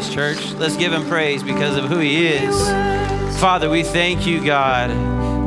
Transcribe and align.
praise, 0.00 0.14
church. 0.14 0.52
Let's 0.52 0.76
give 0.76 0.92
him 0.92 1.06
praise 1.06 1.42
because 1.42 1.76
of 1.76 1.84
who 1.84 1.98
he 1.98 2.26
is. 2.28 2.68
Father, 3.40 3.68
we 3.68 3.82
thank 3.82 4.26
you, 4.26 4.44
God, 4.44 4.88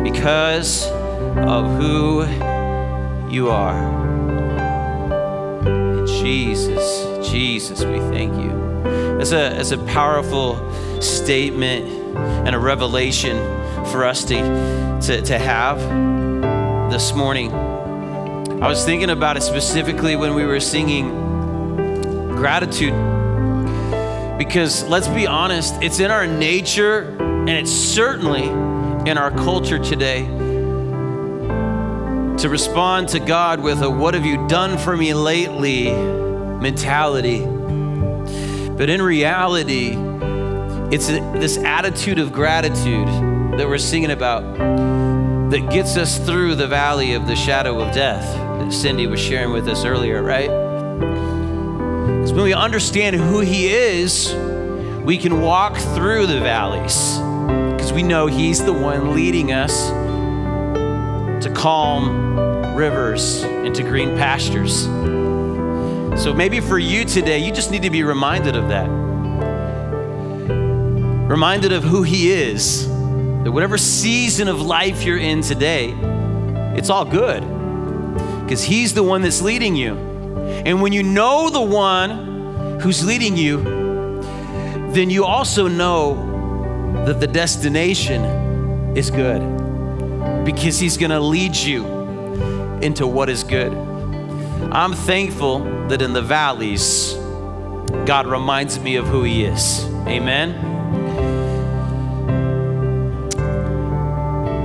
because 0.03 0.87
of 0.87 1.65
who 1.79 2.25
you 3.29 3.49
are. 3.49 4.01
Jesus, 6.05 7.29
Jesus, 7.29 7.83
we 7.83 7.99
thank 7.99 8.33
you. 8.35 8.51
It's 9.19 9.31
a, 9.31 9.59
it's 9.59 9.71
a 9.71 9.77
powerful 9.85 10.71
statement 11.01 11.85
and 12.45 12.55
a 12.55 12.59
revelation 12.59 13.37
for 13.91 14.05
us 14.05 14.23
to, 14.25 14.35
to, 15.01 15.21
to 15.21 15.39
have 15.39 15.79
this 16.91 17.13
morning. 17.13 17.51
I 18.61 18.67
was 18.67 18.85
thinking 18.85 19.09
about 19.09 19.37
it 19.37 19.41
specifically 19.41 20.15
when 20.15 20.35
we 20.35 20.45
were 20.45 20.59
singing 20.59 21.09
gratitude. 22.35 23.22
Because 24.43 24.83
let's 24.83 25.07
be 25.07 25.25
honest, 25.25 25.73
it's 25.81 26.01
in 26.01 26.11
our 26.11 26.27
nature 26.27 27.03
and 27.17 27.49
it's 27.49 27.71
certainly 27.71 28.43
in 29.09 29.17
our 29.17 29.31
culture 29.31 29.79
today 29.79 30.25
to 32.39 32.49
respond 32.49 33.07
to 33.09 33.19
God 33.21 33.61
with 33.61 33.81
a 33.81 33.89
what 33.89 34.15
have 34.15 34.25
you 34.25 34.45
done 34.49 34.77
for 34.77 34.97
me 34.97 35.13
lately 35.13 35.93
mentality. 35.93 37.39
But 38.75 38.89
in 38.89 39.01
reality, 39.01 39.95
it's 40.93 41.07
this 41.07 41.57
attitude 41.59 42.19
of 42.19 42.33
gratitude 42.33 43.07
that 43.57 43.65
we're 43.65 43.77
singing 43.77 44.11
about 44.11 44.41
that 45.51 45.69
gets 45.71 45.95
us 45.95 46.19
through 46.19 46.55
the 46.55 46.67
valley 46.67 47.13
of 47.13 47.27
the 47.27 47.35
shadow 47.37 47.79
of 47.79 47.95
death 47.95 48.25
that 48.59 48.73
Cindy 48.73 49.07
was 49.07 49.21
sharing 49.21 49.53
with 49.53 49.69
us 49.69 49.85
earlier, 49.85 50.21
right? 50.21 50.62
When 52.33 52.45
we 52.45 52.53
understand 52.55 53.15
who 53.15 53.41
He 53.41 53.67
is, 53.67 54.33
we 55.03 55.19
can 55.19 55.39
walk 55.39 55.77
through 55.77 56.25
the 56.25 56.39
valleys 56.39 57.19
because 57.75 57.93
we 57.93 58.01
know 58.01 58.25
He's 58.25 58.65
the 58.65 58.73
one 58.73 59.13
leading 59.13 59.51
us 59.51 59.89
to 61.43 61.53
calm 61.55 62.75
rivers 62.75 63.43
into 63.43 63.83
green 63.83 64.17
pastures. 64.17 64.85
So 66.19 66.33
maybe 66.33 66.59
for 66.59 66.79
you 66.79 67.05
today, 67.05 67.37
you 67.37 67.51
just 67.51 67.69
need 67.69 67.83
to 67.83 67.91
be 67.91 68.01
reminded 68.01 68.55
of 68.55 68.69
that. 68.69 68.89
Reminded 71.29 71.71
of 71.71 71.83
who 71.83 72.01
He 72.01 72.31
is. 72.31 72.87
That 72.87 73.51
whatever 73.51 73.77
season 73.77 74.47
of 74.47 74.59
life 74.59 75.03
you're 75.03 75.19
in 75.19 75.43
today, 75.43 75.91
it's 76.75 76.89
all 76.89 77.05
good 77.05 77.41
because 78.41 78.63
He's 78.63 78.95
the 78.95 79.03
one 79.03 79.21
that's 79.21 79.43
leading 79.43 79.75
you. 79.75 80.12
And 80.65 80.81
when 80.81 80.93
you 80.93 81.03
know 81.03 81.49
the 81.49 81.61
one 81.61 82.79
who's 82.79 83.05
leading 83.05 83.35
you, 83.35 83.61
then 84.93 85.09
you 85.09 85.25
also 85.25 85.67
know 85.67 87.03
that 87.05 87.19
the 87.19 87.27
destination 87.27 88.23
is 88.95 89.09
good 89.09 89.41
because 90.45 90.79
He's 90.79 90.97
going 90.97 91.09
to 91.11 91.19
lead 91.19 91.55
you 91.55 91.85
into 92.81 93.05
what 93.07 93.29
is 93.29 93.43
good. 93.43 93.73
I'm 94.71 94.93
thankful 94.93 95.59
that 95.89 96.01
in 96.01 96.13
the 96.13 96.21
valleys, 96.21 97.13
God 98.05 98.25
reminds 98.25 98.79
me 98.79 98.95
of 98.95 99.05
who 99.05 99.23
He 99.23 99.43
is. 99.43 99.85
Amen. 100.07 100.71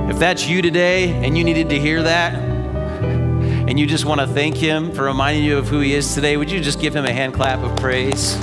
If 0.09 0.17
that's 0.17 0.47
you 0.47 0.61
today 0.61 1.11
and 1.23 1.37
you 1.37 1.43
needed 1.43 1.69
to 1.69 1.79
hear 1.79 2.03
that, 2.03 2.48
and 3.69 3.79
you 3.79 3.85
just 3.85 4.03
want 4.03 4.19
to 4.19 4.25
thank 4.25 4.57
Him 4.57 4.91
for 4.91 5.03
reminding 5.03 5.43
you 5.43 5.59
of 5.59 5.67
who 5.67 5.79
He 5.79 5.93
is 5.93 6.15
today, 6.15 6.37
would 6.37 6.49
you 6.49 6.59
just 6.59 6.81
give 6.81 6.95
Him 6.95 7.05
a 7.05 7.13
hand 7.13 7.35
clap 7.35 7.59
of 7.59 7.77
praise? 7.77 8.35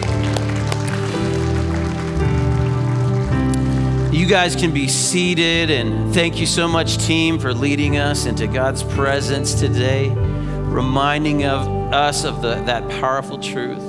You 4.14 4.24
guys 4.24 4.54
can 4.54 4.72
be 4.72 4.86
seated, 4.86 5.68
and 5.68 6.14
thank 6.14 6.38
you 6.38 6.46
so 6.46 6.68
much, 6.68 6.98
team, 6.98 7.40
for 7.40 7.52
leading 7.52 7.96
us 7.96 8.26
into 8.26 8.46
God's 8.46 8.84
presence 8.84 9.54
today, 9.54 10.10
reminding 10.10 11.44
of 11.44 11.66
us 11.92 12.24
of 12.24 12.40
the, 12.40 12.54
that 12.62 12.88
powerful 12.88 13.38
truth. 13.38 13.82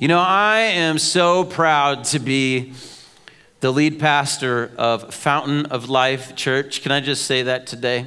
You 0.00 0.08
know, 0.08 0.18
I 0.18 0.58
am 0.58 0.98
so 0.98 1.44
proud 1.44 2.02
to 2.06 2.18
be 2.18 2.72
the 3.60 3.70
lead 3.70 4.00
pastor 4.00 4.72
of 4.76 5.14
Fountain 5.14 5.66
of 5.66 5.88
Life 5.88 6.34
Church. 6.34 6.82
Can 6.82 6.90
I 6.90 6.98
just 6.98 7.26
say 7.26 7.44
that 7.44 7.68
today? 7.68 8.06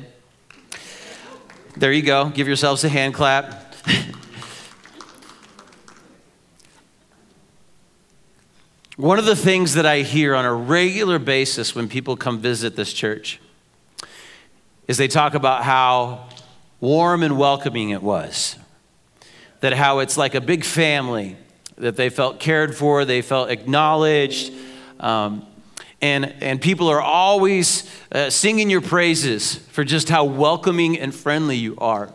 There 1.78 1.92
you 1.92 2.02
go. 2.02 2.30
Give 2.30 2.48
yourselves 2.48 2.84
a 2.84 2.90
hand 2.90 3.14
clap. 3.14 3.76
One 8.96 9.20
of 9.20 9.26
the 9.26 9.36
things 9.36 9.76
that 9.76 9.86
I 9.86 10.02
hear 10.02 10.34
on 10.34 10.44
a 10.44 10.54
regular 10.56 11.20
basis 11.20 11.76
when 11.76 11.88
people 11.88 12.18
come 12.18 12.40
visit 12.40 12.76
this 12.76 12.92
church 12.92 13.40
is 14.88 14.98
they 14.98 15.08
talk 15.08 15.36
about 15.36 15.64
how 15.64 16.28
warm 16.80 17.22
and 17.22 17.38
welcoming 17.38 17.92
it 17.92 18.02
was. 18.02 18.58
That 19.60 19.74
how 19.74 20.00
it's 20.00 20.18
like 20.18 20.34
a 20.34 20.42
big 20.42 20.66
family, 20.66 21.38
that 21.78 21.96
they 21.96 22.10
felt 22.10 22.40
cared 22.40 22.76
for, 22.76 23.06
they 23.06 23.22
felt 23.22 23.52
acknowledged. 23.52 24.52
Um, 25.00 25.46
and, 26.02 26.34
and 26.42 26.62
people 26.62 26.90
are 26.90 27.02
always 27.02 27.90
uh, 28.12 28.30
singing 28.30 28.70
your 28.70 28.82
praises 28.82 29.56
for 29.56 29.84
just 29.84 30.10
how 30.10 30.26
welcoming 30.26 31.00
and 31.00 31.14
friendly 31.14 31.58
you 31.58 31.76
are. 31.78 32.14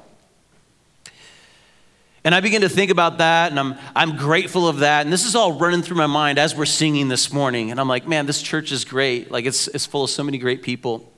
And 2.24 2.36
I 2.36 2.40
begin 2.40 2.62
to 2.62 2.68
think 2.68 2.92
about 2.92 3.18
that, 3.18 3.50
and 3.50 3.58
I'm, 3.58 3.74
I'm 3.96 4.16
grateful 4.16 4.68
of 4.68 4.78
that. 4.78 5.04
And 5.04 5.12
this 5.12 5.24
is 5.24 5.34
all 5.34 5.54
running 5.54 5.82
through 5.82 5.96
my 5.96 6.06
mind 6.06 6.38
as 6.38 6.54
we're 6.54 6.66
singing 6.66 7.08
this 7.08 7.32
morning. 7.32 7.72
And 7.72 7.80
I'm 7.80 7.88
like, 7.88 8.06
man, 8.06 8.26
this 8.26 8.40
church 8.40 8.70
is 8.70 8.84
great. 8.84 9.32
Like, 9.32 9.44
it's, 9.44 9.66
it's 9.66 9.86
full 9.86 10.04
of 10.04 10.10
so 10.10 10.22
many 10.22 10.38
great 10.38 10.62
people. 10.62 11.12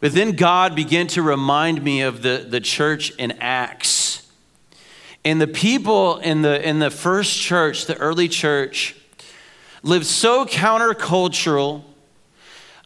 But 0.00 0.12
then 0.12 0.32
God 0.32 0.74
began 0.74 1.06
to 1.08 1.22
remind 1.22 1.84
me 1.84 2.00
of 2.00 2.22
the, 2.22 2.44
the 2.48 2.58
church 2.58 3.12
in 3.18 3.32
Acts. 3.38 4.28
And 5.24 5.40
the 5.40 5.46
people 5.46 6.16
in 6.16 6.42
the, 6.42 6.66
in 6.66 6.80
the 6.80 6.90
first 6.90 7.38
church, 7.38 7.86
the 7.86 7.96
early 7.98 8.26
church, 8.26 8.96
lived 9.82 10.06
so 10.06 10.44
countercultural. 10.44 11.82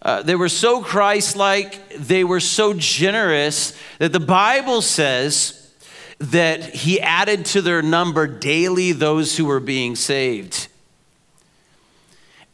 Uh, 0.03 0.23
they 0.23 0.35
were 0.35 0.49
so 0.49 0.83
Christ 0.83 1.37
like, 1.37 1.89
they 1.97 2.25
were 2.25 2.41
so 2.41 2.75
generous 2.75 3.77
that 3.99 4.13
the 4.13 4.21
Bible 4.21 4.83
says 4.83 5.73
that 6.19 6.75
he 6.75 7.01
added 7.01 7.45
to 7.47 7.63
their 7.63 7.83
number 7.83 8.27
daily 8.27 8.93
those 8.93 9.37
who 9.37 9.47
were 9.47 9.61
being 9.61 9.97
saved. 9.97 10.69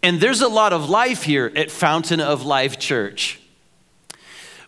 And 0.03 0.21
there's 0.21 0.41
a 0.41 0.49
lot 0.49 0.73
of 0.73 0.89
life 0.89 1.25
here 1.25 1.53
at 1.55 1.71
Fountain 1.71 2.21
of 2.21 2.45
Life 2.45 2.79
Church. 2.79 3.39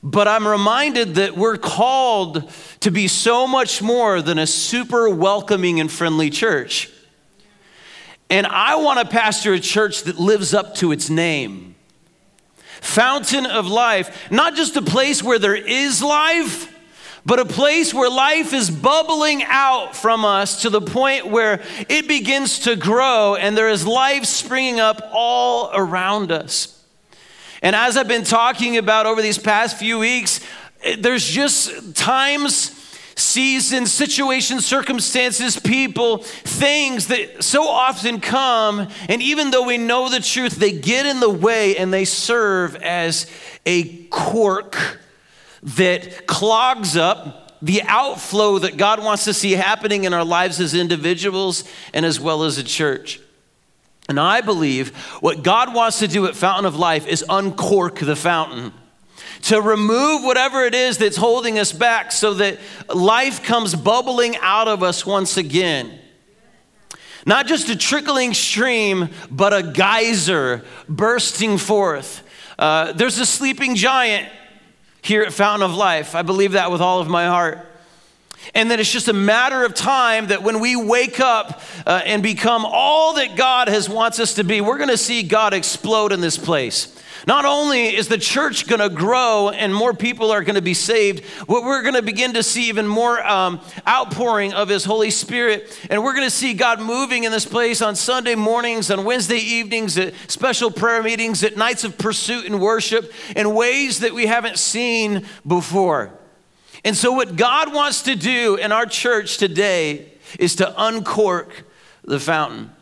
But 0.03 0.27
I'm 0.27 0.47
reminded 0.47 1.15
that 1.15 1.37
we're 1.37 1.57
called 1.57 2.51
to 2.81 2.91
be 2.91 3.07
so 3.07 3.47
much 3.47 3.81
more 3.81 4.21
than 4.21 4.39
a 4.39 4.47
super 4.47 5.09
welcoming 5.09 5.81
and 5.81 5.91
friendly 5.91 6.29
church. 6.29 6.91
And 8.33 8.47
I 8.47 8.77
want 8.77 8.99
to 8.99 9.05
pastor 9.05 9.53
a 9.53 9.61
church 9.61 10.05
that 10.05 10.19
lives 10.19 10.55
up 10.55 10.75
to 10.77 10.91
its 10.91 11.11
name. 11.11 11.75
Fountain 12.81 13.45
of 13.45 13.67
life, 13.67 14.31
not 14.31 14.55
just 14.55 14.75
a 14.75 14.81
place 14.81 15.23
where 15.23 15.39
there 15.39 15.55
is 15.55 16.03
life, 16.03 16.75
but 17.27 17.39
a 17.39 17.45
place 17.45 17.93
where 17.93 18.09
life 18.09 18.55
is 18.55 18.71
bubbling 18.71 19.43
out 19.45 19.95
from 19.95 20.25
us 20.25 20.63
to 20.63 20.71
the 20.71 20.81
point 20.81 21.27
where 21.27 21.61
it 21.91 22.09
begins 22.09 22.61
to 22.61 22.75
grow 22.75 23.35
and 23.35 23.55
there 23.55 23.69
is 23.69 23.87
life 23.87 24.25
springing 24.25 24.81
up 24.81 25.11
all 25.13 25.71
around 25.75 26.33
us. 26.33 26.83
And 27.61 27.77
as 27.77 27.99
I've 27.99 28.09
been 28.09 28.25
talking 28.25 28.79
about 28.79 29.05
over 29.05 29.21
these 29.21 29.37
past 29.37 29.77
few 29.77 29.99
weeks, 29.99 30.41
eh, 30.83 30.97
there's 30.99 31.29
just 31.29 31.95
times, 31.95 32.71
seasons, 33.17 33.93
situations, 33.93 34.67
circumstances, 34.67 35.59
people, 35.59 36.19
things 36.19 37.09
that 37.09 37.43
so 37.43 37.69
often 37.69 38.21
come, 38.21 38.89
and 39.09 39.23
even 39.23 39.51
though 39.51 39.67
we 39.67 39.79
know 39.79 40.09
the 40.09 40.21
truth, 40.21 40.57
they 40.57 40.73
get 40.73 41.07
in 41.07 41.21
the 41.21 41.31
way 41.31 41.77
and 41.77 41.93
they 41.93 42.05
serve 42.05 42.77
as 42.77 43.31
a 43.67 44.05
cork 44.05 45.01
that 45.63 46.27
clogs 46.27 46.97
up 46.97 47.43
the 47.63 47.83
outflow 47.85 48.59
that 48.59 48.77
God 48.77 49.03
wants 49.03 49.25
to 49.25 49.33
see 49.33 49.53
happening 49.53 50.05
in 50.05 50.13
our 50.13 50.25
lives 50.25 50.61
as 50.61 50.75
individuals 50.75 51.63
and 51.95 52.05
as 52.05 52.19
well 52.19 52.43
as 52.43 52.59
a 52.59 52.65
church. 52.65 53.21
And 54.09 54.19
I 54.19 54.41
believe 54.41 54.95
what 55.21 55.45
God 55.45 55.73
wants 55.73 56.01
to 56.01 56.09
do 56.09 56.27
at 56.27 56.35
Fountain 56.35 56.67
of 56.67 56.77
Life 56.77 57.07
is 57.07 57.25
uncork 57.29 58.01
the 58.01 58.17
fountain, 58.17 58.73
to 59.43 59.61
remove 59.61 60.23
whatever 60.23 60.65
it 60.65 60.75
is 60.75 60.99
that's 60.99 61.17
holding 61.17 61.59
us 61.59 61.73
back 61.73 62.13
so 62.13 62.35
that 62.35 62.59
life 62.93 63.43
comes 63.43 63.75
bubbling 63.75 64.37
out 64.41 64.69
of 64.69 64.83
us 64.83 65.05
once 65.05 65.37
again. 65.37 65.99
Not 67.27 67.47
just 67.47 67.69
a 67.69 67.77
trickling 67.77 68.35
stream, 68.35 69.11
but 69.31 69.53
a 69.53 69.63
geyser 69.63 70.65
bursting 70.89 71.59
forth. 71.59 72.23
Uh, 72.59 72.93
there's 72.93 73.19
a 73.19 73.27
sleeping 73.27 73.75
giant 73.75 74.29
here 75.03 75.23
at 75.23 75.33
Fountain 75.33 75.69
of 75.69 75.77
Life. 75.77 76.15
I 76.15 76.23
believe 76.23 76.53
that 76.53 76.71
with 76.71 76.81
all 76.81 77.01
of 77.01 77.09
my 77.09 77.27
heart. 77.27 77.67
And 78.55 78.71
that 78.71 78.81
it's 78.81 78.91
just 78.91 79.09
a 79.09 79.13
matter 79.13 79.65
of 79.65 79.75
time 79.75 80.29
that 80.29 80.43
when 80.43 80.59
we 80.59 80.75
wake 80.75 81.21
up 81.21 81.61
uh, 81.87 82.03
and 82.05 82.23
become 82.23 82.65
all 82.67 83.15
that 83.15 83.37
God 83.37 83.69
has 83.69 83.89
wants 83.89 84.19
us 84.19 84.35
to 84.35 84.45
be, 84.45 84.61
we're 84.61 84.79
going 84.79 84.91
to 84.91 84.97
see 84.97 85.23
God 85.23 85.55
explode 85.55 86.13
in 86.13 86.21
this 86.21 86.37
place. 86.37 86.97
Not 87.27 87.45
only 87.45 87.95
is 87.95 88.09
the 88.09 88.19
church 88.19 88.67
going 88.67 88.81
to 88.81 88.89
grow 88.89 89.51
and 89.51 89.75
more 89.75 89.95
people 89.95 90.31
are 90.31 90.43
going 90.43 90.57
to 90.57 90.63
be 90.63 90.75
saved, 90.75 91.25
but 91.47 91.63
we're 91.63 91.83
going 91.83 91.95
to 91.95 92.03
begin 92.03 92.35
to 92.35 92.43
see 92.43 92.69
even 92.69 92.87
more 92.87 93.25
um, 93.27 93.61
outpouring 93.87 94.53
of 94.53 94.69
His 94.69 94.85
Holy 94.85 95.11
Spirit. 95.11 95.79
And 95.89 96.03
we're 96.03 96.15
going 96.15 96.27
to 96.27 96.31
see 96.31 96.55
God 96.55 96.81
moving 96.81 97.25
in 97.25 97.33
this 97.33 97.47
place 97.47 97.81
on 97.81 97.95
Sunday 97.95 98.35
mornings, 98.35 98.91
on 98.91 99.05
Wednesday 99.05 99.39
evenings, 99.39 99.97
at 99.99 100.15
special 100.27 100.71
prayer 100.71 101.03
meetings, 101.03 101.45
at 101.45 101.57
nights 101.57 101.85
of 101.85 101.97
pursuit 101.97 102.47
and 102.47 102.61
worship 102.61 103.13
in 103.37 103.55
ways 103.55 104.01
that 104.01 104.13
we 104.13 104.27
haven't 104.27 104.59
seen 104.59 105.27
before. 105.47 106.13
And 106.85 106.97
so, 106.97 107.13
what 107.13 107.37
God 107.37 107.73
wants 107.73 108.03
to 108.03 108.17
do 108.17 108.57
in 108.57 108.73
our 108.73 108.87
church 108.87 109.39
today 109.39 110.13
is 110.39 110.57
to 110.57 110.75
uncork 110.83 111.65
the 112.03 112.19
fountain. 112.19 112.73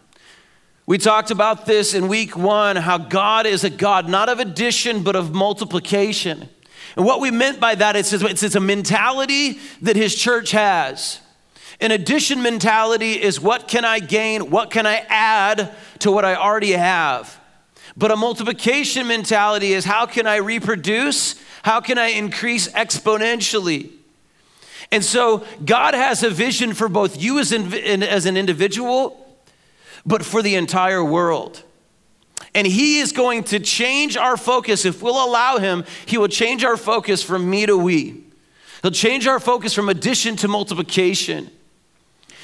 We 0.90 0.98
talked 0.98 1.31
about 1.31 1.66
this 1.66 1.94
in 1.94 2.08
week 2.08 2.37
one 2.37 2.75
how 2.75 2.98
God 2.98 3.46
is 3.46 3.62
a 3.62 3.70
God 3.70 4.08
not 4.08 4.28
of 4.28 4.40
addition, 4.40 5.04
but 5.04 5.14
of 5.14 5.32
multiplication. 5.32 6.48
And 6.96 7.06
what 7.06 7.20
we 7.20 7.31
meant 7.31 7.60
by 7.60 7.76
that 7.76 7.94
is 7.94 8.12
it's, 8.12 8.42
it's 8.42 8.56
a 8.56 8.60
mentality 8.60 9.60
that 9.82 9.94
his 9.94 10.16
church 10.16 10.50
has. 10.50 11.20
An 11.81 11.92
addition 11.92 12.42
mentality 12.42 13.12
is 13.12 13.40
what 13.40 13.69
can 13.69 13.84
I 13.84 14.00
gain? 14.00 14.50
What 14.50 14.72
can 14.72 14.84
I 14.84 15.06
add 15.08 15.72
to 16.00 16.10
what 16.10 16.25
I 16.25 16.34
already 16.34 16.72
have? 16.72 17.38
But 17.96 18.10
a 18.10 18.16
multiplication 18.16 19.06
mentality 19.06 19.75
is 19.75 19.84
how 19.84 20.06
can 20.06 20.26
I 20.26 20.38
reproduce? 20.38 21.40
How 21.62 21.81
can 21.81 21.98
I 21.98 22.08
increase 22.08 22.66
exponentially? 22.66 23.92
And 24.90 25.04
so 25.04 25.44
God 25.64 25.94
has 25.94 26.25
a 26.25 26.31
vision 26.31 26.75
for 26.75 26.88
both 26.88 27.22
you 27.22 27.38
as, 27.38 27.52
in, 27.52 28.02
as 28.02 28.26
an 28.26 28.37
individual 28.37 29.30
but 30.05 30.25
for 30.25 30.43
the 30.43 30.55
entire 30.55 31.05
world. 31.05 31.62
And 32.55 32.67
He 32.67 32.99
is 32.99 33.12
going 33.12 33.44
to 33.44 33.61
change 33.61 34.17
our 34.17 34.37
focus. 34.37 34.85
If 34.85 35.02
we'll 35.02 35.25
allow 35.25 35.58
Him, 35.58 35.85
He 36.06 36.19
will 36.19 36.29
change 36.29 36.64
our 36.64 36.76
focus 36.76 37.23
from 37.23 37.49
me 37.49 37.67
to 37.67 37.76
we. 37.76 38.25
He'll 38.82 38.91
change 38.91 39.26
our 39.26 39.41
focus 39.41 39.75
from 39.75 39.88
addition 39.88 40.37
to 40.37 40.49
multiplication. 40.49 41.50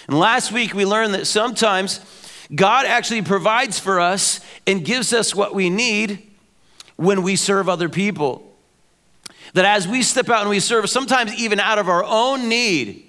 And 0.06 0.18
last 0.18 0.52
week 0.52 0.74
we 0.74 0.84
learned 0.84 1.14
that 1.14 1.26
sometimes 1.26 2.00
God 2.54 2.86
actually 2.86 3.22
provides 3.22 3.78
for 3.78 3.98
us 3.98 4.40
and 4.66 4.84
gives 4.84 5.12
us 5.12 5.34
what 5.34 5.54
we 5.54 5.70
need 5.70 6.30
when 6.96 7.22
we 7.22 7.36
serve 7.36 7.68
other 7.68 7.88
people. 7.88 8.42
That 9.54 9.64
as 9.64 9.88
we 9.88 10.02
step 10.02 10.28
out 10.28 10.42
and 10.42 10.50
we 10.50 10.60
serve, 10.60 10.88
sometimes 10.88 11.34
even 11.34 11.58
out 11.58 11.78
of 11.78 11.88
our 11.88 12.04
own 12.04 12.48
need, 12.48 13.05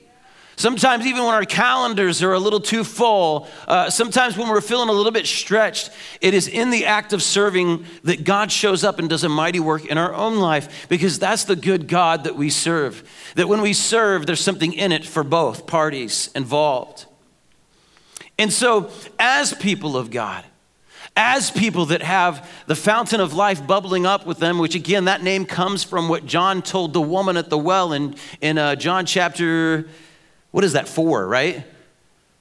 Sometimes, 0.58 1.06
even 1.06 1.24
when 1.24 1.36
our 1.36 1.46
calendars 1.46 2.24
are 2.24 2.34
a 2.34 2.40
little 2.40 2.60
too 2.60 2.84
full, 2.84 3.48
uh, 3.68 3.92
sometimes 3.92 4.36
when 4.36 4.50
we're 4.50 4.60
feeling 4.60 4.90
a 4.90 4.92
little 4.92 5.12
bit 5.12 5.28
stretched, 5.28 5.92
it 6.20 6.34
is 6.34 6.48
in 6.48 6.72
the 6.72 6.88
act 6.88 7.14
of 7.14 7.22
serving 7.22 7.86
that 8.04 8.24
God 8.24 8.52
shows 8.52 8.84
up 8.84 8.98
and 8.98 9.08
does 9.08 9.24
a 9.24 9.30
mighty 9.30 9.60
work 9.60 9.86
in 9.86 10.00
our 10.00 10.16
own 10.16 10.38
life 10.38 10.88
because 10.90 11.20
that's 11.20 11.44
the 11.44 11.56
good 11.56 11.88
God 11.88 12.24
that 12.24 12.36
we 12.36 12.50
serve. 12.50 13.08
That 13.36 13.48
when 13.48 13.62
we 13.62 13.72
serve, 13.72 14.26
there's 14.26 14.42
something 14.42 14.74
in 14.74 14.92
it 14.92 15.06
for 15.06 15.24
both 15.24 15.68
parties 15.68 16.32
involved. 16.34 17.06
And 18.40 18.52
so, 18.52 18.90
as 19.20 19.54
people 19.54 19.96
of 19.96 20.10
God, 20.10 20.44
as 21.16 21.52
people 21.52 21.86
that 21.88 22.02
have 22.02 22.50
the 22.66 22.76
fountain 22.76 23.20
of 23.22 23.36
life 23.36 23.66
bubbling 23.68 24.08
up 24.08 24.26
with 24.26 24.40
them, 24.40 24.58
which 24.58 24.74
again, 24.74 25.06
that 25.06 25.22
name 25.22 25.46
comes 25.46 25.84
from 25.84 26.10
what 26.10 26.26
John 26.26 26.64
told 26.64 26.94
the 26.94 27.02
woman 27.02 27.38
at 27.38 27.52
the 27.52 27.60
well 27.60 27.94
in, 27.94 28.16
in 28.42 28.58
uh, 28.58 28.74
John 28.76 29.06
chapter 29.06 29.88
what 30.52 30.64
is 30.64 30.74
that 30.74 30.88
for, 30.88 31.26
right? 31.26 31.66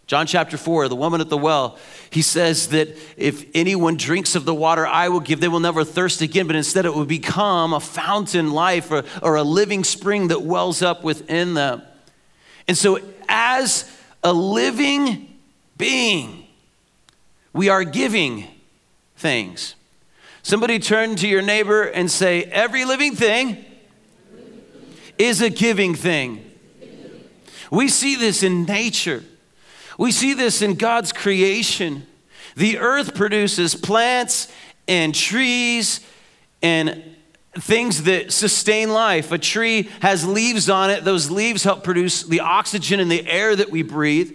John 0.06 0.28
chapter 0.28 0.56
4, 0.56 0.88
the 0.88 0.94
woman 0.94 1.20
at 1.20 1.28
the 1.28 1.36
well, 1.36 1.78
he 2.10 2.22
says 2.22 2.68
that 2.68 2.96
if 3.16 3.44
anyone 3.54 3.96
drinks 3.96 4.36
of 4.36 4.44
the 4.44 4.54
water 4.54 4.86
I 4.86 5.08
will 5.08 5.20
give, 5.20 5.40
they 5.40 5.48
will 5.48 5.58
never 5.58 5.82
thirst 5.82 6.22
again, 6.22 6.46
but 6.46 6.54
instead 6.54 6.86
it 6.86 6.94
will 6.94 7.04
become 7.04 7.72
a 7.72 7.80
fountain 7.80 8.52
life 8.52 8.92
or, 8.92 9.02
or 9.20 9.34
a 9.34 9.42
living 9.42 9.82
spring 9.82 10.28
that 10.28 10.42
wells 10.42 10.80
up 10.80 11.02
within 11.02 11.54
them. 11.54 11.82
And 12.68 12.78
so, 12.78 13.00
as 13.28 13.90
a 14.22 14.32
living 14.32 15.36
being, 15.76 16.46
we 17.52 17.68
are 17.68 17.82
giving 17.82 18.46
things. 19.16 19.74
Somebody 20.42 20.78
turn 20.78 21.16
to 21.16 21.26
your 21.26 21.42
neighbor 21.42 21.82
and 21.82 22.08
say, 22.08 22.44
Every 22.44 22.84
living 22.84 23.16
thing 23.16 23.64
is 25.18 25.42
a 25.42 25.50
giving 25.50 25.96
thing. 25.96 26.45
We 27.70 27.88
see 27.88 28.16
this 28.16 28.42
in 28.42 28.64
nature, 28.64 29.24
we 29.98 30.12
see 30.12 30.34
this 30.34 30.62
in 30.62 30.74
God's 30.74 31.12
creation. 31.12 32.06
The 32.56 32.78
earth 32.78 33.14
produces 33.14 33.74
plants 33.74 34.50
and 34.88 35.14
trees 35.14 36.00
and 36.62 37.16
things 37.58 38.04
that 38.04 38.32
sustain 38.32 38.90
life. 38.90 39.30
A 39.30 39.38
tree 39.38 39.90
has 40.00 40.26
leaves 40.26 40.70
on 40.70 40.90
it, 40.90 41.04
those 41.04 41.30
leaves 41.30 41.64
help 41.64 41.84
produce 41.84 42.22
the 42.22 42.40
oxygen 42.40 43.00
in 43.00 43.08
the 43.08 43.28
air 43.28 43.54
that 43.54 43.70
we 43.70 43.82
breathe. 43.82 44.32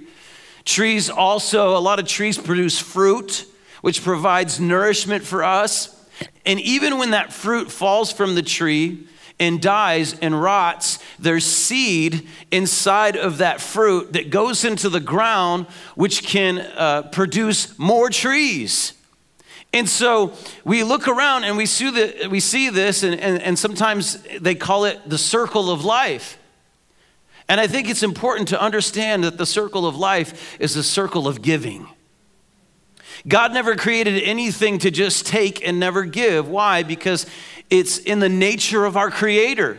Trees 0.66 1.10
also, 1.10 1.76
a 1.76 1.80
lot 1.80 2.00
of 2.00 2.08
trees 2.08 2.38
produce 2.38 2.80
fruit, 2.80 3.46
which 3.82 4.04
provides 4.04 4.60
nourishment 4.60 5.24
for 5.24 5.44
us. 5.44 5.98
And 6.46 6.60
even 6.60 6.98
when 6.98 7.12
that 7.12 7.34
fruit 7.34 7.72
falls 7.72 8.12
from 8.12 8.36
the 8.36 8.44
tree, 8.44 9.08
and 9.40 9.62
dies 9.62 10.18
and 10.20 10.40
rots, 10.42 11.00
there's 11.20 11.46
seed 11.46 12.28
inside 12.52 13.16
of 13.16 13.40
that 13.40 13.62
fruit 13.62 14.14
that 14.14 14.30
goes 14.30 14.64
into 14.64 14.90
the 14.90 15.00
ground, 15.00 15.66
which 15.96 16.24
can 16.24 16.60
uh, 16.60 17.04
produce 17.12 17.78
more 17.80 18.10
trees. 18.10 18.94
And 19.74 19.88
so 19.88 20.34
we 20.66 20.84
look 20.84 21.08
around 21.08 21.46
and 21.46 21.56
we 21.56 21.66
see, 21.66 21.90
the, 21.90 22.28
we 22.28 22.40
see 22.40 22.70
this, 22.70 23.04
and, 23.04 23.20
and, 23.20 23.42
and 23.42 23.58
sometimes 23.58 24.22
they 24.40 24.56
call 24.56 24.86
it 24.86 25.00
the 25.08 25.18
circle 25.18 25.72
of 25.72 25.86
life. 25.86 26.38
And 27.48 27.60
I 27.60 27.68
think 27.68 27.90
it's 27.90 28.04
important 28.04 28.50
to 28.50 28.62
understand 28.62 29.24
that 29.24 29.38
the 29.38 29.46
circle 29.46 29.86
of 29.86 29.96
life 29.96 30.58
is 30.60 30.76
a 30.76 30.84
circle 30.84 31.28
of 31.28 31.42
giving. 31.42 31.88
God 33.28 33.54
never 33.54 33.76
created 33.76 34.22
anything 34.24 34.80
to 34.80 34.92
just 34.92 35.26
take 35.26 35.66
and 35.66 35.80
never 35.80 36.04
give. 36.04 36.48
Why? 36.48 36.84
Because 36.84 37.26
it's 37.70 37.98
in 37.98 38.20
the 38.20 38.30
nature 38.30 38.86
of 38.86 38.98
our 38.98 39.12
Creator. 39.12 39.78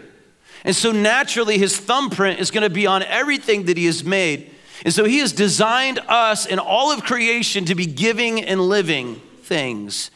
And 0.64 0.76
so 0.76 0.92
naturally, 0.92 1.58
His 1.58 1.76
thumbprint 1.76 2.40
is 2.40 2.50
going 2.50 2.62
to 2.62 2.70
be 2.70 2.86
on 2.86 3.02
everything 3.02 3.64
that 3.64 3.76
He 3.76 3.86
has 3.86 4.04
made. 4.04 4.50
And 4.84 4.94
so 4.94 5.04
He 5.04 5.18
has 5.18 5.32
designed 5.32 5.98
us 6.08 6.46
and 6.46 6.60
all 6.60 6.92
of 6.92 7.02
creation 7.02 7.64
to 7.64 7.74
be 7.74 7.86
giving 7.86 8.42
and 8.42 8.60
living 8.60 9.20
things. 9.42 10.10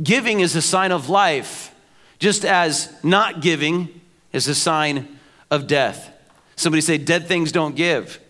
Giving 0.00 0.40
is 0.40 0.56
a 0.56 0.62
sign 0.62 0.92
of 0.92 1.08
life, 1.08 1.74
just 2.18 2.44
as 2.44 2.92
not 3.04 3.40
giving 3.40 4.00
is 4.32 4.48
a 4.48 4.54
sign 4.54 5.18
of 5.50 5.66
death. 5.66 6.10
Somebody 6.56 6.80
say, 6.80 6.98
Dead 6.98 7.26
things 7.26 7.52
don't 7.52 7.74
give. 7.76 8.20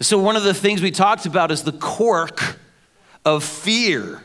So, 0.00 0.18
one 0.18 0.36
of 0.36 0.44
the 0.44 0.54
things 0.54 0.80
we 0.80 0.90
talked 0.90 1.26
about 1.26 1.50
is 1.50 1.64
the 1.64 1.72
cork 1.72 2.58
of 3.24 3.42
fear 3.42 4.22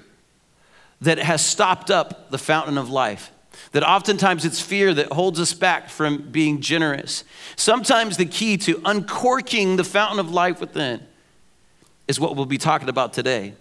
that 1.02 1.18
has 1.18 1.46
stopped 1.46 1.90
up 1.90 2.30
the 2.30 2.38
fountain 2.38 2.78
of 2.78 2.90
life. 2.90 3.32
That 3.72 3.84
oftentimes 3.84 4.46
it's 4.46 4.62
fear 4.62 4.94
that 4.94 5.12
holds 5.12 5.40
us 5.40 5.54
back 5.54 5.90
from 5.90 6.30
being 6.32 6.62
generous. 6.62 7.24
Sometimes 7.56 8.18
the 8.18 8.26
key 8.26 8.58
to 8.58 8.82
uncorking 8.86 9.78
the 9.78 9.84
fountain 9.84 10.20
of 10.20 10.32
life 10.32 10.60
within 10.60 11.02
is 12.08 12.20
what 12.20 12.36
we'll 12.36 12.46
be 12.46 12.58
talking 12.58 12.90
about 12.90 13.14
today. 13.14 13.54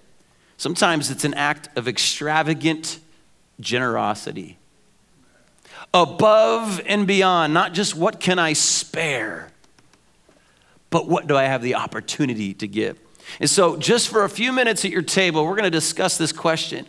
Sometimes 0.56 1.10
it's 1.10 1.24
an 1.24 1.34
act 1.34 1.68
of 1.76 1.88
extravagant 1.88 2.98
generosity. 3.60 4.58
Above 5.94 6.80
and 6.86 7.06
beyond, 7.06 7.54
not 7.54 7.72
just 7.72 7.96
what 7.96 8.20
can 8.20 8.38
I 8.38 8.52
spare, 8.52 9.51
but 10.92 11.08
what 11.08 11.26
do 11.26 11.36
I 11.36 11.44
have 11.44 11.62
the 11.62 11.74
opportunity 11.74 12.54
to 12.54 12.68
give? 12.68 13.00
And 13.40 13.50
so, 13.50 13.76
just 13.76 14.08
for 14.08 14.24
a 14.24 14.28
few 14.28 14.52
minutes 14.52 14.84
at 14.84 14.92
your 14.92 15.02
table, 15.02 15.44
we're 15.44 15.56
going 15.56 15.64
to 15.64 15.70
discuss 15.70 16.18
this 16.18 16.32
question 16.32 16.86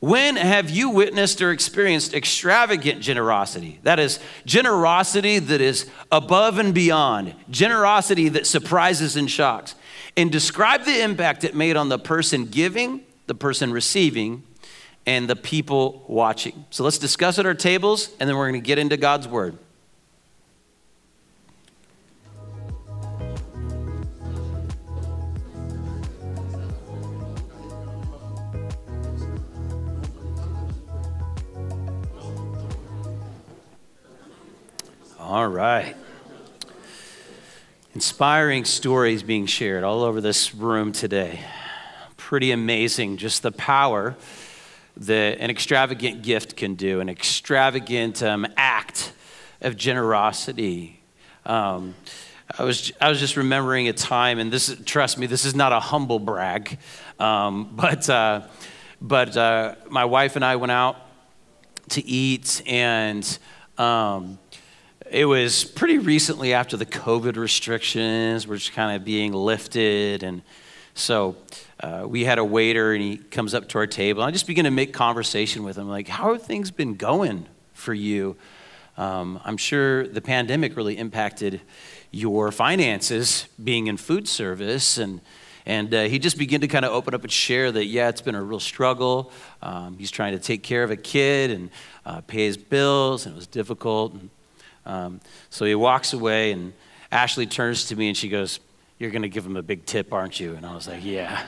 when 0.00 0.34
have 0.34 0.68
you 0.68 0.90
witnessed 0.90 1.40
or 1.40 1.52
experienced 1.52 2.12
extravagant 2.12 3.02
generosity? 3.02 3.78
That 3.84 4.00
is, 4.00 4.18
generosity 4.44 5.38
that 5.38 5.60
is 5.60 5.88
above 6.10 6.58
and 6.58 6.74
beyond, 6.74 7.36
generosity 7.50 8.28
that 8.30 8.48
surprises 8.48 9.14
and 9.14 9.30
shocks. 9.30 9.76
And 10.16 10.32
describe 10.32 10.84
the 10.84 11.02
impact 11.02 11.44
it 11.44 11.54
made 11.54 11.76
on 11.76 11.88
the 11.88 12.00
person 12.00 12.46
giving, 12.46 13.02
the 13.28 13.36
person 13.36 13.72
receiving, 13.72 14.42
and 15.06 15.30
the 15.30 15.36
people 15.36 16.04
watching. 16.08 16.64
So 16.70 16.82
let's 16.82 16.98
discuss 16.98 17.38
at 17.38 17.46
our 17.46 17.54
tables, 17.54 18.10
and 18.18 18.28
then 18.28 18.36
we're 18.36 18.50
going 18.50 18.60
to 18.60 18.66
get 18.66 18.78
into 18.78 18.96
God's 18.96 19.28
Word. 19.28 19.56
All 35.32 35.48
right. 35.48 35.96
Inspiring 37.94 38.66
stories 38.66 39.22
being 39.22 39.46
shared 39.46 39.82
all 39.82 40.02
over 40.02 40.20
this 40.20 40.54
room 40.54 40.92
today. 40.92 41.40
Pretty 42.18 42.50
amazing, 42.50 43.16
just 43.16 43.42
the 43.42 43.50
power 43.50 44.14
that 44.98 45.38
an 45.38 45.48
extravagant 45.48 46.20
gift 46.20 46.54
can 46.54 46.74
do, 46.74 47.00
an 47.00 47.08
extravagant 47.08 48.22
um, 48.22 48.46
act 48.58 49.14
of 49.62 49.74
generosity. 49.74 51.00
Um, 51.46 51.94
I 52.58 52.64
was, 52.64 52.92
I 53.00 53.08
was 53.08 53.18
just 53.18 53.38
remembering 53.38 53.88
a 53.88 53.94
time, 53.94 54.38
and 54.38 54.52
this, 54.52 54.76
trust 54.84 55.16
me, 55.16 55.26
this 55.26 55.46
is 55.46 55.54
not 55.54 55.72
a 55.72 55.80
humble 55.80 56.18
brag, 56.18 56.78
um, 57.18 57.70
but, 57.74 58.06
uh, 58.10 58.42
but 59.00 59.34
uh, 59.34 59.76
my 59.88 60.04
wife 60.04 60.36
and 60.36 60.44
I 60.44 60.56
went 60.56 60.72
out 60.72 60.98
to 61.88 62.04
eat, 62.04 62.60
and 62.66 63.38
um, 63.78 64.38
it 65.12 65.26
was 65.26 65.64
pretty 65.64 65.98
recently 65.98 66.54
after 66.54 66.78
the 66.78 66.86
COVID 66.86 67.36
restrictions 67.36 68.46
were 68.46 68.56
just 68.56 68.72
kind 68.72 68.96
of 68.96 69.04
being 69.04 69.34
lifted. 69.34 70.22
And 70.22 70.40
so 70.94 71.36
uh, 71.80 72.04
we 72.06 72.24
had 72.24 72.38
a 72.38 72.44
waiter, 72.44 72.94
and 72.94 73.02
he 73.02 73.18
comes 73.18 73.52
up 73.52 73.68
to 73.70 73.78
our 73.78 73.86
table. 73.86 74.22
I 74.22 74.30
just 74.30 74.46
begin 74.46 74.64
to 74.64 74.70
make 74.70 74.94
conversation 74.94 75.64
with 75.64 75.76
him, 75.76 75.88
like, 75.88 76.08
How 76.08 76.32
have 76.32 76.42
things 76.42 76.70
been 76.70 76.94
going 76.94 77.46
for 77.74 77.92
you? 77.92 78.36
Um, 78.96 79.38
I'm 79.44 79.58
sure 79.58 80.06
the 80.06 80.22
pandemic 80.22 80.76
really 80.76 80.96
impacted 80.96 81.60
your 82.10 82.50
finances 82.50 83.46
being 83.62 83.88
in 83.88 83.98
food 83.98 84.28
service 84.28 84.98
and 84.98 85.20
and 85.64 85.94
uh, 85.94 86.02
he 86.02 86.18
just 86.18 86.38
began 86.38 86.60
to 86.62 86.66
kind 86.66 86.84
of 86.84 86.90
open 86.90 87.14
up 87.14 87.22
and 87.22 87.30
share 87.30 87.70
that, 87.70 87.84
yeah, 87.84 88.08
it's 88.08 88.20
been 88.20 88.34
a 88.34 88.42
real 88.42 88.58
struggle. 88.58 89.30
Um, 89.62 89.96
he's 89.96 90.10
trying 90.10 90.32
to 90.32 90.40
take 90.40 90.64
care 90.64 90.82
of 90.82 90.90
a 90.90 90.96
kid 90.96 91.52
and 91.52 91.70
uh, 92.04 92.20
pay 92.22 92.46
his 92.46 92.56
bills, 92.56 93.26
and 93.26 93.36
it 93.36 93.36
was 93.36 93.46
difficult. 93.46 94.14
And, 94.14 94.30
um, 94.84 95.20
so 95.50 95.64
he 95.64 95.74
walks 95.74 96.12
away, 96.12 96.52
and 96.52 96.72
Ashley 97.12 97.46
turns 97.46 97.86
to 97.86 97.96
me 97.96 98.08
and 98.08 98.16
she 98.16 98.28
goes, 98.28 98.58
You're 98.98 99.10
going 99.10 99.22
to 99.22 99.28
give 99.28 99.44
him 99.44 99.56
a 99.56 99.62
big 99.62 99.84
tip, 99.84 100.12
aren't 100.12 100.40
you? 100.40 100.54
And 100.54 100.64
I 100.64 100.74
was 100.74 100.88
like, 100.88 101.04
Yeah. 101.04 101.44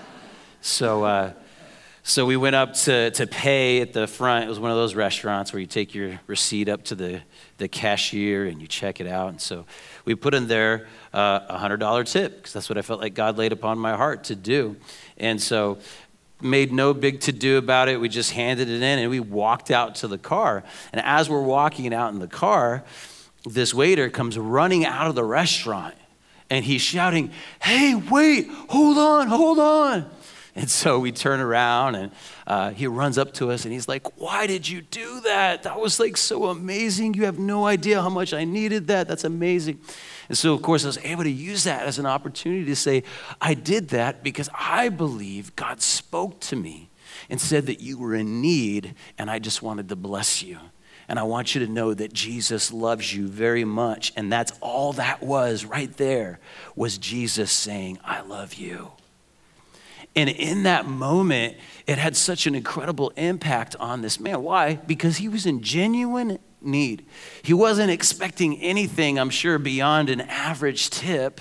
so, 0.62 1.04
uh, 1.04 1.32
so 2.06 2.26
we 2.26 2.36
went 2.36 2.54
up 2.54 2.74
to, 2.74 3.10
to 3.12 3.26
pay 3.26 3.80
at 3.80 3.94
the 3.94 4.06
front. 4.06 4.44
It 4.44 4.48
was 4.48 4.60
one 4.60 4.70
of 4.70 4.76
those 4.76 4.94
restaurants 4.94 5.52
where 5.52 5.60
you 5.60 5.66
take 5.66 5.94
your 5.94 6.20
receipt 6.26 6.68
up 6.68 6.84
to 6.84 6.94
the, 6.94 7.22
the 7.56 7.66
cashier 7.66 8.44
and 8.44 8.60
you 8.60 8.66
check 8.66 9.00
it 9.00 9.06
out. 9.06 9.30
And 9.30 9.40
so 9.40 9.64
we 10.04 10.14
put 10.14 10.34
in 10.34 10.46
there 10.46 10.86
uh, 11.14 11.40
a 11.48 11.56
$100 11.56 12.10
tip 12.10 12.36
because 12.36 12.52
that's 12.52 12.68
what 12.68 12.76
I 12.76 12.82
felt 12.82 13.00
like 13.00 13.14
God 13.14 13.38
laid 13.38 13.52
upon 13.52 13.78
my 13.78 13.96
heart 13.96 14.24
to 14.24 14.36
do. 14.36 14.76
And 15.16 15.40
so 15.40 15.78
made 16.40 16.72
no 16.72 16.92
big 16.92 17.20
to 17.20 17.32
do 17.32 17.56
about 17.56 17.88
it. 17.88 18.00
We 18.00 18.08
just 18.08 18.32
handed 18.32 18.68
it 18.68 18.82
in 18.82 18.98
and 18.98 19.10
we 19.10 19.20
walked 19.20 19.70
out 19.70 19.94
to 19.96 20.08
the 20.08 20.18
car. 20.18 20.64
And 20.92 21.02
as 21.04 21.28
we're 21.28 21.42
walking 21.42 21.92
out 21.94 22.12
in 22.12 22.18
the 22.18 22.28
car, 22.28 22.84
this 23.44 23.72
waiter 23.72 24.10
comes 24.10 24.38
running 24.38 24.84
out 24.84 25.06
of 25.06 25.14
the 25.14 25.24
restaurant 25.24 25.94
and 26.50 26.64
he's 26.64 26.82
shouting, 26.82 27.30
Hey, 27.62 27.94
wait, 27.94 28.48
hold 28.48 28.98
on, 28.98 29.26
hold 29.28 29.58
on. 29.58 30.10
And 30.56 30.70
so 30.70 31.00
we 31.00 31.10
turn 31.10 31.40
around 31.40 31.96
and 31.96 32.12
uh, 32.46 32.70
he 32.70 32.86
runs 32.86 33.18
up 33.18 33.32
to 33.34 33.50
us 33.50 33.64
and 33.64 33.72
he's 33.72 33.88
like, 33.88 34.20
Why 34.20 34.46
did 34.46 34.68
you 34.68 34.82
do 34.82 35.20
that? 35.22 35.64
That 35.64 35.80
was 35.80 35.98
like 35.98 36.16
so 36.16 36.44
amazing. 36.44 37.14
You 37.14 37.24
have 37.24 37.40
no 37.40 37.66
idea 37.66 38.00
how 38.00 38.08
much 38.08 38.32
I 38.32 38.44
needed 38.44 38.86
that. 38.86 39.08
That's 39.08 39.24
amazing. 39.24 39.80
And 40.28 40.38
so, 40.38 40.54
of 40.54 40.62
course, 40.62 40.84
I 40.84 40.88
was 40.88 40.98
able 40.98 41.24
to 41.24 41.30
use 41.30 41.64
that 41.64 41.86
as 41.86 41.98
an 41.98 42.06
opportunity 42.06 42.64
to 42.66 42.76
say, 42.76 43.02
I 43.40 43.54
did 43.54 43.88
that 43.88 44.22
because 44.22 44.48
I 44.54 44.90
believe 44.90 45.56
God 45.56 45.82
spoke 45.82 46.38
to 46.40 46.56
me 46.56 46.90
and 47.28 47.40
said 47.40 47.66
that 47.66 47.80
you 47.80 47.98
were 47.98 48.14
in 48.14 48.40
need 48.40 48.94
and 49.18 49.30
I 49.30 49.40
just 49.40 49.60
wanted 49.60 49.88
to 49.88 49.96
bless 49.96 50.42
you. 50.42 50.58
And 51.08 51.18
I 51.18 51.24
want 51.24 51.54
you 51.54 51.66
to 51.66 51.70
know 51.70 51.92
that 51.92 52.12
Jesus 52.12 52.72
loves 52.72 53.12
you 53.12 53.26
very 53.28 53.64
much. 53.64 54.12
And 54.16 54.32
that's 54.32 54.52
all 54.60 54.94
that 54.94 55.22
was 55.22 55.64
right 55.64 55.94
there 55.96 56.38
was 56.76 56.96
Jesus 56.96 57.52
saying, 57.52 57.98
I 58.04 58.22
love 58.22 58.54
you. 58.54 58.92
And 60.16 60.30
in 60.30 60.62
that 60.62 60.86
moment, 60.86 61.56
it 61.86 61.98
had 61.98 62.16
such 62.16 62.46
an 62.46 62.54
incredible 62.54 63.12
impact 63.16 63.74
on 63.80 64.02
this 64.02 64.20
man. 64.20 64.42
Why? 64.42 64.76
Because 64.76 65.16
he 65.16 65.28
was 65.28 65.44
in 65.44 65.60
genuine 65.62 66.38
need. 66.60 67.04
He 67.42 67.52
wasn't 67.52 67.90
expecting 67.90 68.60
anything, 68.60 69.18
I'm 69.18 69.30
sure, 69.30 69.58
beyond 69.58 70.10
an 70.10 70.20
average 70.22 70.90
tip. 70.90 71.40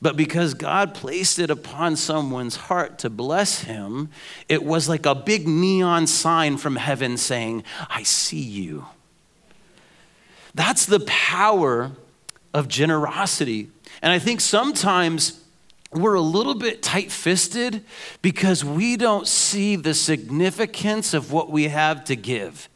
But 0.00 0.16
because 0.16 0.54
God 0.54 0.94
placed 0.94 1.38
it 1.38 1.50
upon 1.50 1.96
someone's 1.96 2.56
heart 2.56 2.98
to 3.00 3.10
bless 3.10 3.62
him, 3.62 4.10
it 4.48 4.62
was 4.62 4.88
like 4.88 5.06
a 5.06 5.14
big 5.14 5.46
neon 5.48 6.06
sign 6.06 6.56
from 6.56 6.76
heaven 6.76 7.16
saying, 7.16 7.64
I 7.88 8.02
see 8.02 8.40
you. 8.40 8.86
That's 10.54 10.86
the 10.86 11.00
power 11.00 11.92
of 12.52 12.68
generosity. 12.68 13.68
And 14.02 14.12
I 14.12 14.18
think 14.18 14.40
sometimes 14.40 15.42
we're 15.96 16.14
a 16.14 16.20
little 16.20 16.54
bit 16.54 16.82
tight 16.82 17.10
fisted 17.10 17.84
because 18.22 18.64
we 18.64 18.96
don't 18.96 19.26
see 19.26 19.76
the 19.76 19.94
significance 19.94 21.14
of 21.14 21.32
what 21.32 21.50
we 21.50 21.64
have 21.64 22.04
to 22.04 22.16
give. 22.16 22.68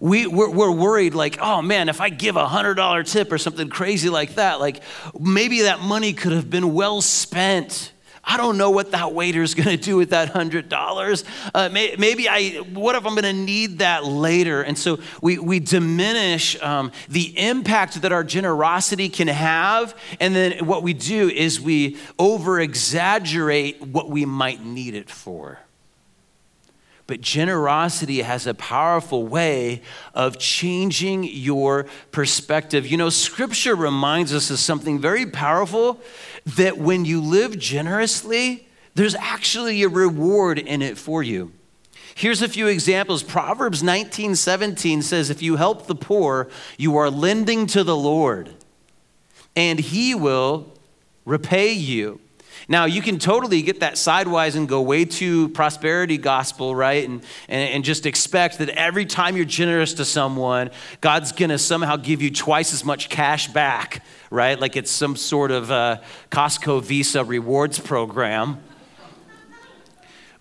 We, 0.00 0.26
we're, 0.26 0.50
we're, 0.50 0.70
worried, 0.70 1.14
like, 1.14 1.38
oh 1.40 1.60
man, 1.60 1.88
if 1.88 2.00
I 2.00 2.08
give 2.08 2.36
a 2.36 2.46
$100 2.46 3.10
tip 3.10 3.32
or 3.32 3.38
something 3.38 3.68
crazy 3.68 4.08
like 4.08 4.36
that, 4.36 4.60
like 4.60 4.82
maybe 5.18 5.62
that 5.62 5.80
money 5.80 6.12
could 6.12 6.32
have 6.32 6.48
been 6.48 6.72
well 6.72 7.00
spent. 7.00 7.92
I 8.28 8.36
don't 8.36 8.58
know 8.58 8.70
what 8.70 8.90
that 8.90 9.14
waiter's 9.14 9.54
gonna 9.58 9.78
do 9.78 9.96
with 9.96 10.10
that 10.10 10.28
hundred 10.28 10.68
dollars. 10.68 11.24
Uh, 11.54 11.70
may, 11.70 11.96
maybe 11.98 12.28
I, 12.28 12.58
what 12.74 12.94
if 12.94 13.06
I'm 13.06 13.14
gonna 13.14 13.32
need 13.32 13.78
that 13.78 14.04
later? 14.04 14.62
And 14.62 14.78
so 14.78 15.00
we, 15.22 15.38
we 15.38 15.58
diminish 15.58 16.60
um, 16.62 16.92
the 17.08 17.36
impact 17.38 18.02
that 18.02 18.12
our 18.12 18.22
generosity 18.22 19.08
can 19.08 19.28
have. 19.28 19.98
And 20.20 20.36
then 20.36 20.66
what 20.66 20.82
we 20.82 20.92
do 20.92 21.30
is 21.30 21.58
we 21.60 21.96
over 22.18 22.60
exaggerate 22.60 23.80
what 23.80 24.10
we 24.10 24.26
might 24.26 24.62
need 24.62 24.94
it 24.94 25.08
for. 25.10 25.58
But 27.08 27.22
generosity 27.22 28.20
has 28.20 28.46
a 28.46 28.52
powerful 28.52 29.26
way 29.26 29.80
of 30.12 30.38
changing 30.38 31.24
your 31.24 31.86
perspective. 32.12 32.86
You 32.86 32.98
know, 32.98 33.08
scripture 33.08 33.74
reminds 33.74 34.34
us 34.34 34.50
of 34.50 34.58
something 34.58 35.00
very 35.00 35.24
powerful 35.24 36.02
that 36.44 36.76
when 36.76 37.06
you 37.06 37.22
live 37.22 37.58
generously, 37.58 38.68
there's 38.94 39.14
actually 39.14 39.82
a 39.82 39.88
reward 39.88 40.58
in 40.58 40.82
it 40.82 40.98
for 40.98 41.22
you. 41.22 41.52
Here's 42.14 42.42
a 42.42 42.48
few 42.48 42.66
examples. 42.66 43.22
Proverbs 43.22 43.82
19 43.82 44.34
17 44.34 45.00
says, 45.00 45.30
If 45.30 45.40
you 45.40 45.56
help 45.56 45.86
the 45.86 45.94
poor, 45.94 46.50
you 46.76 46.98
are 46.98 47.08
lending 47.08 47.66
to 47.68 47.84
the 47.84 47.96
Lord, 47.96 48.50
and 49.56 49.78
he 49.78 50.14
will 50.14 50.74
repay 51.24 51.72
you. 51.72 52.20
Now, 52.70 52.84
you 52.84 53.00
can 53.00 53.18
totally 53.18 53.62
get 53.62 53.80
that 53.80 53.96
sidewise 53.96 54.54
and 54.54 54.68
go 54.68 54.82
way 54.82 55.06
to 55.06 55.48
prosperity 55.48 56.18
gospel, 56.18 56.76
right? 56.76 57.08
And, 57.08 57.22
and, 57.48 57.70
and 57.70 57.84
just 57.84 58.04
expect 58.04 58.58
that 58.58 58.68
every 58.68 59.06
time 59.06 59.36
you're 59.36 59.46
generous 59.46 59.94
to 59.94 60.04
someone, 60.04 60.70
God's 61.00 61.32
going 61.32 61.48
to 61.48 61.58
somehow 61.58 61.96
give 61.96 62.20
you 62.20 62.30
twice 62.30 62.74
as 62.74 62.84
much 62.84 63.08
cash 63.08 63.48
back, 63.48 64.04
right? 64.30 64.60
Like 64.60 64.76
it's 64.76 64.90
some 64.90 65.16
sort 65.16 65.50
of 65.50 65.70
uh, 65.70 66.00
Costco 66.30 66.82
Visa 66.82 67.24
rewards 67.24 67.78
program. 67.78 68.60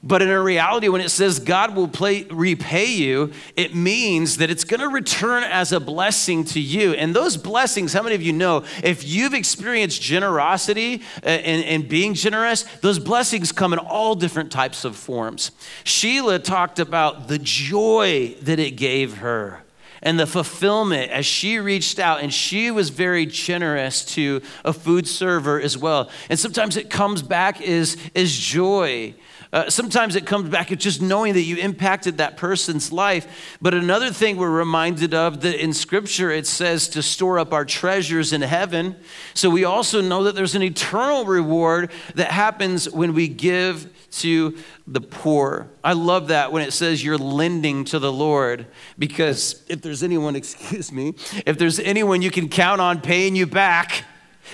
But 0.08 0.22
in 0.22 0.30
reality, 0.30 0.88
when 0.88 1.02
it 1.02 1.10
says 1.10 1.38
God 1.38 1.76
will 1.76 1.90
play, 1.90 2.24
repay 2.24 2.86
you, 2.86 3.34
it 3.58 3.76
means 3.76 4.38
that 4.38 4.50
it's 4.50 4.64
going 4.64 4.80
to 4.80 4.88
return 4.88 5.44
as 5.44 5.74
a 5.74 5.82
blessing 5.82 6.46
to 6.46 6.62
you. 6.62 6.94
And 6.94 7.14
those 7.14 7.36
blessings, 7.36 7.92
how 7.92 8.04
many 8.04 8.16
of 8.16 8.22
you 8.22 8.32
know, 8.32 8.64
if 8.84 9.06
you've 9.06 9.34
experienced 9.34 10.02
generosity 10.02 11.02
uh, 11.24 11.28
and, 11.28 11.64
and 11.66 11.90
being 11.90 12.14
generous, 12.14 12.64
those 12.82 13.00
blessings 13.00 13.52
come 13.52 13.74
in 13.74 13.80
all 13.80 14.16
different 14.16 14.50
types 14.50 14.86
of 14.86 14.96
forms. 14.96 15.52
Sheila 15.84 16.40
talked 16.40 16.80
about 16.80 17.28
the 17.28 17.38
joy 17.38 18.34
that 18.44 18.60
it 18.60 18.78
gave 18.78 19.18
her 19.18 19.62
and 20.02 20.18
the 20.18 20.28
fulfillment 20.28 21.12
as 21.12 21.26
she 21.26 21.60
reached 21.60 22.00
out 22.00 22.22
and 22.22 22.34
she 22.34 22.72
was 22.72 22.90
very 22.90 23.26
generous 23.26 24.06
to 24.06 24.42
a 24.64 24.72
food 24.72 25.06
server 25.06 25.60
as 25.60 25.78
well. 25.78 26.10
And 26.30 26.40
sometimes 26.40 26.78
it 26.78 26.90
comes 26.90 27.22
back 27.22 27.62
as, 27.62 27.98
as 28.16 28.34
joy. 28.34 29.16
Uh, 29.54 29.70
sometimes 29.70 30.16
it 30.16 30.26
comes 30.26 30.50
back 30.50 30.72
at 30.72 30.80
just 30.80 31.02
knowing 31.02 31.34
that 31.34 31.42
you 31.42 31.58
impacted 31.58 32.18
that 32.18 32.36
person's 32.36 32.92
life. 32.92 33.58
But 33.62 33.74
another 33.74 34.12
thing 34.12 34.38
we're 34.38 34.50
reminded 34.50 35.14
of 35.14 35.42
that 35.42 35.62
in 35.62 35.74
Scripture 35.74 36.32
it 36.32 36.46
says 36.46 36.90
to 36.90 37.02
store 37.02 37.40
up 37.40 37.54
our 37.54 37.64
treasures 37.64 38.34
in 38.34 38.42
heaven. 38.42 38.98
So 39.34 39.50
we 39.50 39.64
also 39.64 40.02
know 40.02 40.24
that 40.24 40.36
there's 40.36 40.56
an 40.56 40.64
eternal 40.64 41.26
reward 41.26 41.92
that 42.16 42.32
happens 42.32 42.90
when 42.90 43.14
we 43.14 43.28
give 43.28 43.90
to 44.12 44.58
the 44.86 45.02
poor. 45.02 45.70
I 45.84 45.94
love 45.94 46.28
that 46.30 46.52
when 46.52 46.64
it 46.64 46.72
says 46.72 47.04
you're 47.04 47.18
lending 47.18 47.86
to 47.86 48.00
the 48.00 48.12
Lord 48.12 48.68
because 49.00 49.64
if 49.70 49.82
there's 49.82 50.04
anyone, 50.04 50.36
excuse 50.38 50.92
me, 50.92 51.14
if 51.46 51.58
there's 51.58 51.80
anyone 51.80 52.22
you 52.22 52.32
can 52.32 52.50
count 52.50 52.82
on 52.82 53.00
paying 53.00 53.36
you 53.36 53.46
back, 53.46 54.04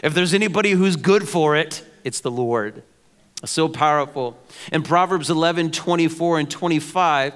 if 0.04 0.14
there's 0.14 0.34
anybody 0.34 0.72
who's 0.72 0.96
good 0.96 1.28
for 1.28 1.56
it, 1.56 1.84
it's 2.04 2.20
the 2.20 2.32
Lord. 2.32 2.84
So 3.46 3.68
powerful. 3.68 4.38
In 4.72 4.84
Proverbs 4.84 5.30
11, 5.30 5.72
24 5.72 6.40
and 6.40 6.50
25, 6.50 7.34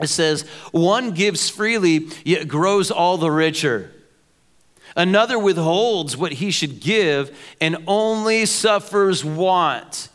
it 0.00 0.06
says, 0.08 0.42
One 0.72 1.12
gives 1.12 1.48
freely, 1.48 2.08
yet 2.24 2.46
grows 2.46 2.90
all 2.90 3.16
the 3.16 3.30
richer. 3.30 3.92
Another 4.96 5.38
withholds 5.38 6.16
what 6.16 6.32
he 6.32 6.50
should 6.50 6.80
give 6.80 7.36
and 7.60 7.76
only 7.86 8.44
suffers 8.44 9.24
want. 9.24 10.08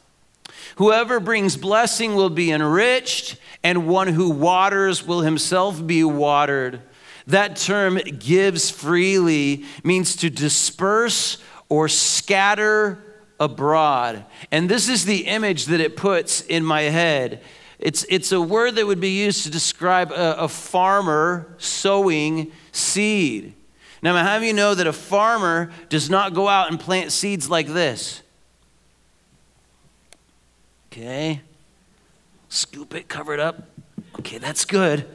Whoever 0.76 1.20
brings 1.20 1.56
blessing 1.56 2.16
will 2.16 2.30
be 2.30 2.52
enriched, 2.52 3.38
and 3.64 3.88
one 3.88 4.10
who 4.10 4.30
waters 4.30 5.08
will 5.08 5.22
himself 5.22 5.86
be 5.86 6.04
watered. 6.04 6.82
That 7.28 7.56
term 7.56 7.96
gives 8.20 8.70
freely 8.70 9.66
means 9.84 10.18
to 10.18 10.30
disperse 10.30 11.42
or 11.70 11.88
scatter 11.88 13.00
abroad. 13.40 14.26
And 14.52 14.70
this 14.70 14.90
is 14.90 15.06
the 15.06 15.28
image 15.28 15.66
that 15.66 15.80
it 15.80 15.98
puts 15.98 16.42
in 16.42 16.64
my 16.64 16.84
head. 16.84 17.42
It's, 17.80 18.06
it's 18.10 18.32
a 18.32 18.42
word 18.42 18.76
that 18.76 18.88
would 18.88 19.02
be 19.02 19.10
used 19.10 19.44
to 19.44 19.52
describe 19.52 20.12
a, 20.12 20.44
a 20.44 20.48
farmer 20.48 21.56
sowing 21.58 22.52
seed. 22.72 23.54
Now, 24.02 24.16
how 24.16 24.36
many 24.36 24.48
you 24.48 24.54
know 24.54 24.76
that 24.76 24.88
a 24.88 24.94
farmer 24.94 25.72
does 25.90 26.10
not 26.10 26.34
go 26.34 26.48
out 26.48 26.70
and 26.70 26.80
plant 26.80 27.12
seeds 27.12 27.50
like 27.50 27.68
this? 27.68 28.22
Okay. 30.92 31.42
Scoop 32.50 32.94
it, 32.96 33.08
cover 33.08 33.34
it 33.34 33.40
up. 33.40 33.68
Okay, 34.20 34.38
that's 34.38 34.64
good. 34.64 35.06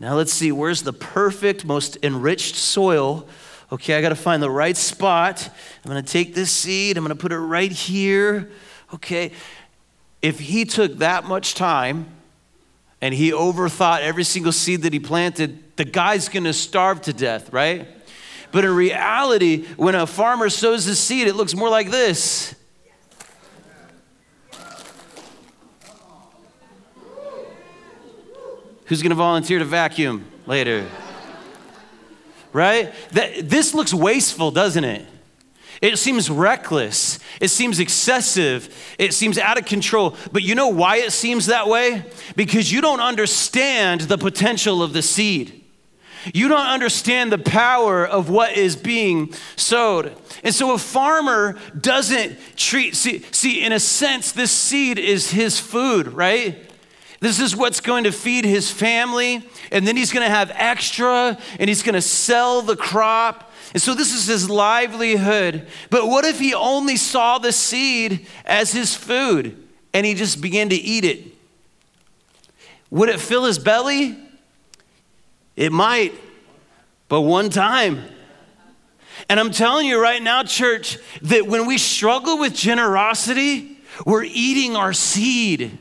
Now 0.00 0.14
let's 0.14 0.32
see, 0.32 0.50
where's 0.50 0.82
the 0.82 0.92
perfect, 0.92 1.64
most 1.64 1.98
enriched 2.02 2.56
soil? 2.56 3.28
Okay, 3.72 3.94
I 3.94 4.02
got 4.02 4.10
to 4.10 4.14
find 4.14 4.42
the 4.42 4.50
right 4.50 4.76
spot. 4.76 5.48
I'm 5.82 5.90
going 5.90 6.04
to 6.04 6.12
take 6.12 6.34
this 6.34 6.50
seed, 6.50 6.98
I'm 6.98 7.04
going 7.04 7.16
to 7.16 7.20
put 7.20 7.32
it 7.32 7.38
right 7.38 7.72
here. 7.72 8.50
Okay, 8.92 9.32
if 10.20 10.38
he 10.38 10.66
took 10.66 10.98
that 10.98 11.24
much 11.24 11.54
time 11.54 12.06
and 13.00 13.14
he 13.14 13.32
overthought 13.32 14.02
every 14.02 14.24
single 14.24 14.52
seed 14.52 14.82
that 14.82 14.92
he 14.92 15.00
planted, 15.00 15.74
the 15.76 15.86
guy's 15.86 16.28
going 16.28 16.44
to 16.44 16.52
starve 16.52 17.00
to 17.02 17.14
death, 17.14 17.50
right? 17.50 17.88
But 18.52 18.66
in 18.66 18.76
reality, 18.76 19.64
when 19.76 19.94
a 19.94 20.06
farmer 20.06 20.50
sows 20.50 20.84
the 20.84 20.94
seed, 20.94 21.26
it 21.26 21.34
looks 21.34 21.54
more 21.54 21.70
like 21.70 21.90
this. 21.90 22.54
Who's 28.84 29.00
going 29.00 29.10
to 29.10 29.16
volunteer 29.16 29.58
to 29.60 29.64
vacuum 29.64 30.26
later? 30.46 30.86
Right? 32.52 32.92
That, 33.10 33.48
this 33.48 33.74
looks 33.74 33.94
wasteful, 33.94 34.50
doesn't 34.50 34.84
it? 34.84 35.06
It 35.80 35.98
seems 35.98 36.30
reckless. 36.30 37.18
It 37.40 37.48
seems 37.48 37.80
excessive. 37.80 38.72
It 38.98 39.12
seems 39.12 39.36
out 39.36 39.58
of 39.58 39.64
control. 39.64 40.16
But 40.30 40.42
you 40.44 40.54
know 40.54 40.68
why 40.68 40.98
it 40.98 41.10
seems 41.10 41.46
that 41.46 41.66
way? 41.66 42.04
Because 42.36 42.70
you 42.70 42.80
don't 42.80 43.00
understand 43.00 44.02
the 44.02 44.16
potential 44.16 44.80
of 44.82 44.92
the 44.92 45.02
seed. 45.02 45.64
You 46.32 46.46
don't 46.46 46.66
understand 46.66 47.32
the 47.32 47.38
power 47.38 48.06
of 48.06 48.30
what 48.30 48.56
is 48.56 48.76
being 48.76 49.34
sowed. 49.56 50.16
And 50.44 50.54
so 50.54 50.72
a 50.72 50.78
farmer 50.78 51.58
doesn't 51.78 52.38
treat, 52.56 52.94
see, 52.94 53.24
see, 53.32 53.64
in 53.64 53.72
a 53.72 53.80
sense, 53.80 54.30
this 54.30 54.52
seed 54.52 55.00
is 55.00 55.32
his 55.32 55.58
food, 55.58 56.06
right? 56.08 56.71
This 57.22 57.38
is 57.38 57.54
what's 57.54 57.78
going 57.78 58.02
to 58.02 58.10
feed 58.10 58.44
his 58.44 58.68
family, 58.68 59.48
and 59.70 59.86
then 59.86 59.96
he's 59.96 60.12
going 60.12 60.26
to 60.26 60.34
have 60.34 60.50
extra, 60.56 61.38
and 61.60 61.68
he's 61.68 61.84
going 61.84 61.94
to 61.94 62.02
sell 62.02 62.62
the 62.62 62.74
crop. 62.74 63.52
And 63.72 63.80
so 63.80 63.94
this 63.94 64.12
is 64.12 64.26
his 64.26 64.50
livelihood. 64.50 65.68
But 65.88 66.08
what 66.08 66.24
if 66.24 66.40
he 66.40 66.52
only 66.52 66.96
saw 66.96 67.38
the 67.38 67.52
seed 67.52 68.26
as 68.44 68.72
his 68.72 68.96
food 68.96 69.56
and 69.94 70.04
he 70.04 70.14
just 70.14 70.40
began 70.40 70.70
to 70.70 70.74
eat 70.74 71.04
it? 71.04 71.28
Would 72.90 73.08
it 73.08 73.20
fill 73.20 73.44
his 73.44 73.60
belly? 73.60 74.18
It 75.54 75.70
might, 75.70 76.14
but 77.08 77.20
one 77.20 77.50
time. 77.50 78.02
And 79.28 79.38
I'm 79.38 79.52
telling 79.52 79.86
you 79.86 80.02
right 80.02 80.20
now, 80.20 80.42
church, 80.42 80.98
that 81.22 81.46
when 81.46 81.66
we 81.66 81.78
struggle 81.78 82.38
with 82.38 82.52
generosity, 82.52 83.78
we're 84.04 84.24
eating 84.24 84.74
our 84.74 84.92
seed. 84.92 85.78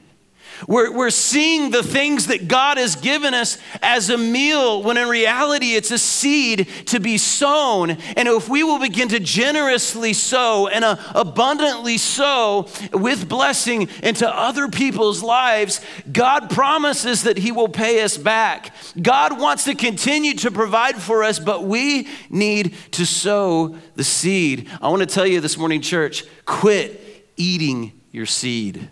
We're, 0.67 0.91
we're 0.91 1.09
seeing 1.09 1.71
the 1.71 1.83
things 1.83 2.27
that 2.27 2.47
God 2.47 2.77
has 2.77 2.95
given 2.95 3.33
us 3.33 3.57
as 3.81 4.09
a 4.09 4.17
meal 4.17 4.83
when 4.83 4.97
in 4.97 5.07
reality 5.07 5.75
it's 5.75 5.91
a 5.91 5.97
seed 5.97 6.67
to 6.87 6.99
be 6.99 7.17
sown. 7.17 7.91
And 7.91 8.27
if 8.27 8.49
we 8.49 8.63
will 8.63 8.79
begin 8.79 9.09
to 9.09 9.19
generously 9.19 10.13
sow 10.13 10.67
and 10.67 10.83
uh, 10.83 10.97
abundantly 11.15 11.97
sow 11.97 12.67
with 12.93 13.27
blessing 13.27 13.89
into 14.03 14.27
other 14.27 14.67
people's 14.67 15.23
lives, 15.23 15.81
God 16.11 16.49
promises 16.49 17.23
that 17.23 17.37
He 17.37 17.51
will 17.51 17.69
pay 17.69 18.03
us 18.03 18.17
back. 18.17 18.73
God 19.01 19.39
wants 19.39 19.65
to 19.65 19.75
continue 19.75 20.33
to 20.35 20.51
provide 20.51 21.01
for 21.01 21.23
us, 21.23 21.39
but 21.39 21.63
we 21.63 22.07
need 22.29 22.75
to 22.91 23.05
sow 23.05 23.75
the 23.95 24.03
seed. 24.03 24.69
I 24.81 24.89
want 24.89 25.01
to 25.01 25.05
tell 25.05 25.27
you 25.27 25.41
this 25.41 25.57
morning, 25.57 25.81
church 25.81 26.23
quit 26.45 27.27
eating 27.37 27.93
your 28.11 28.25
seed. 28.25 28.89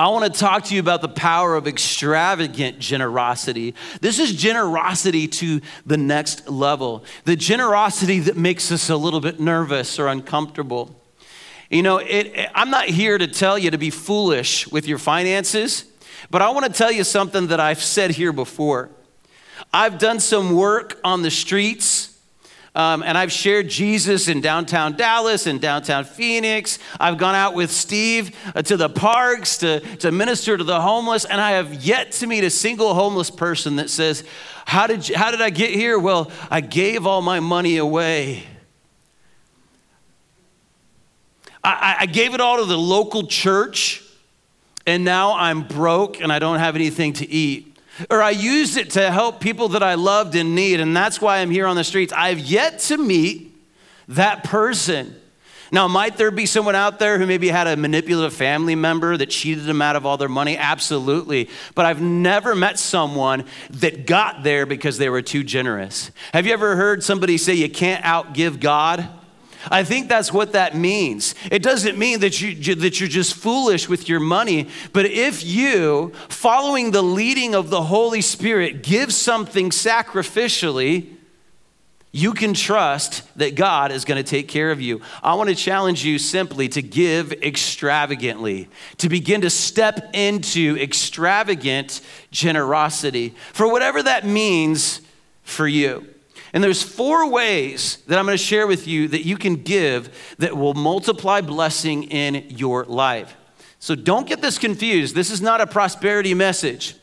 I 0.00 0.08
want 0.08 0.32
to 0.32 0.40
talk 0.40 0.64
to 0.64 0.74
you 0.74 0.80
about 0.80 1.02
the 1.02 1.10
power 1.10 1.54
of 1.56 1.68
extravagant 1.68 2.78
generosity. 2.78 3.74
This 4.00 4.18
is 4.18 4.34
generosity 4.34 5.28
to 5.28 5.60
the 5.84 5.98
next 5.98 6.48
level, 6.48 7.04
the 7.26 7.36
generosity 7.36 8.20
that 8.20 8.34
makes 8.34 8.72
us 8.72 8.88
a 8.88 8.96
little 8.96 9.20
bit 9.20 9.40
nervous 9.40 9.98
or 9.98 10.08
uncomfortable. 10.08 10.98
You 11.68 11.82
know, 11.82 11.98
it, 11.98 12.48
I'm 12.54 12.70
not 12.70 12.86
here 12.86 13.18
to 13.18 13.26
tell 13.26 13.58
you 13.58 13.72
to 13.72 13.76
be 13.76 13.90
foolish 13.90 14.66
with 14.68 14.88
your 14.88 14.96
finances, 14.96 15.84
but 16.30 16.40
I 16.40 16.48
want 16.48 16.64
to 16.64 16.72
tell 16.72 16.90
you 16.90 17.04
something 17.04 17.48
that 17.48 17.60
I've 17.60 17.82
said 17.82 18.12
here 18.12 18.32
before. 18.32 18.88
I've 19.70 19.98
done 19.98 20.18
some 20.18 20.56
work 20.56 20.98
on 21.04 21.20
the 21.20 21.30
streets 21.30 22.09
um, 22.80 23.02
and 23.02 23.18
I've 23.18 23.30
shared 23.30 23.68
Jesus 23.68 24.26
in 24.26 24.40
downtown 24.40 24.96
Dallas 24.96 25.46
and 25.46 25.60
downtown 25.60 26.06
Phoenix. 26.06 26.78
I've 26.98 27.18
gone 27.18 27.34
out 27.34 27.52
with 27.52 27.70
Steve 27.70 28.34
uh, 28.54 28.62
to 28.62 28.78
the 28.78 28.88
parks 28.88 29.58
to, 29.58 29.80
to 29.98 30.10
minister 30.10 30.56
to 30.56 30.64
the 30.64 30.80
homeless, 30.80 31.26
and 31.26 31.42
I 31.42 31.50
have 31.50 31.74
yet 31.84 32.12
to 32.12 32.26
meet 32.26 32.42
a 32.42 32.48
single 32.48 32.94
homeless 32.94 33.30
person 33.30 33.76
that 33.76 33.90
says, 33.90 34.24
how 34.64 34.86
did, 34.86 35.06
you, 35.06 35.14
how 35.14 35.30
did 35.30 35.42
I 35.42 35.50
get 35.50 35.70
here? 35.74 35.98
Well, 35.98 36.32
I 36.50 36.62
gave 36.62 37.06
all 37.06 37.20
my 37.20 37.38
money 37.38 37.76
away. 37.76 38.44
I, 41.62 41.96
I 42.00 42.06
gave 42.06 42.32
it 42.32 42.40
all 42.40 42.56
to 42.56 42.64
the 42.64 42.78
local 42.78 43.26
church, 43.26 44.02
and 44.86 45.04
now 45.04 45.36
I'm 45.36 45.68
broke 45.68 46.18
and 46.22 46.32
I 46.32 46.38
don't 46.38 46.60
have 46.60 46.76
anything 46.76 47.12
to 47.14 47.28
eat 47.28 47.69
or 48.08 48.22
I 48.22 48.30
used 48.30 48.76
it 48.76 48.90
to 48.90 49.10
help 49.10 49.40
people 49.40 49.68
that 49.70 49.82
I 49.82 49.94
loved 49.94 50.34
in 50.34 50.54
need, 50.54 50.80
and 50.80 50.96
that's 50.96 51.20
why 51.20 51.38
I'm 51.38 51.50
here 51.50 51.66
on 51.66 51.76
the 51.76 51.84
streets. 51.84 52.12
I've 52.12 52.38
yet 52.38 52.78
to 52.80 52.96
meet 52.96 53.54
that 54.08 54.44
person. 54.44 55.16
Now, 55.72 55.86
might 55.86 56.16
there 56.16 56.32
be 56.32 56.46
someone 56.46 56.74
out 56.74 56.98
there 56.98 57.18
who 57.18 57.26
maybe 57.26 57.48
had 57.48 57.68
a 57.68 57.76
manipulative 57.76 58.34
family 58.34 58.74
member 58.74 59.16
that 59.16 59.30
cheated 59.30 59.64
them 59.64 59.80
out 59.80 59.94
of 59.94 60.04
all 60.04 60.16
their 60.16 60.28
money? 60.28 60.56
Absolutely. 60.56 61.48
But 61.76 61.86
I've 61.86 62.02
never 62.02 62.56
met 62.56 62.78
someone 62.78 63.44
that 63.70 64.04
got 64.04 64.42
there 64.42 64.66
because 64.66 64.98
they 64.98 65.08
were 65.08 65.22
too 65.22 65.44
generous. 65.44 66.10
Have 66.32 66.46
you 66.46 66.52
ever 66.52 66.74
heard 66.74 67.04
somebody 67.04 67.38
say 67.38 67.54
you 67.54 67.70
can't 67.70 68.04
outgive 68.04 68.58
God? 68.58 69.08
I 69.68 69.84
think 69.84 70.08
that's 70.08 70.32
what 70.32 70.52
that 70.52 70.76
means. 70.76 71.34
It 71.50 71.62
doesn't 71.62 71.98
mean 71.98 72.20
that, 72.20 72.40
you, 72.40 72.74
that 72.76 73.00
you're 73.00 73.08
just 73.08 73.34
foolish 73.34 73.88
with 73.88 74.08
your 74.08 74.20
money, 74.20 74.68
but 74.92 75.06
if 75.06 75.44
you, 75.44 76.12
following 76.28 76.92
the 76.92 77.02
leading 77.02 77.54
of 77.54 77.70
the 77.70 77.82
Holy 77.82 78.20
Spirit, 78.20 78.82
give 78.82 79.12
something 79.12 79.70
sacrificially, 79.70 81.16
you 82.12 82.32
can 82.32 82.54
trust 82.54 83.22
that 83.38 83.54
God 83.54 83.92
is 83.92 84.04
going 84.04 84.22
to 84.22 84.28
take 84.28 84.48
care 84.48 84.72
of 84.72 84.80
you. 84.80 85.00
I 85.22 85.34
want 85.34 85.48
to 85.48 85.54
challenge 85.54 86.04
you 86.04 86.18
simply 86.18 86.68
to 86.70 86.82
give 86.82 87.32
extravagantly, 87.32 88.68
to 88.98 89.08
begin 89.08 89.42
to 89.42 89.50
step 89.50 90.10
into 90.12 90.76
extravagant 90.80 92.00
generosity 92.32 93.34
for 93.52 93.70
whatever 93.70 94.02
that 94.02 94.26
means 94.26 95.00
for 95.42 95.68
you. 95.68 96.06
And 96.52 96.64
there's 96.64 96.82
four 96.82 97.30
ways 97.30 97.98
that 98.06 98.18
I'm 98.18 98.26
going 98.26 98.36
to 98.36 98.42
share 98.42 98.66
with 98.66 98.86
you 98.86 99.08
that 99.08 99.24
you 99.24 99.36
can 99.36 99.56
give 99.56 100.34
that 100.38 100.56
will 100.56 100.74
multiply 100.74 101.40
blessing 101.40 102.04
in 102.04 102.46
your 102.48 102.84
life. 102.84 103.36
So 103.78 103.94
don't 103.94 104.26
get 104.26 104.42
this 104.42 104.58
confused. 104.58 105.14
This 105.14 105.30
is 105.30 105.40
not 105.40 105.60
a 105.60 105.66
prosperity 105.66 106.34
message. 106.34 106.96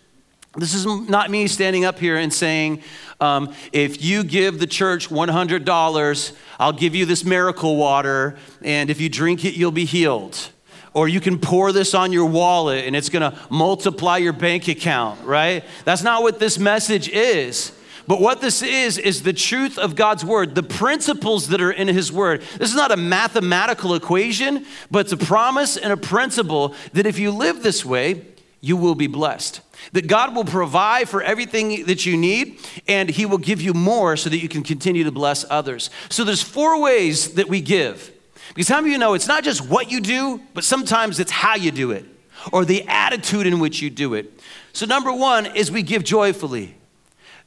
This 0.56 0.74
is 0.74 0.86
not 0.86 1.30
me 1.30 1.48
standing 1.48 1.86
up 1.86 2.00
here 2.00 2.18
and 2.18 2.34
saying, 2.34 2.82
um, 3.20 3.54
if 3.72 4.04
you 4.04 4.24
give 4.24 4.60
the 4.60 4.68
church 4.68 5.10
$100, 5.10 6.36
I'll 6.60 6.74
give 6.74 6.96
you 6.96 7.06
this 7.06 7.24
miracle 7.24 7.76
water, 7.76 8.38
and 8.64 8.90
if 8.90 9.00
you 9.00 9.08
drink 9.08 9.46
it, 9.46 9.54
you'll 9.56 9.72
be 9.72 9.86
healed. 9.86 10.50
Or 10.94 11.08
you 11.08 11.20
can 11.20 11.38
pour 11.38 11.72
this 11.72 11.94
on 11.94 12.12
your 12.12 12.26
wallet 12.26 12.86
and 12.86 12.96
it's 12.96 13.10
gonna 13.10 13.38
multiply 13.52 14.18
your 14.18 14.34
bank 14.34 14.68
account, 14.68 15.24
right? 15.24 15.64
That's 15.86 16.02
not 16.02 16.24
what 16.24 16.40
this 16.40 16.58
message 16.58 17.08
is. 17.08 17.72
But 18.08 18.22
what 18.22 18.39
this 18.39 18.62
is, 18.62 18.98
is 18.98 19.24
the 19.24 19.34
truth 19.34 19.78
of 19.78 19.96
God's 19.96 20.24
word, 20.24 20.56
the 20.56 20.63
principles 20.63 21.50
that 21.50 21.62
are 21.62 21.72
in 21.72 21.89
his 21.89 22.12
word. 22.12 22.41
This 22.58 22.70
is 22.70 22.76
not 22.76 22.91
a 22.91 22.98
mathematical 22.98 23.96
equation, 23.96 24.65
but 24.89 25.00
it's 25.00 25.12
a 25.12 25.17
promise 25.17 25.76
and 25.76 25.91
a 25.91 25.98
principle 25.98 26.74
that 26.93 27.06
if 27.06 27.20
you 27.20 27.32
live 27.32 27.63
this 27.63 27.84
way, 27.84 28.26
you 28.62 28.78
will 28.78 28.96
be 28.96 29.08
blessed. 29.08 29.60
That 29.91 30.08
God 30.08 30.36
will 30.36 30.46
provide 30.46 31.10
for 31.10 31.22
everything 31.22 31.86
that 31.86 32.06
you 32.06 32.15
need, 32.17 32.60
and 32.88 33.10
He 33.10 33.26
will 33.26 33.38
give 33.38 33.62
you 33.62 33.74
more 33.74 34.15
so 34.15 34.30
that 34.30 34.39
you 34.39 34.50
can 34.50 34.63
continue 34.63 35.04
to 35.04 35.12
bless 35.12 35.46
others. 35.50 35.89
So 36.10 36.24
there's 36.24 36.41
four 36.41 36.82
ways 36.82 37.34
that 37.34 37.50
we 37.50 37.62
give. 37.62 38.12
Because 38.56 38.70
how 38.70 38.80
of 38.80 38.88
you 38.88 38.98
know 38.98 39.13
it's 39.13 39.28
not 39.28 39.43
just 39.43 39.70
what 39.70 39.91
you 39.91 40.00
do, 40.00 40.41
but 40.54 40.63
sometimes 40.63 41.20
it's 41.20 41.32
how 41.32 41.56
you 41.56 41.72
do 41.72 41.91
it 41.91 42.06
or 42.54 42.65
the 42.65 42.84
attitude 42.88 43.46
in 43.46 43.60
which 43.60 43.82
you 43.82 43.89
do 43.89 44.13
it. 44.13 44.39
So, 44.74 44.86
number 44.86 45.12
one 45.12 45.46
is 45.46 45.72
we 45.72 45.84
give 45.84 46.04
joyfully. 46.04 46.76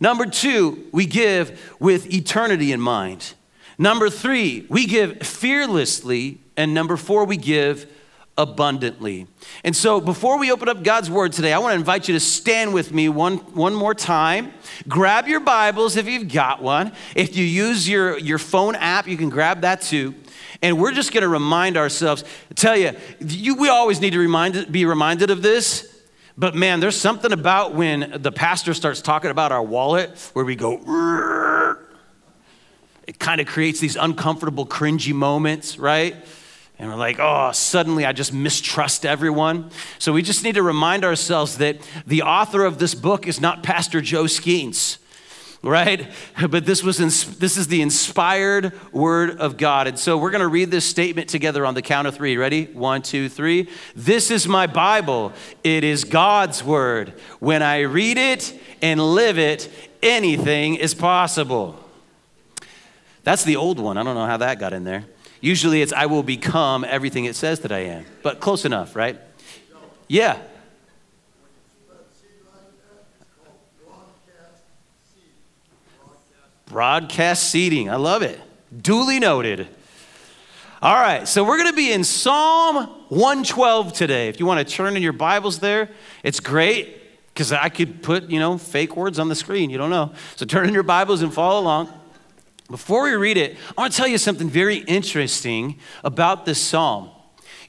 Number 0.01 0.27
two, 0.27 0.89
we 0.93 1.05
give 1.07 1.77
with 1.79 2.13
eternity 2.13 2.73
in 2.73 2.81
mind. 2.81 3.35
Number 3.79 4.11
three, 4.11 4.67
we 4.69 4.87
give 4.87 5.19
fearlessly. 5.21 6.41
And 6.57 6.75
number 6.75 6.97
four, 6.97 7.25
we 7.25 7.37
give 7.37 7.91
abundantly. 8.37 9.27
And 9.65 9.77
so 9.77 10.01
before 10.01 10.39
we 10.39 10.51
open 10.51 10.69
up 10.69 10.83
God's 10.83 11.11
word 11.11 11.33
today, 11.33 11.53
I 11.53 11.59
want 11.59 11.73
to 11.73 11.79
invite 11.79 12.09
you 12.09 12.15
to 12.15 12.21
stand 12.21 12.73
with 12.73 12.93
me 12.93 13.09
one, 13.11 13.37
one 13.55 13.75
more 13.75 13.95
time. 13.95 14.53
Grab 14.89 15.29
your 15.29 15.41
Bibles 15.41 15.97
if 15.97 16.09
you've 16.09 16.33
got 16.33 16.63
one. 16.63 16.93
If 17.15 17.37
you 17.37 17.45
use 17.45 17.89
your, 17.89 18.19
your 18.19 18.39
phone 18.39 18.75
app, 18.77 19.07
you 19.07 19.19
can 19.19 19.29
grab 19.29 19.61
that 19.63 19.83
too. 19.83 20.15
And 20.63 20.79
we're 20.79 20.93
just 20.93 21.13
going 21.13 21.23
to 21.23 21.29
remind 21.29 21.77
ourselves, 21.77 22.25
tell 22.55 22.77
you, 22.77 22.93
you, 23.21 23.57
we 23.57 23.69
always 23.69 24.01
need 24.01 24.13
to 24.13 24.19
remind, 24.19 24.71
be 24.73 24.85
reminded 24.85 25.31
of 25.31 25.43
this. 25.43 25.89
But 26.40 26.55
man, 26.55 26.81
there's 26.81 26.96
something 26.96 27.33
about 27.33 27.74
when 27.74 28.16
the 28.22 28.33
pastor 28.33 28.72
starts 28.72 29.03
talking 29.03 29.31
about 29.31 29.53
our 29.53 29.62
wallet 29.62 30.18
where 30.33 30.42
we 30.42 30.57
go, 30.57 31.76
it 33.07 33.18
kind 33.18 33.42
of 33.42 33.46
creates 33.46 33.79
these 33.79 33.94
uncomfortable, 33.94 34.64
cringy 34.64 35.12
moments, 35.12 35.79
right? 35.79 36.16
And 36.79 36.88
we're 36.88 36.96
like, 36.96 37.18
oh, 37.20 37.53
suddenly 37.53 38.07
I 38.07 38.12
just 38.12 38.33
mistrust 38.33 39.05
everyone. 39.05 39.70
So 39.98 40.14
we 40.14 40.22
just 40.22 40.42
need 40.42 40.55
to 40.55 40.62
remind 40.62 41.05
ourselves 41.05 41.59
that 41.59 41.76
the 42.07 42.22
author 42.22 42.64
of 42.64 42.79
this 42.79 42.94
book 42.94 43.29
is 43.29 43.38
not 43.38 43.62
Pastor 43.62 44.00
Joe 44.00 44.24
Skeens 44.24 44.96
right? 45.62 46.11
But 46.49 46.64
this 46.64 46.83
was 46.83 46.99
this 46.99 47.57
is 47.57 47.66
the 47.68 47.83
inspired 47.83 48.73
word 48.92 49.38
of 49.38 49.57
God. 49.57 49.87
And 49.87 49.99
so 49.99 50.16
we're 50.16 50.31
going 50.31 50.40
to 50.40 50.49
read 50.49 50.70
this 50.70 50.85
statement 50.85 51.29
together 51.29 51.66
on 51.66 51.75
the 51.75 51.83
count 51.83 52.09
of 52.09 52.14
3. 52.14 52.37
Ready? 52.37 52.66
One, 52.66 53.03
two, 53.03 53.29
three. 53.29 53.68
This 53.94 54.31
is 54.31 54.49
my 54.49 54.66
Bible. 54.66 55.33
It 55.62 55.85
is 55.85 56.05
God's 56.05 56.64
word. 56.64 57.14
When 57.40 57.62
I 57.62 57.81
read 57.81 58.16
it 58.16 58.59
and 58.81 59.01
live 59.01 59.38
it, 59.38 59.70
anything 60.03 60.77
is 60.77 60.94
possible. 60.94 61.79
That's 63.23 63.44
the 63.44 63.57
old 63.57 63.79
one. 63.79 63.99
I 63.99 64.03
don't 64.03 64.14
know 64.14 64.27
how 64.27 64.38
that 64.38 64.59
got 64.59 64.73
in 64.73 64.85
there. 64.85 65.05
Usually 65.42 65.83
it's 65.83 65.92
I 65.92 66.07
will 66.07 66.23
become 66.23 66.85
everything 66.85 67.25
it 67.27 67.37
says 67.37 67.61
that 67.61 67.73
I 67.73 67.81
am. 67.81 68.07
But 68.23 68.40
close 68.40 68.64
enough, 68.64 68.96
right? 68.96 69.18
Yeah. 70.09 70.38
Broadcast 76.70 77.50
seating. 77.50 77.90
I 77.90 77.96
love 77.96 78.22
it. 78.22 78.40
Duly 78.80 79.18
noted. 79.18 79.66
All 80.80 80.94
right, 80.94 81.26
so 81.26 81.42
we're 81.42 81.56
going 81.56 81.68
to 81.68 81.76
be 81.76 81.92
in 81.92 82.04
Psalm 82.04 82.87
112 83.09 83.92
today. 83.92 84.28
If 84.28 84.38
you 84.38 84.46
want 84.46 84.66
to 84.66 84.74
turn 84.74 84.96
in 84.96 85.02
your 85.02 85.12
Bibles 85.12 85.59
there, 85.59 85.90
it's 86.22 86.38
great 86.38 86.96
because 87.35 87.52
I 87.52 87.70
could 87.70 88.04
put, 88.04 88.30
you 88.30 88.38
know, 88.38 88.56
fake 88.56 88.96
words 88.96 89.18
on 89.18 89.28
the 89.28 89.35
screen. 89.35 89.68
You 89.68 89.78
don't 89.78 89.90
know. 89.90 90.12
So 90.37 90.46
turn 90.46 90.68
in 90.68 90.72
your 90.72 90.85
Bibles 90.85 91.22
and 91.22 91.35
follow 91.35 91.61
along. 91.61 91.92
Before 92.70 93.02
we 93.02 93.16
read 93.16 93.37
it, 93.37 93.56
I 93.76 93.80
want 93.80 93.92
to 93.92 93.98
tell 93.98 94.06
you 94.06 94.16
something 94.16 94.48
very 94.48 94.76
interesting 94.76 95.76
about 96.04 96.46
this 96.46 96.61
psalm. 96.61 97.11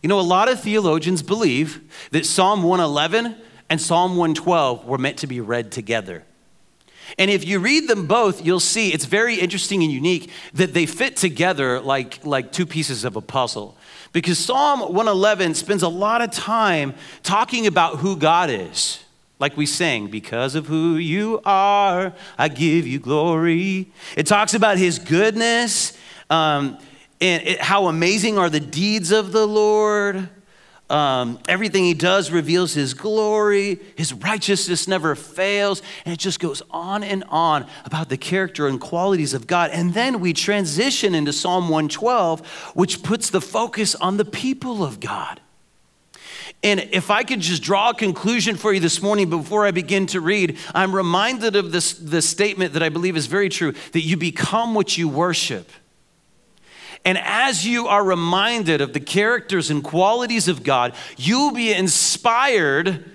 You 0.04 0.10
know, 0.10 0.20
a 0.20 0.22
lot 0.22 0.48
of 0.48 0.62
theologians 0.62 1.24
believe 1.24 1.92
that 2.12 2.28
Psalm 2.28 2.62
111 2.62 3.36
and 3.68 3.82
Psalm 3.82 4.12
112 4.12 4.86
were 4.86 5.00
meant 5.00 5.18
to 5.18 5.28
be 5.28 5.42
read 5.42 5.72
together. 5.72 6.24
And 7.18 7.30
if 7.32 7.46
you 7.46 7.60
read 7.60 7.88
them 7.88 8.08
both, 8.08 8.46
you'll 8.46 8.60
see 8.60 8.94
it's 8.94 9.06
very 9.06 9.36
interesting 9.36 9.84
and 9.84 9.92
unique 9.92 10.30
that 10.54 10.74
they 10.74 10.86
fit 10.86 11.18
together 11.18 11.80
like, 11.80 12.26
like 12.26 12.52
two 12.52 12.66
pieces 12.66 13.04
of 13.04 13.16
a 13.16 13.22
puzzle. 13.22 13.78
Because 14.14 14.38
Psalm 14.38 14.82
111 14.82 15.56
spends 15.56 15.84
a 15.84 15.88
lot 15.88 16.22
of 16.22 16.32
time 16.32 16.94
talking 17.24 17.68
about 17.68 17.98
who 17.98 18.16
God 18.18 18.50
is. 18.50 19.04
Like 19.40 19.58
we 19.58 19.66
sang, 19.66 20.08
because 20.08 20.54
of 20.54 20.68
who 20.68 20.98
you 20.98 21.42
are, 21.46 22.14
I 22.38 22.48
give 22.48 22.86
you 22.86 23.00
glory. 23.00 23.92
It 24.16 24.28
talks 24.28 24.54
about 24.54 24.78
his 24.78 25.00
goodness 25.00 25.98
um, 26.30 26.78
and 27.20 27.48
it, 27.48 27.60
how 27.60 27.88
amazing 27.88 28.38
are 28.38 28.50
the 28.50 28.60
deeds 28.60 29.12
of 29.12 29.32
the 29.32 29.48
Lord. 29.48 30.30
Um, 30.92 31.40
everything 31.48 31.86
he 31.86 31.94
does 31.94 32.32
reveals 32.32 32.74
his 32.74 32.94
glory. 32.94 33.80
His 33.96 34.14
righteousness 34.14 34.90
never 34.90 35.16
fails. 35.16 35.82
And 36.04 36.14
it 36.14 36.18
just 36.18 36.42
goes 36.42 36.62
on 36.70 37.02
and 37.02 37.24
on 37.30 37.66
about 37.86 38.10
the 38.10 38.18
character 38.18 38.68
and 38.68 38.80
qualities 38.80 39.34
of 39.34 39.48
God. 39.48 39.72
And 39.72 39.94
then 39.94 40.20
we 40.20 40.34
transition 40.34 41.16
into 41.16 41.32
Psalm 41.32 41.70
112, 41.70 42.46
which 42.76 43.04
puts 43.04 43.30
the 43.30 43.40
focus 43.40 43.96
on 43.96 44.18
the 44.18 44.26
people 44.26 44.84
of 44.84 45.00
God. 45.00 45.40
And 46.62 46.82
if 46.92 47.10
I 47.10 47.24
could 47.24 47.40
just 47.40 47.64
draw 47.64 47.92
a 47.92 47.94
conclusion 47.94 48.58
for 48.58 48.74
you 48.74 48.82
this 48.82 49.02
morning 49.02 49.30
before 49.30 49.66
I 49.66 49.72
begin 49.72 50.08
to 50.08 50.20
read, 50.20 50.58
I'm 50.76 50.94
reminded 50.94 51.56
of 51.56 51.72
this, 51.72 51.94
this 51.94 52.28
statement 52.28 52.74
that 52.74 52.84
I 52.84 52.90
believe 52.90 53.16
is 53.16 53.28
very 53.28 53.48
true 53.48 53.74
that 53.94 54.02
you 54.02 54.18
become 54.18 54.76
what 54.76 54.98
you 54.98 55.08
worship. 55.08 55.72
And 57.04 57.18
as 57.18 57.66
you 57.66 57.88
are 57.88 58.04
reminded 58.04 58.82
of 58.82 58.94
the 58.94 59.00
characters 59.00 59.72
and 59.72 59.84
qualities 59.84 60.48
of 60.48 60.64
God, 60.64 60.94
you'll 61.18 61.52
be 61.52 61.74
inspired 61.74 63.10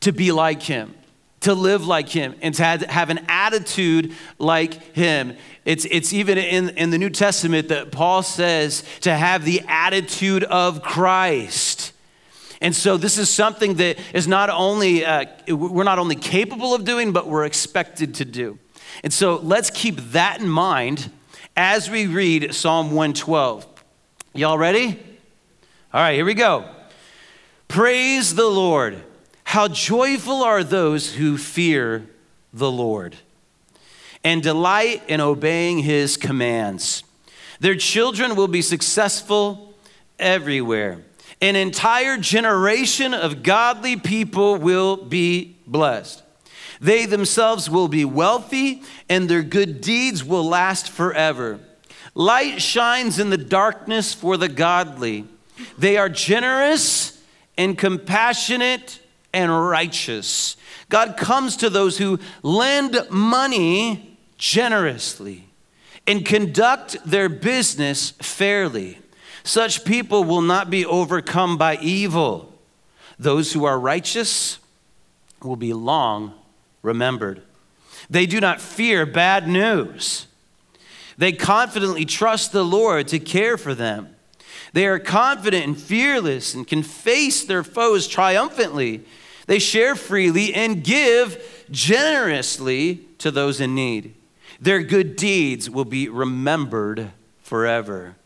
to 0.00 0.12
be 0.12 0.32
like 0.32 0.62
Him, 0.62 0.94
to 1.40 1.52
live 1.54 1.86
like 1.86 2.08
Him, 2.08 2.34
and 2.40 2.54
to 2.54 2.64
have 2.64 3.10
an 3.10 3.20
attitude 3.28 4.14
like 4.38 4.94
Him. 4.94 5.36
It's, 5.64 5.84
it's 5.90 6.12
even 6.12 6.38
in, 6.38 6.70
in 6.70 6.90
the 6.90 6.98
New 6.98 7.10
Testament 7.10 7.68
that 7.68 7.92
Paul 7.92 8.22
says 8.22 8.84
to 9.00 9.14
have 9.14 9.44
the 9.44 9.62
attitude 9.68 10.44
of 10.44 10.82
Christ. 10.82 11.92
And 12.62 12.74
so 12.74 12.96
this 12.96 13.18
is 13.18 13.28
something 13.28 13.74
that 13.74 13.98
is 14.14 14.26
not 14.26 14.48
only, 14.48 15.04
uh, 15.04 15.26
we're 15.48 15.84
not 15.84 15.98
only 15.98 16.16
capable 16.16 16.74
of 16.74 16.84
doing, 16.84 17.12
but 17.12 17.26
we're 17.26 17.44
expected 17.44 18.14
to 18.14 18.24
do. 18.24 18.58
And 19.04 19.12
so 19.12 19.36
let's 19.36 19.68
keep 19.68 19.96
that 20.12 20.40
in 20.40 20.48
mind 20.48 21.10
as 21.56 21.88
we 21.88 22.06
read 22.06 22.54
Psalm 22.54 22.88
112. 22.88 23.66
Y'all 24.34 24.58
ready? 24.58 25.02
All 25.92 26.00
right, 26.00 26.14
here 26.14 26.24
we 26.24 26.34
go. 26.34 26.68
Praise 27.66 28.34
the 28.34 28.46
Lord. 28.46 29.02
How 29.44 29.68
joyful 29.68 30.42
are 30.42 30.62
those 30.62 31.14
who 31.14 31.38
fear 31.38 32.06
the 32.52 32.70
Lord 32.70 33.16
and 34.22 34.42
delight 34.42 35.02
in 35.08 35.20
obeying 35.20 35.78
his 35.78 36.16
commands. 36.16 37.04
Their 37.60 37.76
children 37.76 38.36
will 38.36 38.48
be 38.48 38.60
successful 38.60 39.72
everywhere. 40.18 40.98
An 41.40 41.56
entire 41.56 42.18
generation 42.18 43.14
of 43.14 43.42
godly 43.42 43.96
people 43.96 44.56
will 44.56 44.96
be 44.96 45.56
blessed. 45.66 46.22
They 46.80 47.06
themselves 47.06 47.70
will 47.70 47.88
be 47.88 48.04
wealthy, 48.04 48.82
and 49.08 49.28
their 49.28 49.42
good 49.42 49.80
deeds 49.80 50.24
will 50.24 50.44
last 50.44 50.90
forever. 50.90 51.60
Light 52.14 52.62
shines 52.62 53.18
in 53.18 53.30
the 53.30 53.36
darkness 53.36 54.14
for 54.14 54.36
the 54.36 54.48
godly. 54.48 55.26
They 55.78 55.96
are 55.96 56.08
generous 56.08 57.22
and 57.58 57.76
compassionate 57.76 59.00
and 59.32 59.50
righteous. 59.68 60.56
God 60.88 61.16
comes 61.16 61.56
to 61.58 61.70
those 61.70 61.98
who 61.98 62.18
lend 62.42 62.98
money 63.10 64.18
generously 64.38 65.46
and 66.06 66.24
conduct 66.24 66.96
their 67.04 67.28
business 67.28 68.10
fairly. 68.10 68.98
Such 69.42 69.84
people 69.84 70.24
will 70.24 70.42
not 70.42 70.70
be 70.70 70.86
overcome 70.86 71.56
by 71.56 71.76
evil. 71.76 72.52
Those 73.18 73.52
who 73.52 73.64
are 73.64 73.78
righteous 73.78 74.58
will 75.42 75.56
be 75.56 75.72
long 75.72 76.34
remembered. 76.86 77.42
They 78.08 78.24
do 78.24 78.40
not 78.40 78.60
fear 78.60 79.04
bad 79.04 79.46
news. 79.46 80.26
They 81.18 81.32
confidently 81.32 82.04
trust 82.04 82.52
the 82.52 82.64
Lord 82.64 83.08
to 83.08 83.18
care 83.18 83.58
for 83.58 83.74
them. 83.74 84.14
They 84.72 84.86
are 84.86 84.98
confident 84.98 85.64
and 85.64 85.80
fearless 85.80 86.54
and 86.54 86.66
can 86.66 86.82
face 86.82 87.44
their 87.44 87.64
foes 87.64 88.06
triumphantly. 88.06 89.04
They 89.46 89.58
share 89.58 89.94
freely 89.96 90.54
and 90.54 90.84
give 90.84 91.66
generously 91.70 93.00
to 93.18 93.30
those 93.30 93.60
in 93.60 93.74
need. 93.74 94.14
Their 94.60 94.82
good 94.82 95.16
deeds 95.16 95.68
will 95.68 95.84
be 95.84 96.08
remembered 96.08 97.10
forever. 97.42 98.16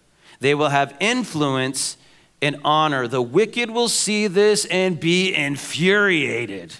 They 0.40 0.54
will 0.54 0.68
have 0.68 0.96
influence 1.00 1.96
and 2.42 2.56
honor. 2.64 3.06
The 3.06 3.22
wicked 3.22 3.70
will 3.70 3.88
see 3.88 4.26
this 4.26 4.64
and 4.66 4.98
be 4.98 5.34
infuriated. 5.34 6.74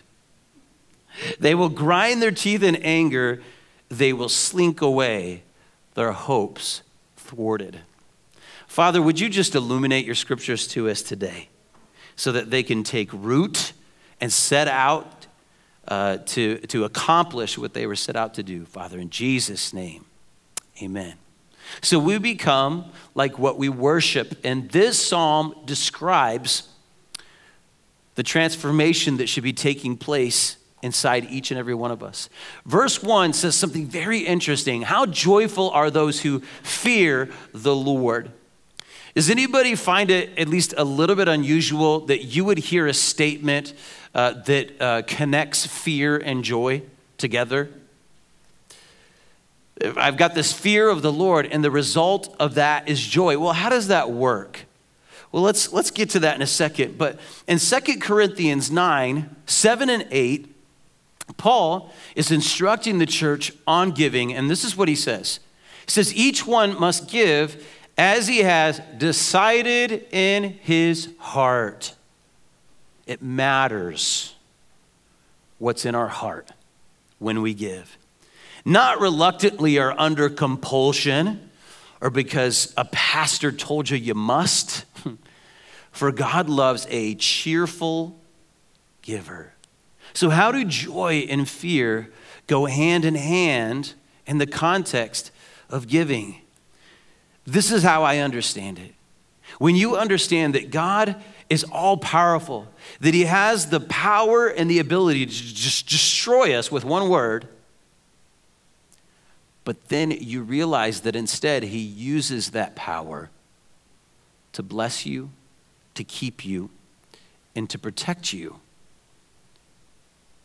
They 1.39 1.55
will 1.55 1.69
grind 1.69 2.23
their 2.23 2.31
teeth 2.31 2.63
in 2.63 2.77
anger. 2.77 3.43
They 3.89 4.13
will 4.13 4.29
slink 4.29 4.81
away, 4.81 5.43
their 5.95 6.13
hopes 6.13 6.83
thwarted. 7.17 7.81
Father, 8.67 9.03
would 9.03 9.19
you 9.19 9.29
just 9.29 9.55
illuminate 9.55 10.07
your 10.07 10.15
scriptures 10.15 10.69
to 10.69 10.89
us 10.89 11.03
today 11.03 11.49
so 12.17 12.33
that 12.33 12.51
they 12.51 12.63
can 12.63 12.85
take 12.85 13.11
root 13.13 13.73
and 14.21 14.33
set 14.33 14.69
out 14.69 15.27
uh, 15.89 16.19
to, 16.19 16.59
to 16.59 16.85
accomplish 16.85 17.59
what 17.59 17.75
they 17.75 17.87
were 17.87 17.97
set 17.97 18.15
out 18.15 18.35
to 18.35 18.43
do. 18.43 18.65
Father, 18.65 18.99
in 18.99 19.11
Jesus' 19.11 19.73
name, 19.73 20.05
amen. 20.83 21.15
So 21.83 21.99
we 21.99 22.19
become 22.19 22.93
like 23.15 23.39
what 23.39 23.59
we 23.59 23.69
worship. 23.69 24.39
And 24.45 24.71
this 24.71 25.05
psalm 25.05 25.55
describes 25.65 26.69
the 28.15 28.23
transformation 28.23 29.17
that 29.17 29.29
should 29.29 29.45
be 29.45 29.53
taking 29.53 29.97
place 29.97 30.57
inside 30.83 31.27
each 31.31 31.51
and 31.51 31.59
every 31.59 31.75
one 31.75 31.91
of 31.91 32.03
us. 32.03 32.29
Verse 32.65 33.03
1 33.03 33.33
says 33.33 33.55
something 33.55 33.87
very 33.87 34.21
interesting. 34.21 34.83
How 34.83 35.07
joyful 35.07 35.71
are 35.71 35.91
those 35.91 36.21
who 36.23 36.41
fear 36.63 37.31
the 37.53 37.75
Lord? 37.75 38.31
Does 39.15 39.29
anybody 39.29 39.75
find 39.75 40.11
it 40.11 40.39
at 40.39 40.49
least 40.49 40.73
a 40.77 40.85
little 40.85 41.17
bit 41.17 41.29
unusual 41.29 42.01
that 42.07 42.25
you 42.25 42.45
would 42.45 42.59
hear 42.59 42.87
a 42.87 42.95
statement 42.95 43.75
uh, 44.15 44.33
that 44.45 44.81
uh, 44.81 45.03
connects 45.07 45.67
fear 45.67 46.17
and 46.17 46.45
joy 46.45 46.83
together? 47.19 47.71
I've 49.97 50.17
got 50.17 50.35
this 50.35 50.53
fear 50.53 50.89
of 50.89 51.03
the 51.03 51.13
Lord, 51.13 51.47
and 51.47 51.65
the 51.65 51.71
result 51.71 52.35
of 52.39 52.55
that 52.55 52.89
is 52.89 53.01
joy. 53.01 53.39
Well, 53.39 53.53
how 53.53 53.69
does 53.71 53.89
that 53.89 54.11
work? 54.11 54.67
Well, 55.33 55.43
let's, 55.43 55.73
let's 55.73 55.91
get 55.91 56.11
to 56.11 56.21
that 56.21 56.37
in 56.37 56.43
a 56.43 56.47
second. 56.47 56.99
But 56.99 57.19
in 57.47 57.59
Second 57.59 58.01
Corinthians 58.01 58.71
9, 58.71 59.37
7 59.47 59.91
and 59.91 60.07
8, 60.11 60.55
Paul 61.37 61.93
is 62.17 62.31
instructing 62.31 62.99
the 62.99 63.07
church 63.07 63.53
on 63.67 63.93
giving, 63.93 64.35
and 64.35 64.51
this 64.51 64.65
is 64.65 64.77
what 64.77 64.89
he 64.89 64.95
says. 64.95 65.41
He 65.87 65.91
says, 65.91 66.15
Each 66.15 66.47
one 66.47 66.79
must 66.79 67.09
give 67.09 67.67
as 67.97 68.27
he 68.27 68.39
has 68.39 68.81
decided 68.97 70.07
in 70.13 70.45
his 70.45 71.11
heart. 71.19 71.95
It 73.07 73.23
matters 73.23 74.35
what's 75.59 75.85
in 75.85 75.95
our 75.95 76.09
heart 76.09 76.51
when 77.19 77.43
we 77.43 77.55
give. 77.55 77.99
Not 78.65 79.01
reluctantly 79.01 79.79
or 79.79 79.99
under 79.99 80.29
compulsion 80.29 81.51
or 82.01 82.11
because 82.11 82.73
a 82.77 82.85
pastor 82.87 83.53
told 83.53 83.91
you 83.91 83.97
you 83.97 84.15
must. 84.15 84.85
For 85.93 86.13
God 86.13 86.49
loves 86.49 86.87
a 86.89 87.15
cheerful 87.17 88.19
giver. 89.03 89.53
So, 90.13 90.31
how 90.31 90.53
do 90.53 90.65
joy 90.65 91.27
and 91.29 91.49
fear 91.49 92.11
go 92.47 92.67
hand 92.67 93.05
in 93.05 93.15
hand 93.15 93.95
in 94.27 94.39
the 94.39 94.47
context 94.47 95.31
of 95.69 95.89
giving? 95.89 96.43
This 97.47 97.71
is 97.71 97.83
how 97.83 98.03
I 98.03 98.19
understand 98.19 98.79
it. 98.79 98.95
When 99.59 99.75
you 99.75 99.97
understand 99.97 100.55
that 100.55 100.71
God 100.71 101.17
is 101.49 101.65
all 101.65 101.97
powerful, 101.97 102.69
that 103.01 103.15
He 103.15 103.25
has 103.25 103.71
the 103.71 103.81
power 103.81 104.47
and 104.47 104.71
the 104.71 104.79
ability 104.79 105.27
to 105.27 105.33
just 105.33 105.89
destroy 105.89 106.55
us 106.55 106.71
with 106.71 106.85
one 106.85 107.09
word, 107.09 107.49
but 109.65 109.89
then 109.89 110.11
you 110.13 110.43
realize 110.43 111.01
that 111.01 111.17
instead 111.17 111.65
He 111.65 111.79
uses 111.79 112.51
that 112.51 112.77
power 112.77 113.31
to 114.53 114.63
bless 114.63 115.05
you, 115.05 115.31
to 115.95 116.05
keep 116.05 116.45
you, 116.45 116.71
and 117.55 117.69
to 117.69 117.79
protect 117.79 118.33
you. 118.33 118.60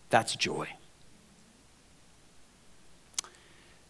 That's 0.09 0.35
joy. 0.35 0.69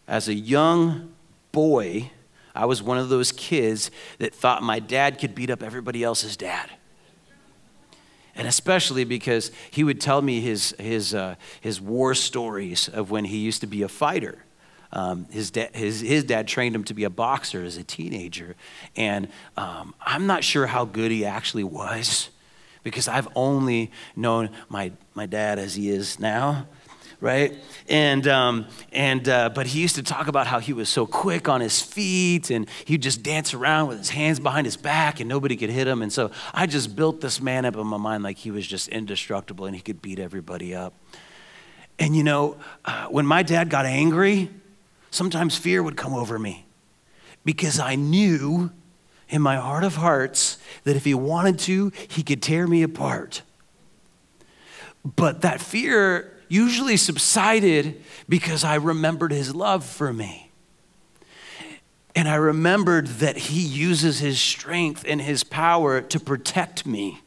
As 0.08 0.28
a 0.28 0.34
young 0.34 1.14
boy, 1.52 2.12
I 2.54 2.66
was 2.66 2.82
one 2.82 2.98
of 2.98 3.10
those 3.10 3.32
kids 3.32 3.92
that 4.20 4.34
thought 4.34 4.64
my 4.64 4.80
dad 4.80 5.20
could 5.20 5.36
beat 5.36 5.50
up 5.50 5.64
everybody 5.64 6.04
else's 6.04 6.38
dad. 6.38 6.70
And 8.36 8.48
especially 8.48 9.06
because 9.06 9.52
he 9.72 9.84
would 9.84 10.02
tell 10.02 10.22
me 10.22 10.42
his, 10.42 10.76
his, 10.78 11.14
uh, 11.14 11.36
his 11.62 11.80
war 11.80 12.14
stories 12.14 12.90
of 12.90 13.10
when 13.10 13.26
he 13.26 13.38
used 13.38 13.62
to 13.62 13.68
be 13.68 13.82
a 13.82 13.88
fighter. 13.88 14.38
Um, 14.92 15.26
his, 15.32 15.52
da- 15.52 15.72
his, 15.74 16.02
his 16.02 16.24
dad 16.24 16.48
trained 16.48 16.76
him 16.76 16.84
to 16.86 16.94
be 16.94 17.06
a 17.06 17.10
boxer 17.10 17.64
as 17.64 17.78
a 17.78 17.84
teenager. 17.84 18.56
And 18.96 19.30
um, 19.58 19.94
I'm 20.02 20.28
not 20.28 20.44
sure 20.44 20.68
how 20.68 20.86
good 20.86 21.12
he 21.12 21.26
actually 21.26 21.64
was 21.64 22.30
because 22.86 23.08
I've 23.10 23.28
only 23.36 23.92
known 24.16 24.52
my, 24.70 24.92
my 25.16 25.26
dad 25.26 25.58
as 25.58 25.74
he 25.74 25.90
is 25.90 26.20
now 26.20 26.68
right? 27.22 27.56
And, 27.88 28.28
um, 28.28 28.68
and 28.92 29.28
uh, 29.28 29.50
but 29.50 29.66
he 29.66 29.82
used 29.82 29.96
to 29.96 30.04
talk 30.04 30.28
about 30.28 30.46
how 30.46 30.60
he 30.60 30.74
was 30.74 30.90
so 30.90 31.08
quick 31.08 31.48
on 31.50 31.62
his 31.62 31.82
feet 31.82 32.52
and 32.52 32.68
he'd 32.86 33.02
just 33.02 33.24
dance 33.24 33.54
around 33.54 33.88
with 33.88 33.98
his 33.98 34.10
hands 34.10 34.40
behind 34.40 34.66
his 34.66 34.78
back 34.78 35.20
and 35.20 35.28
nobody 35.28 35.56
could 35.56 35.72
hit 35.72 35.88
him. 35.88 36.04
And 36.04 36.14
so 36.14 36.30
I 36.54 36.68
just 36.68 36.96
built 36.96 37.22
this 37.22 37.42
man 37.42 37.66
up 37.66 37.78
in 37.78 37.88
my 37.88 37.98
mind 37.98 38.22
like 38.22 38.38
he 38.38 38.52
was 38.52 38.68
just 38.68 38.90
indestructible 38.90 39.66
and 39.66 39.76
he 39.76 39.82
could 39.82 40.02
beat 40.02 40.20
everybody 40.20 40.76
up. 40.76 40.94
And 41.98 42.16
you 42.16 42.24
know, 42.24 42.58
uh, 42.84 43.08
when 43.08 43.26
my 43.26 43.42
dad 43.42 43.70
got 43.70 43.86
angry, 43.86 44.50
sometimes 45.10 45.58
fear 45.58 45.82
would 45.82 45.98
come 45.98 46.14
over 46.14 46.38
me 46.38 46.66
because 47.46 47.80
I 47.80 47.96
knew 47.96 48.72
in 49.30 49.42
my 49.42 49.56
heart 49.56 49.84
of 49.84 49.96
hearts 49.96 50.58
that 50.84 50.96
if 50.96 51.06
he 51.06 51.14
wanted 51.14 51.60
to, 51.60 51.92
he 52.10 52.24
could 52.24 52.42
tear 52.42 52.68
me 52.68 52.84
apart. 52.84 53.42
But 55.04 55.42
that 55.42 55.62
fear 55.62 56.32
usually 56.48 56.98
subsided 56.98 58.04
because 58.30 58.64
I 58.64 58.76
remembered 58.76 59.32
his 59.32 59.56
love 59.56 59.84
for 59.86 60.14
me. 60.14 60.52
And 62.16 62.30
I 62.30 62.36
remembered 62.36 63.08
that 63.08 63.38
he 63.38 63.60
uses 63.62 64.20
his 64.20 64.40
strength 64.40 65.04
and 65.08 65.22
his 65.22 65.44
power 65.44 66.02
to 66.02 66.20
protect 66.20 66.86
me, 66.86 67.20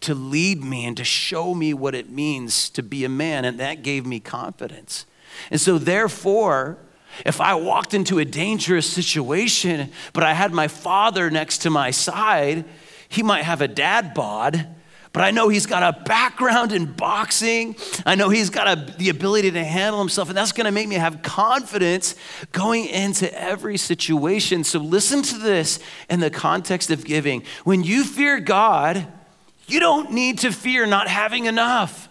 to 0.00 0.12
lead 0.12 0.64
me, 0.64 0.84
and 0.84 0.96
to 0.96 1.04
show 1.04 1.54
me 1.54 1.72
what 1.72 1.94
it 1.94 2.10
means 2.10 2.68
to 2.70 2.82
be 2.82 3.04
a 3.04 3.08
man. 3.08 3.44
And 3.44 3.60
that 3.60 3.82
gave 3.82 4.04
me 4.04 4.18
confidence. 4.18 5.06
And 5.52 5.60
so, 5.60 5.78
therefore, 5.78 6.78
if 7.24 7.40
I 7.40 7.54
walked 7.54 7.94
into 7.94 8.18
a 8.18 8.24
dangerous 8.24 8.90
situation, 8.90 9.90
but 10.12 10.22
I 10.22 10.34
had 10.34 10.52
my 10.52 10.68
father 10.68 11.30
next 11.30 11.58
to 11.58 11.70
my 11.70 11.90
side, 11.90 12.64
he 13.08 13.22
might 13.22 13.44
have 13.44 13.60
a 13.60 13.68
dad 13.68 14.14
bod, 14.14 14.66
but 15.12 15.24
I 15.24 15.30
know 15.30 15.48
he's 15.48 15.64
got 15.64 15.82
a 15.82 16.04
background 16.04 16.72
in 16.72 16.92
boxing. 16.92 17.76
I 18.04 18.16
know 18.16 18.28
he's 18.28 18.50
got 18.50 18.68
a, 18.68 18.92
the 18.98 19.08
ability 19.08 19.50
to 19.52 19.64
handle 19.64 19.98
himself, 19.98 20.28
and 20.28 20.36
that's 20.36 20.52
gonna 20.52 20.72
make 20.72 20.88
me 20.88 20.96
have 20.96 21.22
confidence 21.22 22.16
going 22.52 22.84
into 22.86 23.32
every 23.32 23.78
situation. 23.78 24.62
So 24.62 24.78
listen 24.78 25.22
to 25.22 25.38
this 25.38 25.78
in 26.10 26.20
the 26.20 26.28
context 26.28 26.90
of 26.90 27.04
giving. 27.04 27.44
When 27.64 27.82
you 27.82 28.04
fear 28.04 28.40
God, 28.40 29.06
you 29.66 29.80
don't 29.80 30.12
need 30.12 30.40
to 30.40 30.52
fear 30.52 30.84
not 30.84 31.08
having 31.08 31.46
enough. 31.46 32.10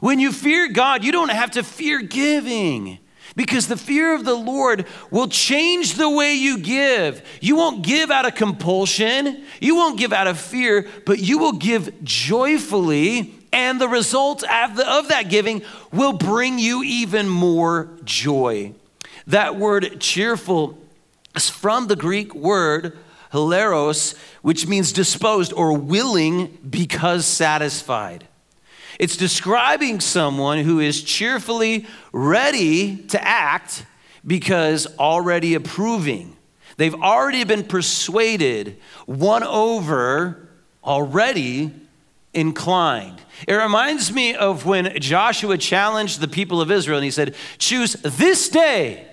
When 0.00 0.18
you 0.18 0.32
fear 0.32 0.68
God, 0.68 1.02
you 1.02 1.12
don't 1.12 1.30
have 1.30 1.52
to 1.52 1.62
fear 1.62 2.02
giving. 2.02 2.98
Because 3.36 3.66
the 3.66 3.76
fear 3.76 4.14
of 4.14 4.24
the 4.24 4.34
Lord 4.34 4.86
will 5.10 5.26
change 5.26 5.94
the 5.94 6.08
way 6.08 6.34
you 6.34 6.58
give. 6.58 7.20
You 7.40 7.56
won't 7.56 7.82
give 7.82 8.10
out 8.10 8.26
of 8.26 8.36
compulsion, 8.36 9.44
you 9.60 9.74
won't 9.74 9.98
give 9.98 10.12
out 10.12 10.28
of 10.28 10.38
fear, 10.38 10.86
but 11.04 11.18
you 11.18 11.38
will 11.38 11.52
give 11.52 12.04
joyfully, 12.04 13.34
and 13.52 13.80
the 13.80 13.88
result 13.88 14.42
of, 14.44 15.08
that 15.08 15.28
giving 15.28 15.62
will 15.92 16.12
bring 16.12 16.58
you 16.58 16.82
even 16.82 17.28
more 17.28 17.90
joy. 18.04 18.72
That 19.26 19.56
word 19.56 20.00
cheerful 20.00 20.78
is 21.34 21.48
from 21.48 21.86
the 21.86 21.96
Greek 21.96 22.34
word 22.34 22.96
hilaros, 23.32 24.16
which 24.42 24.66
means 24.68 24.92
disposed 24.92 25.52
or 25.52 25.76
willing 25.76 26.58
because 26.68 27.26
satisfied. 27.26 28.28
It's 28.98 29.16
describing 29.16 30.00
someone 30.00 30.58
who 30.58 30.80
is 30.80 31.02
cheerfully 31.02 31.86
ready 32.12 32.96
to 33.08 33.22
act 33.22 33.86
because 34.26 34.86
already 34.98 35.54
approving. 35.54 36.36
They've 36.76 36.94
already 36.94 37.44
been 37.44 37.64
persuaded, 37.64 38.80
won 39.06 39.42
over, 39.42 40.48
already 40.82 41.72
inclined. 42.32 43.20
It 43.46 43.54
reminds 43.54 44.12
me 44.12 44.34
of 44.34 44.66
when 44.66 44.98
Joshua 45.00 45.56
challenged 45.58 46.20
the 46.20 46.28
people 46.28 46.60
of 46.60 46.70
Israel 46.70 46.98
and 46.98 47.04
he 47.04 47.10
said, 47.10 47.34
Choose 47.58 47.94
this 47.94 48.48
day 48.48 49.06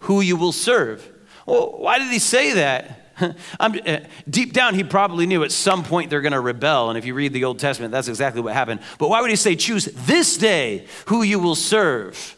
who 0.00 0.20
you 0.20 0.36
will 0.36 0.52
serve. 0.52 1.10
Well, 1.46 1.78
why 1.78 1.98
did 1.98 2.12
he 2.12 2.18
say 2.18 2.52
that? 2.54 3.05
uh, 3.60 3.98
deep 4.28 4.52
down, 4.52 4.74
he 4.74 4.84
probably 4.84 5.26
knew 5.26 5.44
at 5.44 5.52
some 5.52 5.82
point 5.82 6.10
they're 6.10 6.20
going 6.20 6.32
to 6.32 6.40
rebel. 6.40 6.90
And 6.90 6.98
if 6.98 7.04
you 7.04 7.14
read 7.14 7.32
the 7.32 7.44
Old 7.44 7.58
Testament, 7.58 7.92
that's 7.92 8.08
exactly 8.08 8.40
what 8.40 8.52
happened. 8.52 8.80
But 8.98 9.08
why 9.08 9.20
would 9.20 9.30
he 9.30 9.36
say, 9.36 9.56
choose 9.56 9.86
this 9.86 10.36
day 10.36 10.86
who 11.06 11.22
you 11.22 11.38
will 11.38 11.54
serve? 11.54 12.36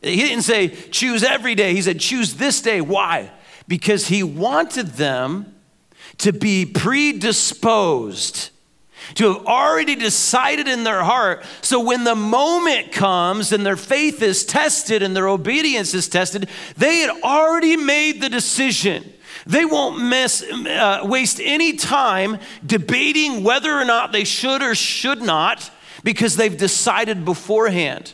He 0.00 0.16
didn't 0.16 0.42
say, 0.42 0.68
choose 0.68 1.22
every 1.22 1.54
day. 1.54 1.74
He 1.74 1.82
said, 1.82 1.98
choose 1.98 2.34
this 2.34 2.60
day. 2.60 2.80
Why? 2.80 3.30
Because 3.66 4.08
he 4.08 4.22
wanted 4.22 4.88
them 4.88 5.54
to 6.18 6.32
be 6.32 6.66
predisposed 6.66 8.50
to 9.14 9.32
have 9.32 9.46
already 9.46 9.94
decided 9.94 10.66
in 10.66 10.84
their 10.84 11.02
heart. 11.02 11.44
So 11.60 11.80
when 11.80 12.04
the 12.04 12.14
moment 12.14 12.92
comes 12.92 13.52
and 13.52 13.64
their 13.64 13.76
faith 13.76 14.22
is 14.22 14.44
tested 14.44 15.02
and 15.02 15.14
their 15.14 15.28
obedience 15.28 15.92
is 15.94 16.08
tested, 16.08 16.48
they 16.76 16.98
had 16.98 17.10
already 17.22 17.76
made 17.76 18.22
the 18.22 18.28
decision. 18.28 19.12
They 19.46 19.64
won't 19.64 20.02
miss, 20.02 20.42
uh, 20.42 21.00
waste 21.04 21.40
any 21.42 21.74
time 21.74 22.38
debating 22.64 23.44
whether 23.44 23.72
or 23.72 23.84
not 23.84 24.12
they 24.12 24.24
should 24.24 24.62
or 24.62 24.74
should 24.74 25.22
not 25.22 25.70
because 26.02 26.36
they've 26.36 26.56
decided 26.56 27.24
beforehand. 27.24 28.12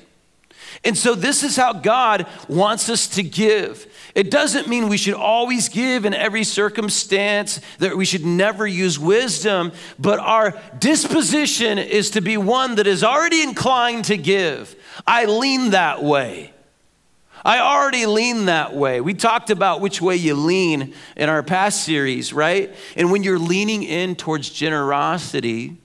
And 0.83 0.97
so, 0.97 1.14
this 1.14 1.43
is 1.43 1.57
how 1.57 1.75
God 1.75 2.27
wants 2.49 2.88
us 2.88 3.07
to 3.09 3.23
give. 3.23 3.87
It 4.14 4.31
doesn't 4.31 4.66
mean 4.66 4.88
we 4.88 4.97
should 4.97 5.14
always 5.14 5.69
give 5.69 6.05
in 6.05 6.14
every 6.14 6.43
circumstance, 6.43 7.61
that 7.79 7.97
we 7.97 8.05
should 8.05 8.25
never 8.25 8.66
use 8.66 8.99
wisdom, 8.99 9.73
but 9.99 10.19
our 10.19 10.59
disposition 10.79 11.79
is 11.79 12.11
to 12.11 12.23
be 12.23 12.37
one 12.37 12.77
that 12.77 12.87
is 12.87 13.05
already 13.05 13.43
inclined 13.43 14.07
to 14.07 14.16
give. 14.16 14.75
I 15.07 15.27
lean 15.27 15.71
that 15.71 16.03
way. 16.03 16.55
I 17.44 17.61
already 17.61 18.07
lean 18.07 18.46
that 18.46 18.74
way. 18.74 19.00
We 19.00 19.14
talked 19.14 19.50
about 19.50 19.81
which 19.81 20.00
way 20.00 20.16
you 20.16 20.35
lean 20.35 20.94
in 21.16 21.29
our 21.29 21.42
past 21.42 21.85
series, 21.85 22.33
right? 22.33 22.74
And 22.96 23.11
when 23.11 23.22
you're 23.22 23.38
leaning 23.38 23.83
in 23.83 24.16
towards 24.16 24.50
generosity, 24.50 25.79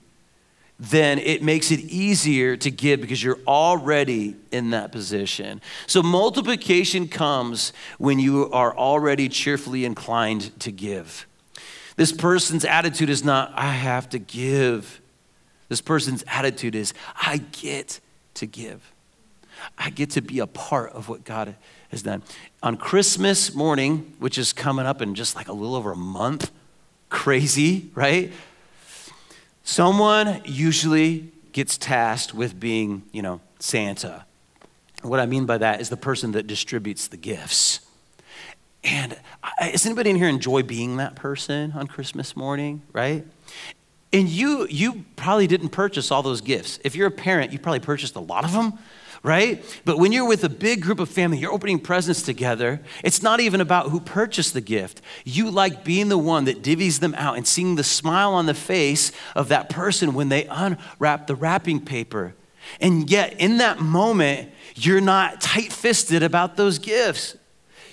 then 0.78 1.18
it 1.18 1.42
makes 1.42 1.70
it 1.70 1.80
easier 1.80 2.56
to 2.58 2.70
give 2.70 3.00
because 3.00 3.22
you're 3.22 3.38
already 3.46 4.36
in 4.52 4.70
that 4.70 4.92
position. 4.92 5.62
So, 5.86 6.02
multiplication 6.02 7.08
comes 7.08 7.72
when 7.98 8.18
you 8.18 8.50
are 8.52 8.76
already 8.76 9.28
cheerfully 9.30 9.86
inclined 9.86 10.58
to 10.60 10.70
give. 10.70 11.26
This 11.96 12.12
person's 12.12 12.66
attitude 12.66 13.08
is 13.08 13.24
not, 13.24 13.52
I 13.54 13.70
have 13.70 14.10
to 14.10 14.18
give. 14.18 15.00
This 15.68 15.80
person's 15.80 16.22
attitude 16.26 16.74
is, 16.74 16.92
I 17.16 17.38
get 17.38 18.00
to 18.34 18.46
give. 18.46 18.92
I 19.78 19.90
get 19.90 20.10
to 20.10 20.22
be 20.22 20.38
a 20.38 20.46
part 20.46 20.92
of 20.92 21.08
what 21.08 21.24
God 21.24 21.54
has 21.90 22.02
done. 22.02 22.22
On 22.62 22.76
Christmas 22.76 23.54
morning, 23.54 24.14
which 24.18 24.38
is 24.38 24.52
coming 24.52 24.86
up 24.86 25.00
in 25.00 25.14
just 25.14 25.36
like 25.36 25.48
a 25.48 25.52
little 25.52 25.74
over 25.74 25.92
a 25.92 25.96
month, 25.96 26.50
crazy, 27.08 27.90
right? 27.94 28.32
Someone 29.64 30.42
usually 30.44 31.32
gets 31.52 31.78
tasked 31.78 32.34
with 32.34 32.58
being, 32.58 33.02
you 33.12 33.22
know, 33.22 33.40
Santa. 33.58 34.24
What 35.02 35.20
I 35.20 35.26
mean 35.26 35.46
by 35.46 35.58
that 35.58 35.80
is 35.80 35.88
the 35.88 35.96
person 35.96 36.32
that 36.32 36.46
distributes 36.46 37.08
the 37.08 37.16
gifts. 37.16 37.80
And 38.84 39.16
does 39.58 39.84
anybody 39.86 40.10
in 40.10 40.16
here 40.16 40.28
enjoy 40.28 40.62
being 40.62 40.98
that 40.98 41.16
person 41.16 41.72
on 41.72 41.86
Christmas 41.86 42.36
morning, 42.36 42.82
right? 42.92 43.24
And 44.12 44.28
you, 44.28 44.66
you 44.70 45.04
probably 45.16 45.46
didn't 45.46 45.70
purchase 45.70 46.10
all 46.10 46.22
those 46.22 46.40
gifts. 46.40 46.78
If 46.84 46.94
you're 46.94 47.08
a 47.08 47.12
parent, 47.12 47.52
you 47.52 47.58
probably 47.58 47.80
purchased 47.80 48.14
a 48.14 48.20
lot 48.20 48.44
of 48.44 48.52
them 48.52 48.78
right? 49.26 49.80
But 49.84 49.98
when 49.98 50.12
you're 50.12 50.28
with 50.28 50.44
a 50.44 50.48
big 50.48 50.82
group 50.82 51.00
of 51.00 51.08
family, 51.08 51.38
you're 51.38 51.52
opening 51.52 51.80
presents 51.80 52.22
together, 52.22 52.80
it's 53.02 53.24
not 53.24 53.40
even 53.40 53.60
about 53.60 53.90
who 53.90 53.98
purchased 53.98 54.54
the 54.54 54.60
gift. 54.60 55.00
You 55.24 55.50
like 55.50 55.82
being 55.82 56.08
the 56.08 56.16
one 56.16 56.44
that 56.44 56.62
divvies 56.62 57.00
them 57.00 57.12
out 57.16 57.36
and 57.36 57.44
seeing 57.44 57.74
the 57.74 57.82
smile 57.82 58.32
on 58.34 58.46
the 58.46 58.54
face 58.54 59.10
of 59.34 59.48
that 59.48 59.68
person 59.68 60.14
when 60.14 60.28
they 60.28 60.44
unwrap 60.44 61.26
the 61.26 61.34
wrapping 61.34 61.80
paper. 61.80 62.36
And 62.80 63.10
yet, 63.10 63.40
in 63.40 63.58
that 63.58 63.80
moment, 63.80 64.52
you're 64.76 65.00
not 65.00 65.40
tight 65.40 65.72
fisted 65.72 66.22
about 66.22 66.56
those 66.56 66.78
gifts. 66.78 67.36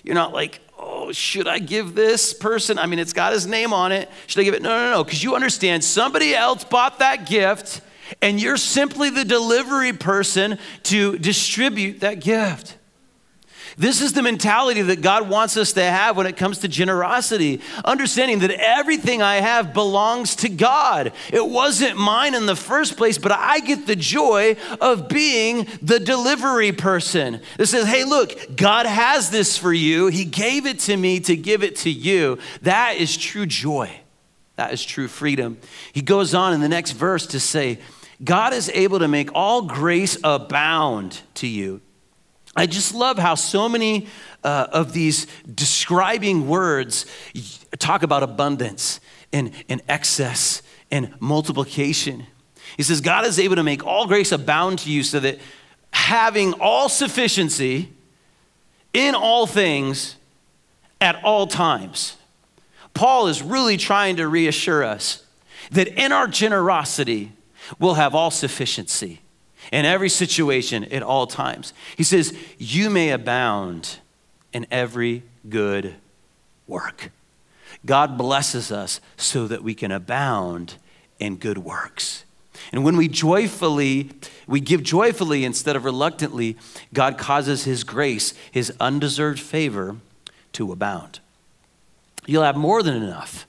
You're 0.04 0.14
not 0.14 0.34
like, 0.34 0.62
oh, 0.78 1.12
should 1.12 1.48
I 1.48 1.58
give 1.58 1.96
this 1.96 2.32
person? 2.32 2.78
I 2.78 2.86
mean, 2.86 3.00
it's 3.00 3.14
got 3.14 3.34
his 3.34 3.48
name 3.48 3.74
on 3.74 3.92
it. 3.92 4.08
Should 4.28 4.42
I 4.42 4.44
give 4.44 4.54
it? 4.54 4.62
No, 4.62 4.70
no, 4.70 4.92
no, 4.92 5.04
because 5.04 5.24
you 5.24 5.34
understand 5.34 5.84
somebody 5.84 6.36
else 6.36 6.64
bought 6.64 7.00
that 7.00 7.26
gift 7.26 7.82
and 8.22 8.42
you're 8.42 8.58
simply 8.58 9.10
the 9.10 9.26
delivery 9.26 9.94
person 9.94 10.58
to 10.84 11.18
distribute 11.18 12.02
that 12.02 12.22
gift. 12.22 12.78
This 13.78 14.02
is 14.02 14.14
the 14.14 14.22
mentality 14.22 14.82
that 14.84 15.02
God 15.02 15.30
wants 15.30 15.58
us 15.58 15.74
to 15.74 15.84
have 15.84 16.16
when 16.16 16.28
it 16.28 16.38
comes 16.38 16.60
to 16.60 16.68
generosity, 16.68 17.60
understanding 17.84 18.40
that 18.40 18.52
everything 18.52 19.22
I 19.22 19.38
have 19.38 19.74
belongs 19.74 20.36
to 20.38 20.50
God. 20.50 21.12
It 21.32 21.48
wasn't 21.48 21.98
mine 21.98 22.36
in 22.36 22.46
the 22.46 22.56
first 22.56 22.98
place, 22.98 23.18
but 23.18 23.32
I 23.32 23.60
get 23.62 23.88
the 23.88 23.96
joy 23.96 24.58
of 24.80 25.08
being 25.08 25.68
the 25.82 26.00
delivery 26.00 26.72
person 26.72 27.42
that 27.58 27.68
says, 27.68 27.88
hey, 27.88 28.04
look, 28.04 28.56
God 28.56 28.86
has 28.86 29.32
this 29.32 29.58
for 29.58 29.74
you. 29.74 30.08
He 30.08 30.26
gave 30.26 30.66
it 30.68 30.80
to 30.82 30.96
me 30.96 31.20
to 31.22 31.36
give 31.36 31.64
it 31.64 31.78
to 31.78 31.90
you. 31.90 32.38
That 32.62 32.98
is 32.98 33.18
true 33.18 33.48
joy. 33.48 34.03
That 34.56 34.72
is 34.72 34.84
true 34.84 35.08
freedom. 35.08 35.58
He 35.92 36.02
goes 36.02 36.34
on 36.34 36.54
in 36.54 36.62
the 36.62 36.70
next 36.70 36.92
verse 36.92 37.26
to 37.28 37.40
say, 37.40 37.80
God 38.24 38.54
is 38.54 38.70
able 38.74 39.00
to 39.00 39.08
make 39.08 39.32
all 39.34 39.64
grace 39.64 40.18
abound 40.24 41.22
to 41.36 41.48
you. 41.48 41.82
I 42.56 42.68
just 42.68 42.94
love 42.94 43.18
how 43.18 43.36
so 43.36 43.68
many 43.68 44.08
uh, 44.44 44.68
of 44.72 44.94
these 44.94 45.26
describing 45.54 46.48
words 46.48 47.06
talk 47.80 48.04
about 48.04 48.22
abundance 48.22 49.00
and, 49.32 49.52
and 49.68 49.82
excess 49.90 50.62
and 50.92 51.14
multiplication. 51.20 52.28
He 52.78 52.84
says, 52.84 53.02
God 53.02 53.26
is 53.26 53.40
able 53.40 53.56
to 53.56 53.64
make 53.64 53.86
all 53.86 54.06
grace 54.06 54.32
abound 54.32 54.80
to 54.80 54.92
you 54.92 55.02
so 55.02 55.20
that 55.20 55.40
having 55.92 56.54
all 56.54 56.90
sufficiency 56.90 57.92
in 58.94 59.16
all 59.16 59.48
things 59.48 60.16
at 61.02 61.24
all 61.24 61.48
times. 61.48 62.18
Paul 62.94 63.28
is 63.28 63.42
really 63.42 63.78
trying 63.78 64.18
to 64.18 64.28
reassure 64.28 64.84
us 64.84 65.24
that 65.72 65.88
in 65.88 66.12
our 66.12 66.28
generosity, 66.28 67.32
we'll 67.80 67.96
have 67.96 68.14
all 68.14 68.32
sufficiency 68.32 69.22
in 69.72 69.86
every 69.86 70.10
situation 70.10 70.84
at 70.86 71.04
all 71.04 71.28
times. 71.28 71.74
He 71.98 72.04
says, 72.04 72.38
You 72.58 72.90
may 72.90 73.10
abound 73.10 74.00
in 74.52 74.68
every 74.70 75.24
good 75.50 75.96
work. 76.68 77.12
God 77.86 78.18
blesses 78.18 78.72
us 78.72 79.02
so 79.18 79.48
that 79.48 79.64
we 79.64 79.74
can 79.74 79.92
abound 79.92 80.76
in 81.20 81.38
good 81.38 81.58
works. 81.58 82.24
And 82.72 82.84
when 82.84 82.96
we 82.96 83.08
joyfully, 83.08 84.12
we 84.48 84.60
give 84.60 84.84
joyfully 84.84 85.44
instead 85.44 85.76
of 85.76 85.86
reluctantly, 85.86 86.58
God 86.94 87.18
causes 87.18 87.66
His 87.66 87.84
grace, 87.84 88.34
His 88.52 88.72
undeserved 88.80 89.40
favor 89.40 89.98
to 90.54 90.72
abound. 90.72 91.20
You'll 92.26 92.44
have 92.44 92.56
more 92.56 92.84
than 92.84 92.96
enough 92.96 93.48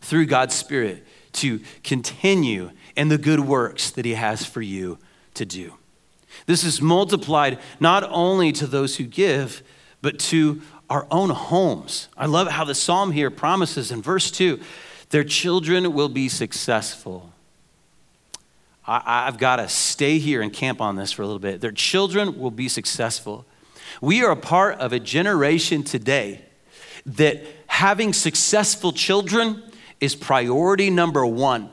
through 0.00 0.26
God's 0.26 0.54
Spirit 0.54 1.06
to 1.34 1.60
continue 1.82 2.70
in 2.96 3.08
the 3.08 3.18
good 3.18 3.40
works 3.40 3.90
that 3.90 4.04
He 4.04 4.14
has 4.14 4.44
for 4.44 4.60
you 4.60 4.98
to 5.34 5.44
do. 5.44 5.74
This 6.46 6.64
is 6.64 6.80
multiplied 6.80 7.58
not 7.80 8.04
only 8.04 8.52
to 8.52 8.66
those 8.66 8.96
who 8.96 9.04
give, 9.04 9.62
but 10.00 10.18
to 10.18 10.62
our 10.90 11.06
own 11.10 11.30
homes. 11.30 12.08
I 12.16 12.26
love 12.26 12.48
how 12.48 12.64
the 12.64 12.74
psalm 12.74 13.12
here 13.12 13.30
promises 13.30 13.90
in 13.90 14.02
verse 14.02 14.30
2 14.30 14.60
their 15.10 15.24
children 15.24 15.92
will 15.92 16.08
be 16.08 16.28
successful. 16.28 17.32
I, 18.86 19.26
have 19.26 19.38
got 19.38 19.56
to 19.56 19.68
stay 19.68 20.18
here 20.18 20.40
and 20.40 20.50
camp 20.50 20.80
on 20.80 20.96
this 20.96 21.12
for 21.12 21.22
a 21.22 21.26
little 21.26 21.38
bit. 21.38 21.60
Their 21.60 21.70
children 21.70 22.40
will 22.40 22.50
be 22.50 22.66
successful. 22.66 23.44
We 24.00 24.24
are 24.24 24.32
a 24.32 24.36
part 24.36 24.78
of 24.78 24.92
a 24.92 24.98
generation 24.98 25.82
today 25.82 26.40
that 27.04 27.61
having 27.72 28.12
successful 28.12 28.92
children 28.92 29.62
is 29.98 30.14
priority 30.14 30.90
number 30.90 31.24
one 31.24 31.70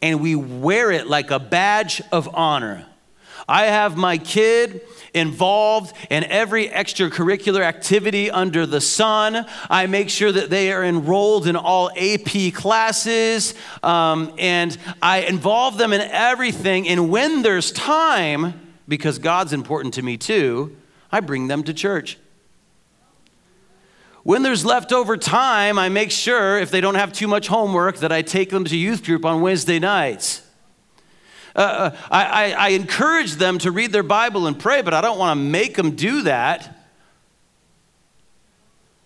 and 0.00 0.20
we 0.20 0.34
wear 0.34 0.90
it 0.90 1.06
like 1.06 1.30
a 1.30 1.38
badge 1.38 2.00
of 2.10 2.34
honor. 2.34 2.86
I 3.46 3.66
have 3.66 3.98
my 3.98 4.16
kid 4.16 4.80
involved 5.12 5.94
in 6.08 6.24
every 6.24 6.68
extracurricular 6.68 7.60
activity 7.60 8.30
under 8.30 8.64
the 8.64 8.80
sun. 8.80 9.44
I 9.68 9.86
make 9.88 10.08
sure 10.08 10.32
that 10.32 10.48
they 10.48 10.72
are 10.72 10.82
enrolled 10.82 11.46
in 11.46 11.54
all 11.54 11.90
AP 11.90 12.54
classes, 12.54 13.54
um, 13.82 14.32
and 14.38 14.76
I 15.02 15.22
involve 15.22 15.76
them 15.76 15.92
in 15.92 16.00
everything. 16.00 16.88
And 16.88 17.10
when 17.10 17.42
there's 17.42 17.72
time, 17.72 18.54
because 18.88 19.18
God's 19.18 19.52
important 19.52 19.94
to 19.94 20.02
me 20.02 20.16
too, 20.16 20.76
I 21.12 21.20
bring 21.20 21.48
them 21.48 21.62
to 21.64 21.74
church. 21.74 22.16
When 24.22 24.42
there's 24.42 24.64
leftover 24.64 25.16
time, 25.16 25.78
I 25.78 25.88
make 25.88 26.10
sure, 26.10 26.58
if 26.58 26.70
they 26.70 26.80
don't 26.80 26.96
have 26.96 27.12
too 27.12 27.26
much 27.26 27.46
homework, 27.46 27.98
that 27.98 28.12
I 28.12 28.22
take 28.22 28.50
them 28.50 28.64
to 28.64 28.76
youth 28.76 29.04
group 29.04 29.24
on 29.24 29.40
Wednesday 29.40 29.78
nights. 29.78 30.42
Uh, 31.56 31.60
uh 31.60 31.96
I, 32.10 32.24
I, 32.24 32.50
I 32.50 32.68
encourage 32.70 33.32
them 33.34 33.58
to 33.58 33.70
read 33.70 33.92
their 33.92 34.02
Bible 34.02 34.46
and 34.46 34.58
pray, 34.58 34.82
but 34.82 34.92
I 34.92 35.00
don't 35.00 35.18
want 35.18 35.38
to 35.38 35.42
make 35.42 35.76
them 35.76 35.96
do 35.96 36.22
that. 36.22 36.76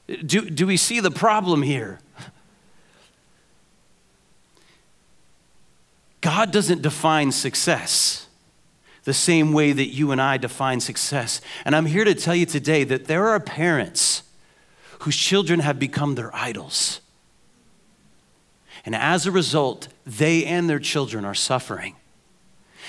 Do, 0.07 0.51
do 0.51 0.67
we 0.67 0.77
see 0.77 1.01
the 1.01 1.11
problem 1.11 1.63
here? 1.63 2.01
God 6.21 6.51
doesn't 6.51 6.83
define 6.83 7.33
success 7.33 8.27
the 9.05 9.15
same 9.15 9.53
way 9.53 9.73
that 9.73 9.89
you 9.89 10.11
and 10.11 10.21
I 10.21 10.39
define 10.39 10.81
success. 10.81 11.41
And 11.65 11.77
I'm 11.77 11.87
here 11.87 12.05
to 12.05 12.15
tell 12.15 12.35
you 12.35 12.47
today 12.47 12.85
that 12.85 13.05
there 13.05 13.29
are 13.29 13.39
parents 13.39 14.24
whose 15.05 15.17
children 15.17 15.61
have 15.61 15.79
become 15.79 16.15
their 16.15 16.35
idols. 16.35 17.03
And 18.87 18.95
as 18.95 19.27
a 19.27 19.31
result, 19.31 19.89
they 20.07 20.47
and 20.47 20.69
their 20.69 20.79
children 20.79 21.27
are 21.27 21.35
suffering 21.35 21.95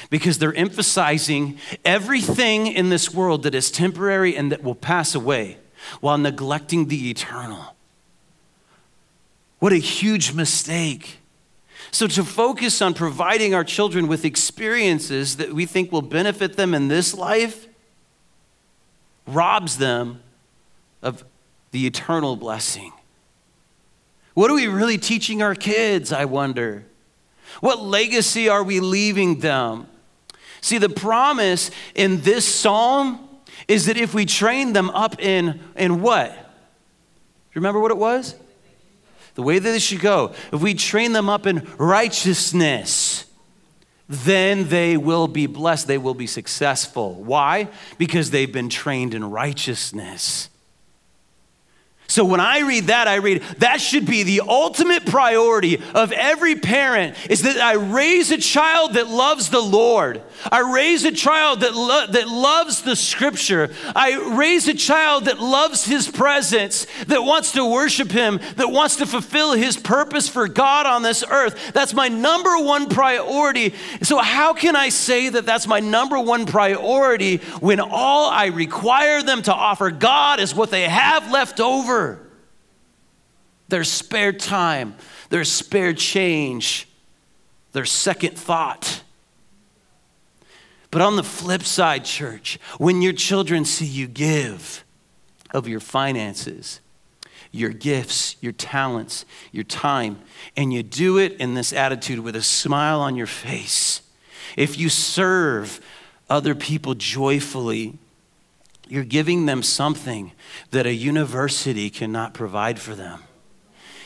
because 0.10 0.38
they're 0.38 0.54
emphasizing 0.54 1.60
everything 1.84 2.68
in 2.68 2.88
this 2.88 3.14
world 3.14 3.44
that 3.44 3.54
is 3.54 3.70
temporary 3.70 4.34
and 4.34 4.50
that 4.54 4.64
will 4.64 4.76
pass 4.76 5.14
away 5.14 5.58
while 6.00 6.18
neglecting 6.18 6.88
the 6.88 7.10
eternal. 7.10 7.76
What 9.60 9.74
a 9.74 9.78
huge 9.78 10.34
mistake. 10.34 11.20
So, 11.92 12.08
to 12.08 12.24
focus 12.24 12.82
on 12.82 12.94
providing 12.94 13.54
our 13.54 13.66
children 13.66 14.08
with 14.08 14.24
experiences 14.24 15.36
that 15.36 15.52
we 15.52 15.66
think 15.66 15.92
will 15.92 16.02
benefit 16.02 16.56
them 16.56 16.74
in 16.74 16.88
this 16.88 17.14
life 17.14 17.68
robs 19.28 19.78
them 19.78 20.22
of 21.02 21.26
the 21.76 21.86
eternal 21.86 22.38
blessing. 22.38 22.94
What 24.34 24.50
are 24.50 24.54
we 24.54 24.68
really 24.68 24.98
teaching 24.98 25.42
our 25.42 25.54
kids, 25.54 26.14
I 26.14 26.24
wonder? 26.24 26.86
What 27.60 27.82
legacy 27.82 28.48
are 28.48 28.64
we 28.64 28.80
leaving 28.80 29.42
them? 29.42 29.88
See, 30.62 30.78
the 30.78 30.88
promise 30.88 31.72
in 31.94 32.22
this 32.22 32.46
psalm 32.46 33.28
is 33.68 33.88
that 33.88 33.98
if 33.98 34.14
we 34.14 34.26
train 34.26 34.72
them 34.72 34.90
up 34.92 35.20
in, 35.20 35.60
in 35.76 36.02
what? 36.02 36.34
Remember 37.56 37.82
what 37.82 37.92
it 37.92 37.98
was? 37.98 38.36
The 39.34 39.44
way 39.44 39.60
that 39.60 39.70
they 39.70 39.80
should 39.80 40.00
go. 40.00 40.34
If 40.54 40.62
we 40.62 40.76
train 40.76 41.12
them 41.12 41.28
up 41.28 41.46
in 41.46 41.68
righteousness, 41.78 43.26
then 44.08 44.70
they 44.70 44.96
will 44.96 45.28
be 45.28 45.46
blessed. 45.46 45.88
They 45.88 45.98
will 45.98 46.14
be 46.14 46.28
successful. 46.28 47.16
Why? 47.16 47.68
Because 47.98 48.32
they've 48.32 48.50
been 48.50 48.70
trained 48.70 49.14
in 49.14 49.30
righteousness. 49.30 50.50
So 52.16 52.24
when 52.24 52.40
I 52.40 52.60
read 52.60 52.86
that, 52.86 53.10
I 53.10 53.16
read 53.16 53.42
that 53.58 53.82
should 53.82 54.06
be 54.06 54.24
the 54.24 54.44
ultimate 54.48 55.06
priority 55.06 55.82
of 55.94 56.14
every 56.14 56.56
parent 56.56 57.18
is 57.30 57.42
that 57.42 57.58
I 57.58 57.74
raise 57.74 58.32
a 58.32 58.38
child 58.38 58.94
that 58.94 59.10
loves 59.10 59.50
the 59.50 59.60
Lord. 59.60 60.22
I 60.50 60.60
raise 60.60 61.04
a 61.04 61.12
child 61.12 61.60
that, 61.60 61.76
lo- 61.76 62.08
that 62.08 62.30
loves 62.30 62.84
the 62.84 62.96
scripture. 62.96 63.70
I 63.94 64.38
raise 64.38 64.70
a 64.70 64.74
child 64.74 65.26
that 65.26 65.42
loves 65.42 65.84
his 65.84 66.08
presence, 66.08 66.88
that 67.08 67.22
wants 67.24 67.52
to 67.52 67.66
worship 67.66 68.12
him, 68.12 68.40
that 68.56 68.72
wants 68.72 68.96
to 68.98 69.06
fulfill 69.06 69.52
his 69.52 69.76
purpose 69.76 70.30
for 70.30 70.48
God 70.48 70.86
on 70.86 71.04
this 71.04 71.22
earth. 71.30 71.74
That's 71.74 71.94
my 71.94 72.08
number 72.08 72.58
one 72.60 72.88
priority. 72.88 73.74
So 74.04 74.20
how 74.20 74.54
can 74.54 74.78
I 74.78 74.88
say 74.88 75.28
that 75.28 75.46
that's 75.46 75.68
my 75.68 75.82
number 75.82 76.18
one 76.18 76.46
priority 76.46 77.38
when 77.60 77.82
all 77.82 78.30
I 78.30 78.46
require 78.46 79.22
them 79.22 79.42
to 79.42 79.54
offer 79.54 79.92
God 79.92 80.40
is 80.40 80.56
what 80.56 80.72
they 80.72 80.88
have 80.88 81.30
left 81.30 81.60
over? 81.60 82.05
Their 83.68 83.84
spare 83.84 84.32
time, 84.32 84.96
their 85.30 85.44
spare 85.44 85.94
change, 85.94 86.88
their 87.72 87.86
second 87.86 88.38
thought. 88.38 89.02
But 90.92 91.02
on 91.02 91.16
the 91.16 91.24
flip 91.24 91.64
side, 91.64 92.06
church, 92.06 92.60
when 92.78 93.02
your 93.02 93.14
children 93.14 93.66
see 93.66 93.86
you 93.86 94.08
give 94.08 94.86
of 95.52 95.68
your 95.68 95.80
finances, 95.80 96.80
your 97.52 97.72
gifts, 97.72 98.36
your 98.42 98.52
talents, 98.52 99.26
your 99.52 99.64
time, 99.64 100.20
and 100.56 100.74
you 100.74 100.84
do 100.84 101.18
it 101.18 101.34
in 101.34 101.54
this 101.54 101.74
attitude 101.74 102.20
with 102.20 102.36
a 102.36 102.42
smile 102.42 103.02
on 103.02 103.16
your 103.16 103.28
face, 103.28 104.02
if 104.56 104.78
you 104.78 104.90
serve 104.90 105.82
other 106.30 106.56
people 106.56 106.96
joyfully, 106.96 107.98
you're 108.88 109.04
giving 109.04 109.46
them 109.46 109.64
something 109.64 110.32
that 110.72 110.86
a 110.86 110.94
university 110.94 111.90
cannot 111.90 112.34
provide 112.34 112.80
for 112.80 112.96
them. 112.96 113.24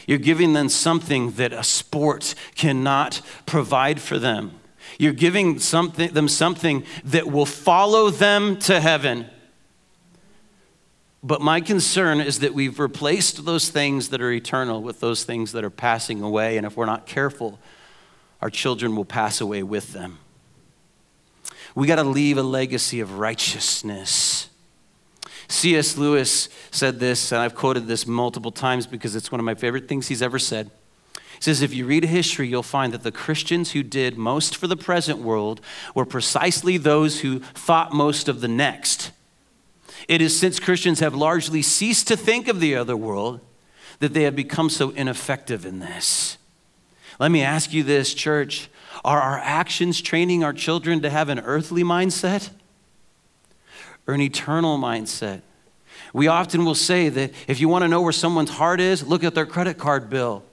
You're 0.10 0.18
giving 0.18 0.54
them 0.54 0.70
something 0.70 1.34
that 1.34 1.54
a 1.54 1.64
sport 1.64 2.34
cannot 2.56 3.22
provide 3.46 4.02
for 4.02 4.18
them. 4.18 4.60
You're 4.98 5.14
giving 5.14 5.60
something, 5.60 6.12
them 6.12 6.28
something 6.28 6.84
that 7.04 7.28
will 7.28 7.46
follow 7.46 8.10
them 8.10 8.58
to 8.62 8.80
heaven. 8.80 9.28
But 11.22 11.42
my 11.42 11.62
concern 11.62 12.22
is 12.22 12.40
that 12.40 12.56
we've 12.56 12.80
replaced 12.80 13.46
those 13.46 13.70
things 13.70 14.10
that 14.10 14.20
are 14.20 14.32
eternal 14.32 14.82
with 14.82 15.00
those 15.00 15.26
things 15.26 15.52
that 15.52 15.64
are 15.64 15.70
passing 15.70 16.24
away. 16.24 16.58
And 16.58 16.66
if 16.66 16.76
we're 16.76 16.88
not 16.88 17.06
careful, 17.06 17.60
our 18.42 18.50
children 18.50 18.96
will 18.96 19.06
pass 19.06 19.40
away 19.40 19.62
with 19.62 19.94
them. 19.94 20.18
We 21.76 21.86
got 21.86 21.98
to 21.98 22.04
leave 22.04 22.40
a 22.40 22.44
legacy 22.44 23.00
of 23.00 23.20
righteousness 23.20 24.49
C.S. 25.50 25.98
Lewis 25.98 26.48
said 26.72 27.00
this, 27.00 27.32
and 27.32 27.42
I've 27.42 27.56
quoted 27.56 27.88
this 27.88 28.06
multiple 28.06 28.52
times 28.52 28.86
because 28.86 29.16
it's 29.16 29.32
one 29.32 29.40
of 29.40 29.46
my 29.46 29.56
favorite 29.56 29.88
things 29.88 30.08
he's 30.08 30.22
ever 30.22 30.40
said. 30.40 30.70
He 31.14 31.44
says, 31.44 31.62
if 31.62 31.74
you 31.74 31.86
read 31.86 32.04
history, 32.04 32.48
you'll 32.48 32.64
find 32.64 32.94
that 32.94 33.04
the 33.04 33.12
Christians 33.12 33.72
who 33.72 33.82
did 33.82 34.18
most 34.18 34.56
for 34.56 34.68
the 34.68 34.78
present 34.78 35.20
world 35.20 35.60
were 35.96 36.06
precisely 36.06 36.78
those 36.78 37.22
who 37.22 37.40
thought 37.40 37.94
most 37.94 38.28
of 38.28 38.42
the 38.42 38.48
next. 38.48 39.12
It 40.08 40.22
is 40.22 40.40
since 40.40 40.60
Christians 40.60 41.00
have 41.00 41.16
largely 41.16 41.62
ceased 41.62 42.08
to 42.10 42.18
think 42.18 42.48
of 42.48 42.60
the 42.60 42.76
other 42.76 42.96
world 42.96 43.40
that 44.00 44.14
they 44.14 44.24
have 44.24 44.36
become 44.36 44.70
so 44.70 44.92
ineffective 44.92 45.66
in 45.66 45.80
this. 45.80 46.38
Let 47.20 47.32
me 47.32 47.42
ask 47.42 47.74
you 47.74 47.84
this, 47.84 48.14
church. 48.14 48.70
Are 49.04 49.22
our 49.22 49.40
actions 49.40 50.02
training 50.02 50.44
our 50.44 50.54
children 50.54 51.02
to 51.02 51.10
have 51.10 51.30
an 51.30 51.40
earthly 51.40 51.84
mindset 51.84 52.50
or 54.10 54.14
an 54.14 54.22
eternal 54.22 54.80
mindset. 54.80 55.44
We 56.14 56.28
often 56.28 56.66
will 56.66 56.74
say 56.74 57.10
that 57.10 57.32
if 57.48 57.60
you 57.60 57.70
want 57.70 57.84
to 57.84 57.88
know 57.88 58.02
where 58.02 58.12
someone's 58.12 58.50
heart 58.50 58.80
is, 58.80 59.06
look 59.06 59.24
at 59.24 59.36
their 59.36 59.46
credit 59.46 59.78
card 59.78 60.10
bill. 60.10 60.44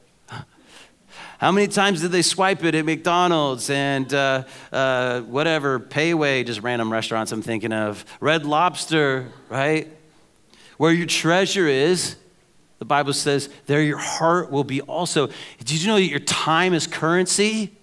How 1.39 1.53
many 1.53 1.67
times 1.67 2.03
did 2.03 2.13
they 2.13 2.21
swipe 2.21 2.63
it 2.65 2.75
at 2.75 2.85
McDonald's 2.85 3.71
and 3.71 4.13
uh, 4.13 4.45
uh, 4.71 5.23
whatever, 5.23 5.81
Payway, 5.81 6.45
just 6.45 6.61
random 6.61 6.93
restaurants 6.93 7.33
I'm 7.33 7.41
thinking 7.41 7.73
of, 7.73 8.05
Red 8.21 8.45
Lobster, 8.45 9.33
right? 9.49 9.91
Where 10.77 10.93
your 10.93 11.07
treasure 11.07 11.67
is, 11.67 12.17
the 12.79 12.85
Bible 12.85 13.15
says, 13.15 13.49
there 13.65 13.81
your 13.81 13.97
heart 13.97 14.51
will 14.51 14.65
be 14.65 14.83
also. 14.83 15.29
Did 15.61 15.81
you 15.83 15.87
know 15.87 15.97
that 15.97 16.05
your 16.05 16.19
time 16.19 16.75
is 16.75 16.87
currency? 16.87 17.76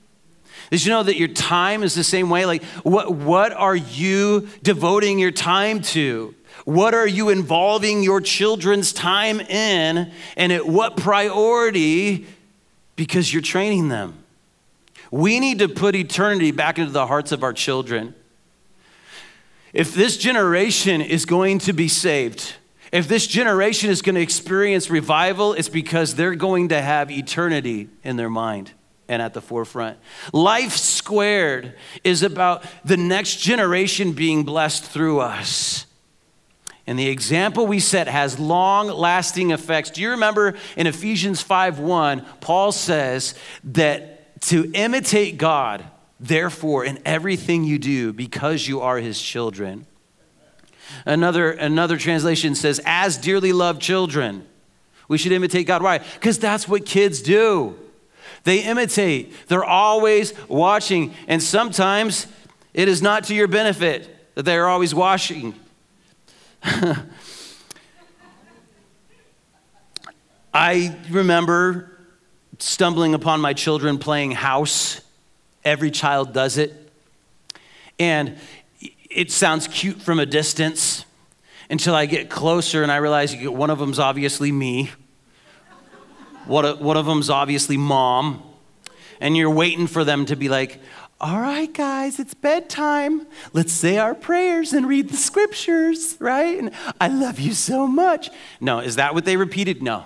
Did 0.70 0.86
you 0.86 0.92
know 0.92 1.04
that 1.04 1.18
your 1.18 1.28
time 1.28 1.84
is 1.84 1.94
the 1.94 2.04
same 2.04 2.30
way? 2.30 2.46
Like, 2.46 2.64
what, 2.84 3.14
what 3.14 3.52
are 3.52 3.76
you 3.76 4.48
devoting 4.62 5.20
your 5.20 5.32
time 5.32 5.82
to? 5.82 6.34
What 6.66 6.94
are 6.94 7.08
you 7.08 7.30
involving 7.30 8.04
your 8.04 8.22
children's 8.22 8.94
time 8.94 9.40
in? 9.40 10.12
And 10.38 10.54
at 10.54 10.66
what 10.66 10.98
priority? 10.98 12.28
Because 12.96 13.34
you're 13.34 13.42
training 13.42 13.90
them. 13.90 14.24
We 15.12 15.40
need 15.40 15.60
to 15.60 15.68
put 15.68 15.96
eternity 15.96 16.52
back 16.52 16.80
into 16.80 16.92
the 16.92 17.08
hearts 17.08 17.32
of 17.32 17.44
our 17.44 17.54
children. 17.54 18.16
If 19.74 19.94
this 19.94 20.18
generation 20.18 21.02
is 21.02 21.26
going 21.26 21.60
to 21.60 21.74
be 21.74 21.88
saved, 21.88 22.54
if 22.92 23.08
this 23.08 23.26
generation 23.26 23.90
is 23.90 24.02
going 24.02 24.16
to 24.16 24.22
experience 24.22 24.90
revival, 24.90 25.54
it's 25.54 25.70
because 25.70 26.16
they're 26.16 26.36
going 26.36 26.70
to 26.70 26.82
have 26.82 27.12
eternity 27.12 27.90
in 28.04 28.18
their 28.18 28.30
mind 28.30 28.72
and 29.08 29.22
at 29.22 29.34
the 29.34 29.42
forefront. 29.42 29.98
Life 30.32 30.78
Squared 30.78 31.76
is 32.04 32.24
about 32.24 32.64
the 32.86 32.98
next 32.98 33.38
generation 33.38 34.14
being 34.14 34.44
blessed 34.44 34.84
through 34.84 35.20
us. 35.20 35.86
And 36.86 37.00
the 37.00 37.08
example 37.08 37.66
we 37.66 37.80
set 37.80 38.08
has 38.08 38.40
long 38.40 38.88
lasting 38.88 39.52
effects. 39.52 39.90
Do 39.90 40.02
you 40.02 40.12
remember 40.12 40.56
in 40.76 40.88
Ephesians 40.88 41.42
5 41.42 41.80
1, 41.80 42.26
Paul 42.42 42.72
says 42.72 43.36
that 43.64 44.42
to 44.44 44.70
imitate 44.74 45.38
God, 45.38 45.86
therefore, 46.20 46.84
in 46.84 47.00
everything 47.06 47.64
you 47.64 47.80
do, 47.80 48.12
because 48.12 48.68
you 48.68 48.82
are 48.82 48.98
his 48.98 49.22
children. 49.22 49.86
Another, 51.06 51.52
another 51.52 51.98
translation 51.98 52.54
says, 52.54 52.82
as 52.86 53.18
dearly 53.18 53.54
loved 53.54 53.82
children, 53.82 54.46
we 55.08 55.18
should 55.18 55.32
imitate 55.32 55.66
God. 55.66 55.82
Why? 55.82 56.00
Because 56.00 56.38
that's 56.40 56.68
what 56.68 56.86
kids 56.86 57.22
do. 57.22 57.78
They 58.44 58.60
imitate, 58.60 59.48
they're 59.48 59.64
always 59.64 60.34
watching, 60.48 61.14
and 61.28 61.42
sometimes 61.42 62.28
it 62.74 62.90
is 62.90 63.02
not 63.02 63.24
to 63.26 63.36
your 63.36 63.48
benefit 63.48 64.36
that 64.36 64.44
they 64.44 64.58
are 64.58 64.68
always 64.68 64.94
watching. 64.94 65.56
I 70.54 70.96
remember 71.10 71.90
stumbling 72.60 73.14
upon 73.14 73.42
my 73.42 73.54
children 73.54 73.98
playing 73.98 74.32
house. 74.32 75.02
Every 75.66 75.90
child 75.92 76.34
does 76.34 76.58
it. 76.58 76.92
And 77.98 78.38
it 79.10 79.32
sounds 79.32 79.68
cute 79.68 80.02
from 80.02 80.20
a 80.20 80.26
distance 80.26 81.06
until 81.70 81.96
I 81.96 82.06
get 82.06 82.30
closer 82.30 82.84
and 82.84 82.92
I 82.92 82.98
realize 82.98 83.36
one 83.36 83.70
of 83.70 83.80
them's 83.80 84.00
obviously 84.00 84.52
me. 84.52 84.92
One 86.46 86.98
of 86.98 87.06
them's 87.06 87.30
obviously 87.30 87.78
mom. 87.78 88.44
And 89.20 89.38
you're 89.38 89.50
waiting 89.50 89.88
for 89.88 90.04
them 90.04 90.26
to 90.26 90.36
be 90.36 90.50
like, 90.50 90.82
all 91.22 91.40
right, 91.40 91.72
guys, 91.74 92.20
it's 92.20 92.34
bedtime. 92.34 93.26
Let's 93.54 93.72
say 93.72 93.98
our 93.98 94.14
prayers 94.14 94.74
and 94.74 94.86
read 94.88 95.10
the 95.10 95.16
scriptures, 95.16 96.18
right? 96.20 96.60
And 96.60 96.72
I 97.00 97.08
love 97.08 97.40
you 97.40 97.54
so 97.54 97.88
much. 97.88 98.30
No, 98.60 98.80
is 98.80 98.98
that 98.98 99.14
what 99.14 99.24
they 99.24 99.38
repeated? 99.38 99.82
No. 99.82 100.04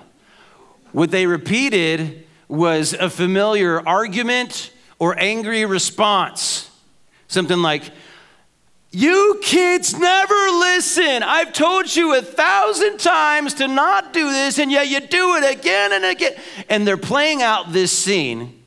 What 0.92 1.10
they 1.10 1.26
repeated 1.26 2.28
was 2.48 2.94
a 2.94 3.10
familiar 3.10 3.86
argument 3.88 4.72
or 5.00 5.18
angry 5.18 5.66
response. 5.66 6.70
Something 7.28 7.64
like, 7.64 7.84
You 8.92 9.40
kids 9.44 9.98
never 9.98 10.34
listen. 10.34 11.22
I've 11.22 11.52
told 11.52 11.94
you 11.94 12.16
a 12.16 12.22
thousand 12.22 13.00
times 13.00 13.56
to 13.56 13.68
not 13.68 14.14
do 14.14 14.32
this, 14.32 14.60
and 14.60 14.72
yet 14.72 14.88
you 14.88 15.02
do 15.02 15.36
it 15.36 15.60
again 15.60 15.92
and 15.92 16.06
again. 16.06 16.34
And 16.70 16.88
they're 16.88 16.98
playing 16.98 17.42
out 17.42 17.74
this 17.74 17.92
scene. 17.92 18.64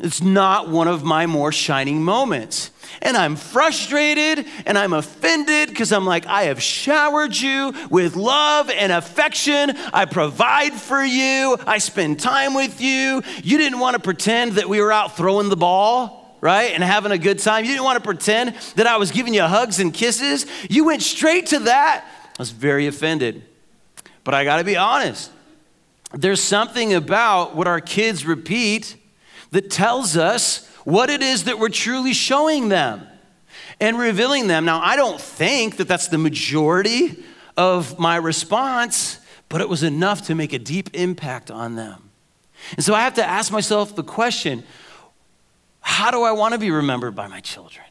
It's 0.00 0.22
not 0.22 0.68
one 0.68 0.88
of 0.88 1.04
my 1.04 1.26
more 1.26 1.52
shining 1.52 2.02
moments. 2.02 2.70
And 3.02 3.16
I'm 3.16 3.36
frustrated 3.36 4.46
and 4.66 4.76
I'm 4.76 4.92
offended 4.92 5.68
because 5.68 5.92
I'm 5.92 6.06
like, 6.06 6.26
I 6.26 6.44
have 6.44 6.60
showered 6.60 7.36
you 7.36 7.72
with 7.88 8.16
love 8.16 8.68
and 8.70 8.90
affection. 8.90 9.72
I 9.92 10.06
provide 10.06 10.72
for 10.72 11.02
you. 11.02 11.56
I 11.66 11.78
spend 11.78 12.18
time 12.18 12.54
with 12.54 12.80
you. 12.80 13.22
You 13.44 13.58
didn't 13.58 13.78
want 13.78 13.94
to 13.94 14.02
pretend 14.02 14.52
that 14.52 14.68
we 14.68 14.80
were 14.80 14.90
out 14.90 15.16
throwing 15.16 15.50
the 15.50 15.56
ball 15.56 16.19
right? 16.40 16.72
And 16.72 16.82
having 16.82 17.12
a 17.12 17.18
good 17.18 17.38
time. 17.38 17.64
You 17.64 17.72
didn't 17.72 17.84
want 17.84 17.98
to 17.98 18.04
pretend 18.04 18.54
that 18.76 18.86
I 18.86 18.96
was 18.96 19.10
giving 19.10 19.34
you 19.34 19.42
hugs 19.42 19.78
and 19.80 19.92
kisses. 19.92 20.46
You 20.68 20.84
went 20.84 21.02
straight 21.02 21.46
to 21.46 21.60
that. 21.60 22.04
I 22.26 22.36
was 22.38 22.50
very 22.50 22.86
offended. 22.86 23.44
But 24.24 24.34
I 24.34 24.44
got 24.44 24.58
to 24.58 24.64
be 24.64 24.76
honest. 24.76 25.30
There's 26.12 26.42
something 26.42 26.94
about 26.94 27.54
what 27.54 27.66
our 27.66 27.80
kids 27.80 28.26
repeat 28.26 28.96
that 29.50 29.70
tells 29.70 30.16
us 30.16 30.66
what 30.84 31.10
it 31.10 31.22
is 31.22 31.44
that 31.44 31.58
we're 31.58 31.68
truly 31.68 32.12
showing 32.12 32.68
them 32.68 33.06
and 33.80 33.98
revealing 33.98 34.46
them. 34.46 34.64
Now, 34.64 34.80
I 34.80 34.96
don't 34.96 35.20
think 35.20 35.76
that 35.76 35.88
that's 35.88 36.08
the 36.08 36.18
majority 36.18 37.22
of 37.56 37.98
my 37.98 38.16
response, 38.16 39.20
but 39.48 39.60
it 39.60 39.68
was 39.68 39.82
enough 39.82 40.26
to 40.26 40.34
make 40.34 40.52
a 40.52 40.58
deep 40.58 40.90
impact 40.94 41.50
on 41.50 41.76
them. 41.76 42.10
And 42.76 42.84
so 42.84 42.94
I 42.94 43.00
have 43.00 43.14
to 43.14 43.24
ask 43.24 43.52
myself 43.52 43.96
the 43.96 44.02
question 44.02 44.64
how 45.80 46.10
do 46.10 46.22
I 46.22 46.32
want 46.32 46.52
to 46.54 46.58
be 46.58 46.70
remembered 46.70 47.14
by 47.14 47.26
my 47.26 47.40
children? 47.40 47.84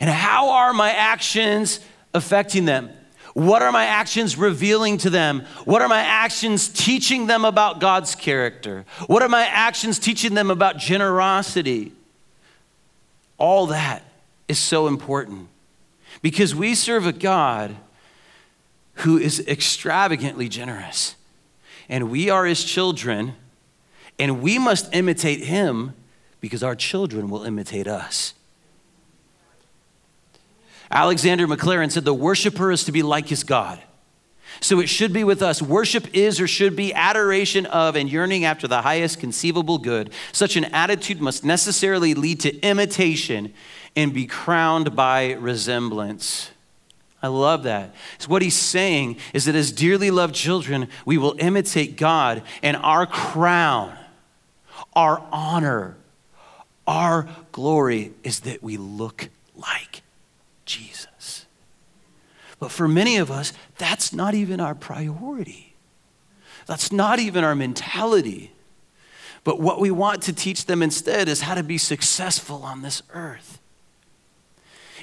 And 0.00 0.08
how 0.08 0.50
are 0.50 0.72
my 0.72 0.90
actions 0.90 1.80
affecting 2.14 2.64
them? 2.64 2.90
What 3.34 3.62
are 3.62 3.72
my 3.72 3.86
actions 3.86 4.36
revealing 4.36 4.98
to 4.98 5.10
them? 5.10 5.46
What 5.64 5.80
are 5.80 5.88
my 5.88 6.00
actions 6.00 6.68
teaching 6.68 7.26
them 7.26 7.44
about 7.44 7.80
God's 7.80 8.14
character? 8.14 8.84
What 9.06 9.22
are 9.22 9.28
my 9.28 9.46
actions 9.46 9.98
teaching 9.98 10.34
them 10.34 10.50
about 10.50 10.76
generosity? 10.76 11.92
All 13.38 13.66
that 13.68 14.02
is 14.48 14.58
so 14.58 14.86
important 14.86 15.48
because 16.20 16.54
we 16.54 16.74
serve 16.74 17.06
a 17.06 17.12
God 17.12 17.76
who 18.96 19.18
is 19.18 19.40
extravagantly 19.48 20.48
generous. 20.48 21.16
And 21.88 22.10
we 22.10 22.30
are 22.30 22.44
his 22.44 22.64
children, 22.64 23.34
and 24.18 24.42
we 24.42 24.58
must 24.58 24.94
imitate 24.94 25.40
him 25.40 25.94
because 26.42 26.62
our 26.62 26.74
children 26.74 27.30
will 27.30 27.44
imitate 27.44 27.86
us. 27.86 28.34
Alexander 30.90 31.46
Maclaren 31.46 31.90
said, 31.90 32.04
The 32.04 32.12
worshiper 32.12 32.70
is 32.70 32.84
to 32.84 32.92
be 32.92 33.02
like 33.02 33.28
his 33.28 33.44
God. 33.44 33.80
So 34.60 34.80
it 34.80 34.88
should 34.88 35.14
be 35.14 35.24
with 35.24 35.40
us. 35.40 35.62
Worship 35.62 36.14
is 36.14 36.38
or 36.38 36.46
should 36.46 36.76
be 36.76 36.92
adoration 36.92 37.64
of 37.64 37.96
and 37.96 38.10
yearning 38.10 38.44
after 38.44 38.68
the 38.68 38.82
highest 38.82 39.18
conceivable 39.18 39.78
good. 39.78 40.12
Such 40.32 40.56
an 40.56 40.66
attitude 40.66 41.22
must 41.22 41.42
necessarily 41.42 42.12
lead 42.12 42.40
to 42.40 42.60
imitation 42.60 43.54
and 43.96 44.12
be 44.12 44.26
crowned 44.26 44.94
by 44.94 45.32
resemblance. 45.32 46.50
I 47.22 47.28
love 47.28 47.62
that. 47.62 47.94
So 48.18 48.28
what 48.28 48.42
he's 48.42 48.56
saying 48.56 49.16
is 49.32 49.44
that 49.46 49.54
as 49.54 49.70
dearly 49.70 50.10
loved 50.10 50.34
children, 50.34 50.88
we 51.06 51.18
will 51.18 51.36
imitate 51.38 51.96
God, 51.96 52.42
and 52.62 52.76
our 52.78 53.06
crown, 53.06 53.96
our 54.92 55.24
honor, 55.30 55.96
our 56.92 57.26
glory 57.52 58.12
is 58.22 58.40
that 58.40 58.62
we 58.62 58.76
look 58.76 59.30
like 59.56 60.02
Jesus. 60.66 61.46
But 62.58 62.70
for 62.70 62.86
many 62.86 63.16
of 63.16 63.30
us, 63.30 63.54
that's 63.78 64.12
not 64.12 64.34
even 64.34 64.60
our 64.60 64.74
priority. 64.74 65.74
That's 66.66 66.92
not 66.92 67.18
even 67.18 67.44
our 67.44 67.54
mentality. 67.54 68.52
But 69.42 69.58
what 69.58 69.80
we 69.80 69.90
want 69.90 70.22
to 70.24 70.34
teach 70.34 70.66
them 70.66 70.82
instead 70.82 71.30
is 71.30 71.40
how 71.40 71.54
to 71.54 71.62
be 71.62 71.78
successful 71.78 72.62
on 72.62 72.82
this 72.82 73.02
earth. 73.14 73.58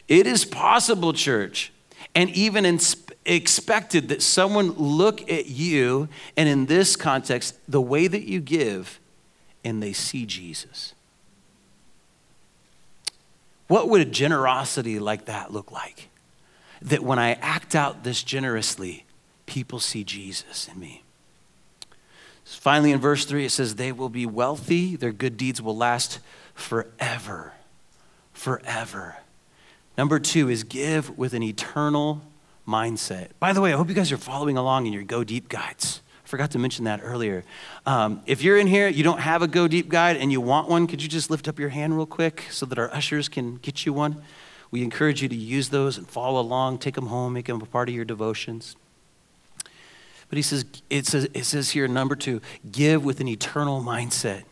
It 0.07 0.27
is 0.27 0.45
possible, 0.45 1.11
church, 1.11 1.73
and 2.13 2.29
even 2.29 2.79
expected 3.25 4.09
that 4.09 4.21
someone 4.21 4.73
look 4.73 5.27
at 5.29 5.47
you, 5.47 6.07
and 6.37 6.47
in 6.47 6.67
this 6.67 6.95
context, 6.95 7.57
the 7.67 7.81
way 7.81 8.05
that 8.07 8.23
you 8.23 8.41
give, 8.41 8.99
and 9.63 9.81
they 9.81 9.91
see 9.91 10.27
Jesus. 10.27 10.93
What 13.69 13.87
would 13.87 14.01
a 14.01 14.05
generosity 14.05 14.97
like 14.97 15.25
that 15.25 15.53
look 15.53 15.71
like? 15.71 16.09
That 16.81 17.03
when 17.03 17.19
I 17.19 17.33
act 17.33 17.75
out 17.75 18.03
this 18.03 18.23
generously, 18.23 19.05
people 19.45 19.79
see 19.79 20.03
Jesus 20.03 20.67
in 20.67 20.79
me. 20.79 21.03
Finally, 22.43 22.91
in 22.91 22.99
verse 22.99 23.25
3, 23.25 23.45
it 23.45 23.51
says, 23.51 23.75
They 23.75 23.91
will 23.91 24.09
be 24.09 24.25
wealthy, 24.25 24.95
their 24.95 25.11
good 25.11 25.37
deeds 25.37 25.61
will 25.61 25.77
last 25.77 26.19
forever. 26.55 27.53
Forever. 28.33 29.17
Number 29.99 30.17
two 30.17 30.49
is 30.49 30.63
give 30.63 31.15
with 31.15 31.35
an 31.35 31.43
eternal 31.43 32.23
mindset. 32.67 33.29
By 33.39 33.53
the 33.53 33.61
way, 33.61 33.71
I 33.71 33.77
hope 33.77 33.89
you 33.89 33.93
guys 33.93 34.11
are 34.11 34.17
following 34.17 34.57
along 34.57 34.87
in 34.87 34.93
your 34.93 35.03
Go 35.03 35.23
Deep 35.23 35.47
guides 35.47 36.01
forgot 36.29 36.51
to 36.51 36.59
mention 36.59 36.85
that 36.85 37.01
earlier. 37.03 37.43
Um, 37.87 38.21
if 38.27 38.43
you're 38.43 38.59
in 38.59 38.67
here, 38.67 38.87
you 38.87 39.03
don't 39.03 39.19
have 39.19 39.41
a 39.41 39.47
Go 39.47 39.67
Deep 39.67 39.89
guide 39.89 40.15
and 40.15 40.31
you 40.31 40.39
want 40.39 40.69
one, 40.69 40.85
could 40.85 41.01
you 41.01 41.09
just 41.09 41.31
lift 41.31 41.47
up 41.47 41.57
your 41.57 41.69
hand 41.69 41.97
real 41.97 42.05
quick 42.05 42.45
so 42.51 42.67
that 42.67 42.77
our 42.77 42.93
ushers 42.93 43.27
can 43.27 43.55
get 43.57 43.83
you 43.85 43.93
one? 43.93 44.21
We 44.69 44.83
encourage 44.83 45.23
you 45.23 45.27
to 45.27 45.35
use 45.35 45.69
those 45.69 45.97
and 45.97 46.07
follow 46.07 46.39
along, 46.39 46.77
take 46.77 46.93
them 46.93 47.07
home, 47.07 47.33
make 47.33 47.47
them 47.47 47.59
a 47.59 47.65
part 47.65 47.89
of 47.89 47.95
your 47.95 48.05
devotions. 48.05 48.75
But 50.29 50.37
he 50.37 50.43
says, 50.43 50.65
it 50.91 51.07
says, 51.07 51.27
it 51.33 51.45
says 51.45 51.71
here, 51.71 51.87
number 51.87 52.15
two, 52.15 52.41
give 52.71 53.03
with 53.03 53.19
an 53.19 53.27
eternal 53.27 53.81
mindset. 53.81 54.43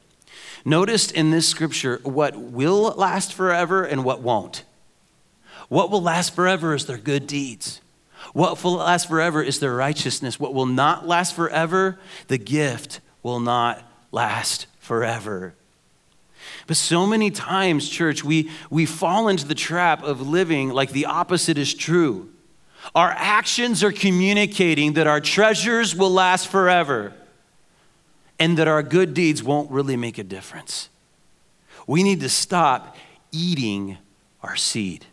Notice 0.65 1.11
in 1.11 1.29
this 1.29 1.47
scripture 1.47 2.01
what 2.01 2.35
will 2.35 2.95
last 2.97 3.33
forever 3.33 3.83
and 3.83 4.03
what 4.03 4.21
won't. 4.21 4.63
What 5.69 5.91
will 5.91 6.01
last 6.01 6.33
forever 6.33 6.73
is 6.73 6.87
their 6.87 6.97
good 6.97 7.27
deeds. 7.27 7.81
What 8.33 8.63
will 8.63 8.73
last 8.73 9.07
forever 9.07 9.41
is 9.41 9.59
their 9.59 9.75
righteousness. 9.75 10.39
What 10.39 10.53
will 10.53 10.65
not 10.65 11.07
last 11.07 11.35
forever, 11.35 11.99
the 12.27 12.37
gift 12.37 12.99
will 13.23 13.39
not 13.39 13.83
last 14.11 14.67
forever. 14.79 15.53
But 16.65 16.77
so 16.77 17.05
many 17.05 17.31
times, 17.31 17.89
church, 17.89 18.23
we, 18.23 18.49
we 18.69 18.85
fall 18.85 19.27
into 19.27 19.45
the 19.45 19.55
trap 19.55 20.03
of 20.03 20.27
living 20.27 20.69
like 20.69 20.91
the 20.91 21.05
opposite 21.05 21.57
is 21.57 21.73
true. 21.73 22.29
Our 22.95 23.13
actions 23.15 23.83
are 23.83 23.91
communicating 23.91 24.93
that 24.93 25.07
our 25.07 25.19
treasures 25.19 25.95
will 25.95 26.11
last 26.11 26.47
forever 26.47 27.13
and 28.39 28.57
that 28.57 28.67
our 28.67 28.83
good 28.83 29.13
deeds 29.13 29.43
won't 29.43 29.71
really 29.71 29.97
make 29.97 30.17
a 30.17 30.23
difference. 30.23 30.89
We 31.85 32.03
need 32.03 32.19
to 32.21 32.29
stop 32.29 32.95
eating 33.31 33.97
our 34.41 34.55
seed. 34.55 35.05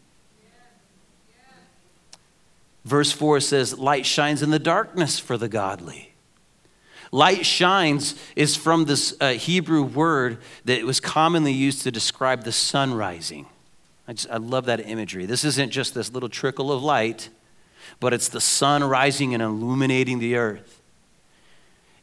Verse 2.84 3.12
4 3.12 3.40
says, 3.40 3.78
Light 3.78 4.06
shines 4.06 4.42
in 4.42 4.50
the 4.50 4.58
darkness 4.58 5.18
for 5.18 5.38
the 5.38 5.48
godly. 5.48 6.12
Light 7.10 7.46
shines 7.46 8.16
is 8.34 8.56
from 8.56 8.86
this 8.86 9.16
uh, 9.20 9.30
Hebrew 9.30 9.82
word 9.82 10.38
that 10.64 10.82
was 10.84 11.00
commonly 11.00 11.52
used 11.52 11.82
to 11.82 11.90
describe 11.90 12.44
the 12.44 12.52
sun 12.52 12.92
rising. 12.92 13.46
I, 14.06 14.12
just, 14.14 14.30
I 14.30 14.36
love 14.36 14.66
that 14.66 14.86
imagery. 14.86 15.24
This 15.24 15.44
isn't 15.44 15.70
just 15.70 15.94
this 15.94 16.12
little 16.12 16.28
trickle 16.28 16.72
of 16.72 16.82
light, 16.82 17.30
but 18.00 18.12
it's 18.12 18.28
the 18.28 18.40
sun 18.40 18.82
rising 18.82 19.32
and 19.32 19.42
illuminating 19.42 20.18
the 20.18 20.36
earth. 20.36 20.82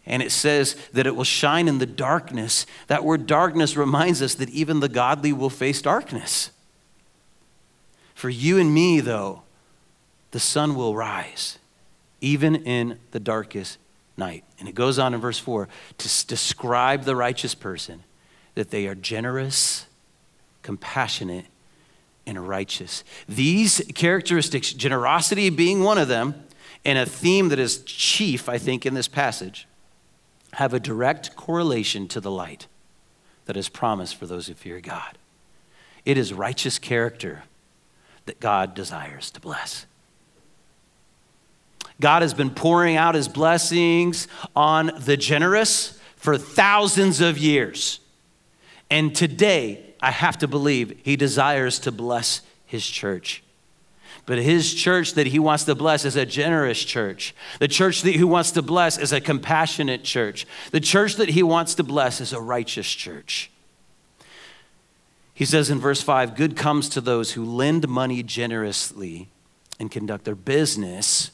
And 0.06 0.24
it 0.24 0.32
says 0.32 0.76
that 0.94 1.06
it 1.06 1.16
will 1.16 1.24
shine 1.24 1.68
in 1.68 1.78
the 1.78 1.86
darkness. 1.86 2.66
That 2.88 3.04
word 3.04 3.28
darkness 3.28 3.78
reminds 3.78 4.22
us 4.22 4.34
that 4.36 4.50
even 4.50 4.80
the 4.80 4.90
godly 4.90 5.32
will 5.32 5.50
face 5.50 5.82
darkness. 5.82 6.50
For 8.16 8.30
you 8.30 8.58
and 8.58 8.74
me, 8.74 9.00
though, 9.00 9.44
the 10.32 10.40
sun 10.40 10.76
will 10.76 10.96
rise, 10.96 11.60
even 12.22 12.56
in 12.56 13.00
the 13.12 13.20
darkest 13.20 13.78
night. 14.18 14.44
And 14.60 14.68
it 14.68 14.76
goes 14.76 15.00
on 15.00 15.14
in 15.14 15.22
verse 15.22 15.40
4 15.40 15.68
to 15.98 16.28
describe 16.28 17.04
the 17.04 17.16
righteous 17.16 17.56
person 17.56 18.04
that 18.56 18.70
they 18.70 18.88
are 18.88 18.96
generous, 18.96 19.86
compassionate, 20.62 21.46
and 22.26 22.48
righteous. 22.48 23.04
These 23.28 23.82
characteristics, 23.96 24.74
generosity 24.74 25.50
being 25.50 25.84
one 25.84 25.98
of 25.98 26.08
them, 26.08 26.36
and 26.84 26.98
a 26.98 27.06
theme 27.06 27.50
that 27.50 27.60
is 27.60 27.84
chief, 27.84 28.50
I 28.50 28.58
think, 28.58 28.86
in 28.86 28.94
this 28.94 29.08
passage, 29.08 29.68
have 30.54 30.74
a 30.74 30.80
direct 30.80 31.36
correlation 31.36 32.08
to 32.10 32.20
the 32.20 32.32
light 32.32 32.68
that 33.46 33.58
is 33.58 33.70
promised 33.70 34.16
for 34.16 34.26
those 34.26 34.48
who 34.48 34.54
fear 34.54 34.80
God. 34.82 35.18
It 36.06 36.18
is 36.18 36.34
righteous 36.34 36.80
character 36.80 37.44
that 38.26 38.40
God 38.40 38.74
desires 38.74 39.32
to 39.32 39.40
bless. 39.40 39.86
God 42.02 42.24
has 42.24 42.34
been 42.34 42.50
pouring 42.50 42.98
out 42.98 43.16
his 43.16 43.30
blessings 43.30 44.28
on 44.56 44.92
the 45.00 45.16
generous 45.16 46.00
for 46.18 46.38
thousands 46.38 47.22
of 47.22 47.38
years. 47.38 48.00
And 48.90 49.16
today, 49.16 49.94
I 50.02 50.12
have 50.12 50.38
to 50.40 50.48
believe 50.48 51.00
he 51.04 51.16
desires 51.16 51.80
to 51.80 51.92
bless 51.92 52.42
his 52.66 52.86
church. 52.86 53.44
But 54.26 54.40
his 54.40 54.74
church 54.74 55.14
that 55.14 55.28
he 55.28 55.40
wants 55.40 55.64
to 55.66 55.76
bless 55.76 56.06
is 56.06 56.16
a 56.16 56.26
generous 56.26 56.84
church. 56.84 57.34
The 57.60 57.68
church 57.68 58.02
that 58.02 58.16
he 58.16 58.24
wants 58.24 58.52
to 58.52 58.62
bless 58.62 58.98
is 58.98 59.14
a 59.14 59.22
compassionate 59.22 60.04
church. 60.04 60.46
The 60.72 60.80
church 60.80 61.16
that 61.16 61.30
he 61.30 61.44
wants 61.44 61.76
to 61.76 61.84
bless 61.84 62.22
is 62.22 62.34
a 62.34 62.42
righteous 62.42 62.90
church. 62.92 63.50
He 65.34 65.46
says 65.46 65.70
in 65.70 65.80
verse 65.80 66.02
5 66.02 66.36
Good 66.36 66.56
comes 66.56 66.90
to 66.90 67.02
those 67.02 67.32
who 67.32 67.44
lend 67.44 67.88
money 67.88 68.22
generously 68.22 69.30
and 69.80 69.90
conduct 69.90 70.26
their 70.26 70.36
business 70.36 71.32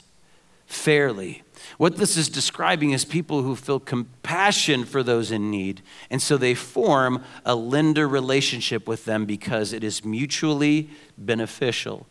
fairly. 0.68 1.44
What 1.78 1.98
this 1.98 2.18
is 2.18 2.30
describing 2.30 2.92
is 2.92 3.04
people 3.06 3.42
who 3.42 3.56
feel 3.56 3.80
compassion 3.80 4.86
for 4.86 5.02
those 5.02 5.32
in 5.32 5.50
need, 5.50 5.82
and 6.10 6.22
so 6.22 6.38
they 6.38 6.54
form 6.54 7.24
a 7.46 7.56
lender 7.56 8.08
relationship 8.08 8.88
with 8.88 9.06
them 9.06 9.26
because 9.26 9.74
it 9.74 9.84
is 9.84 10.06
mutually 10.06 10.90
beneficial. 11.18 12.06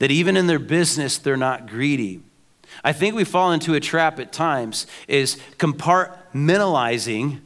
That 0.00 0.10
even 0.10 0.36
in 0.36 0.48
their 0.48 0.58
business, 0.58 1.18
they're 1.18 1.36
not 1.36 1.68
greedy. 1.68 2.20
I 2.82 2.92
think 2.92 3.14
we 3.14 3.24
fall 3.24 3.52
into 3.52 3.74
a 3.74 3.80
trap 3.80 4.18
at 4.18 4.32
times 4.32 4.86
is 5.06 5.38
compartmentalizing 5.58 7.40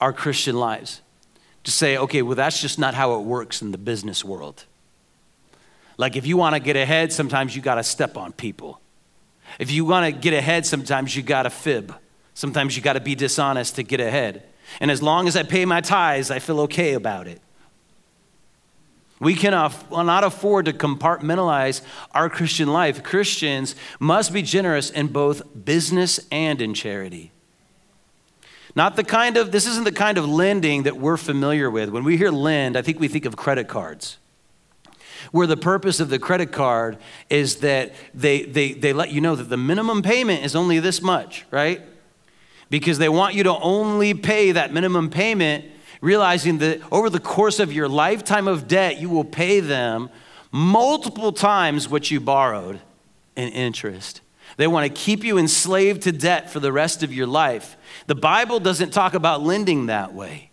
our 0.00 0.12
Christian 0.12 0.56
lives. 0.56 1.00
To 1.64 1.70
say, 1.70 1.96
okay, 1.96 2.20
well, 2.20 2.36
that's 2.36 2.60
just 2.60 2.78
not 2.78 2.92
how 2.92 3.14
it 3.14 3.22
works 3.22 3.62
in 3.62 3.72
the 3.72 3.78
business 3.78 4.22
world. 4.22 4.66
Like 5.96 6.16
if 6.16 6.26
you 6.26 6.36
want 6.36 6.54
to 6.54 6.60
get 6.60 6.76
ahead, 6.76 7.12
sometimes 7.12 7.54
you 7.54 7.62
got 7.62 7.76
to 7.76 7.82
step 7.82 8.16
on 8.16 8.32
people. 8.32 8.80
If 9.58 9.70
you 9.70 9.84
want 9.84 10.06
to 10.06 10.20
get 10.20 10.34
ahead, 10.34 10.66
sometimes 10.66 11.14
you 11.14 11.22
got 11.22 11.44
to 11.44 11.50
fib. 11.50 11.94
Sometimes 12.34 12.76
you 12.76 12.82
got 12.82 12.94
to 12.94 13.00
be 13.00 13.14
dishonest 13.14 13.76
to 13.76 13.82
get 13.82 14.00
ahead. 14.00 14.42
And 14.80 14.90
as 14.90 15.02
long 15.02 15.28
as 15.28 15.36
I 15.36 15.44
pay 15.44 15.64
my 15.64 15.80
tithes, 15.80 16.30
I 16.30 16.38
feel 16.40 16.60
okay 16.62 16.94
about 16.94 17.28
it. 17.28 17.40
We 19.20 19.34
cannot 19.34 20.24
afford 20.24 20.66
to 20.66 20.72
compartmentalize 20.72 21.82
our 22.10 22.28
Christian 22.28 22.72
life. 22.72 23.02
Christians 23.02 23.76
must 24.00 24.32
be 24.32 24.42
generous 24.42 24.90
in 24.90 25.06
both 25.06 25.42
business 25.64 26.18
and 26.32 26.60
in 26.60 26.74
charity. 26.74 27.30
Not 28.74 28.96
the 28.96 29.04
kind 29.04 29.36
of, 29.36 29.52
this 29.52 29.66
isn't 29.68 29.84
the 29.84 29.92
kind 29.92 30.18
of 30.18 30.26
lending 30.28 30.82
that 30.82 30.96
we're 30.96 31.16
familiar 31.16 31.70
with. 31.70 31.90
When 31.90 32.02
we 32.02 32.16
hear 32.16 32.30
lend, 32.30 32.76
I 32.76 32.82
think 32.82 32.98
we 32.98 33.06
think 33.06 33.24
of 33.24 33.36
credit 33.36 33.68
cards 33.68 34.18
where 35.32 35.46
the 35.46 35.56
purpose 35.56 36.00
of 36.00 36.08
the 36.08 36.18
credit 36.18 36.52
card 36.52 36.98
is 37.30 37.56
that 37.56 37.92
they, 38.14 38.42
they, 38.42 38.72
they 38.72 38.92
let 38.92 39.10
you 39.10 39.20
know 39.20 39.36
that 39.36 39.44
the 39.44 39.56
minimum 39.56 40.02
payment 40.02 40.44
is 40.44 40.54
only 40.56 40.78
this 40.78 41.02
much, 41.02 41.44
right? 41.50 41.80
Because 42.70 42.98
they 42.98 43.08
want 43.08 43.34
you 43.34 43.42
to 43.44 43.56
only 43.58 44.14
pay 44.14 44.52
that 44.52 44.72
minimum 44.72 45.10
payment, 45.10 45.64
realizing 46.00 46.58
that 46.58 46.80
over 46.92 47.10
the 47.10 47.20
course 47.20 47.60
of 47.60 47.72
your 47.72 47.88
lifetime 47.88 48.48
of 48.48 48.66
debt, 48.68 49.00
you 49.00 49.08
will 49.08 49.24
pay 49.24 49.60
them 49.60 50.10
multiple 50.50 51.32
times 51.32 51.88
what 51.88 52.10
you 52.10 52.20
borrowed 52.20 52.80
in 53.36 53.48
interest. 53.48 54.20
They 54.56 54.66
want 54.66 54.86
to 54.86 54.92
keep 54.92 55.24
you 55.24 55.38
enslaved 55.38 56.02
to 56.02 56.12
debt 56.12 56.50
for 56.50 56.60
the 56.60 56.72
rest 56.72 57.02
of 57.02 57.12
your 57.12 57.26
life. 57.26 57.76
The 58.06 58.14
Bible 58.14 58.60
doesn't 58.60 58.92
talk 58.92 59.14
about 59.14 59.42
lending 59.42 59.86
that 59.86 60.14
way. 60.14 60.50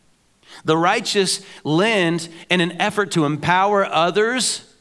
The 0.66 0.78
righteous 0.78 1.44
lend 1.64 2.30
in 2.50 2.62
an 2.62 2.80
effort 2.82 3.12
to 3.12 3.26
empower 3.26 3.86
others 3.86 4.72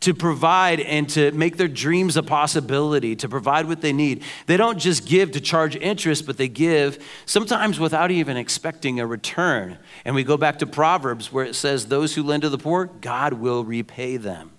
to 0.00 0.14
provide 0.14 0.80
and 0.80 1.08
to 1.10 1.32
make 1.32 1.56
their 1.56 1.68
dreams 1.68 2.16
a 2.16 2.22
possibility, 2.22 3.16
to 3.16 3.28
provide 3.28 3.66
what 3.66 3.80
they 3.80 3.92
need. 3.92 4.22
They 4.46 4.56
don't 4.56 4.78
just 4.78 5.06
give 5.06 5.32
to 5.32 5.40
charge 5.40 5.74
interest, 5.74 6.24
but 6.24 6.36
they 6.36 6.48
give 6.48 7.04
sometimes 7.26 7.80
without 7.80 8.10
even 8.10 8.36
expecting 8.36 9.00
a 9.00 9.06
return. 9.06 9.78
And 10.04 10.14
we 10.14 10.22
go 10.22 10.36
back 10.36 10.60
to 10.60 10.66
Proverbs 10.66 11.32
where 11.32 11.44
it 11.44 11.56
says, 11.56 11.86
Those 11.86 12.14
who 12.14 12.22
lend 12.22 12.42
to 12.42 12.48
the 12.48 12.58
poor, 12.58 12.86
God 12.86 13.34
will 13.34 13.64
repay 13.64 14.16
them. 14.16 14.52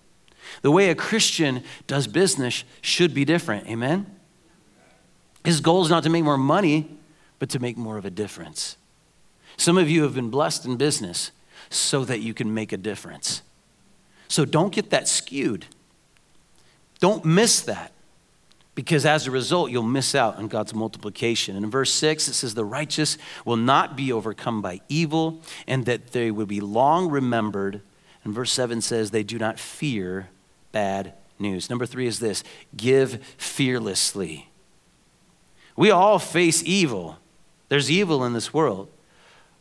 The 0.62 0.72
way 0.72 0.90
a 0.90 0.96
Christian 0.96 1.64
does 1.88 2.08
business 2.08 2.64
should 2.82 3.14
be 3.14 3.24
different. 3.24 3.68
Amen? 3.68 4.08
His 5.46 5.62
goal 5.62 5.84
is 5.84 5.90
not 5.90 6.04
to 6.04 6.10
make 6.10 6.24
more 6.24 6.38
money, 6.38 6.98
but 7.38 7.50
to 7.52 7.60
make 7.60 7.78
more 7.78 7.98
of 7.98 8.04
a 8.04 8.10
difference. 8.10 8.76
Some 9.60 9.78
of 9.78 9.90
you 9.90 10.04
have 10.04 10.16
been 10.16 10.30
blessed 10.30 10.66
in 10.66 10.78
business 10.78 11.32
so 11.70 12.06
that 12.06 12.22
you 12.22 12.34
can 12.34 12.54
make 12.54 12.72
a 12.72 12.78
difference. 12.78 13.42
So 14.30 14.46
don't 14.46 14.72
get 14.72 14.90
that 14.92 15.06
skewed. 15.06 15.66
Don't 17.02 17.26
miss 17.26 17.60
that 17.64 17.92
because 18.74 19.06
as 19.06 19.28
a 19.28 19.32
result, 19.32 19.70
you'll 19.70 19.84
miss 19.84 20.16
out 20.16 20.38
on 20.38 20.48
God's 20.48 20.74
multiplication. 20.74 21.58
And 21.58 21.66
in 21.66 21.72
verse 21.72 21.92
6, 21.92 22.30
it 22.30 22.34
says, 22.36 22.54
The 22.54 22.64
righteous 22.64 23.18
will 23.44 23.58
not 23.58 23.98
be 23.98 24.14
overcome 24.14 24.62
by 24.62 24.80
evil, 24.88 25.42
and 25.68 25.86
that 25.86 26.14
they 26.14 26.32
will 26.32 26.46
be 26.46 26.62
long 26.62 27.10
remembered. 27.10 27.82
And 28.24 28.34
verse 28.34 28.54
7 28.54 28.80
says, 28.80 29.12
They 29.12 29.24
do 29.24 29.38
not 29.38 29.60
fear 29.60 30.30
bad 30.72 31.12
news. 31.38 31.70
Number 31.70 31.86
three 31.86 32.08
is 32.08 32.20
this 32.20 32.46
give 32.78 33.22
fearlessly. 33.38 34.48
We 35.76 35.92
all 35.92 36.18
face 36.18 36.64
evil, 36.66 37.18
there's 37.68 37.92
evil 37.92 38.24
in 38.24 38.32
this 38.32 38.54
world 38.54 38.90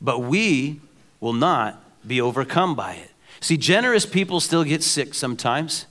but 0.01 0.21
we 0.21 0.81
will 1.21 1.33
not 1.33 1.83
be 2.07 2.21
overcome 2.21 2.75
by 2.75 2.95
it. 2.95 3.11
See, 3.41 3.57
generous 3.57 4.07
people 4.07 4.41
still 4.41 4.65
get 4.65 4.83
sick 4.83 5.15
sometimes. 5.15 5.87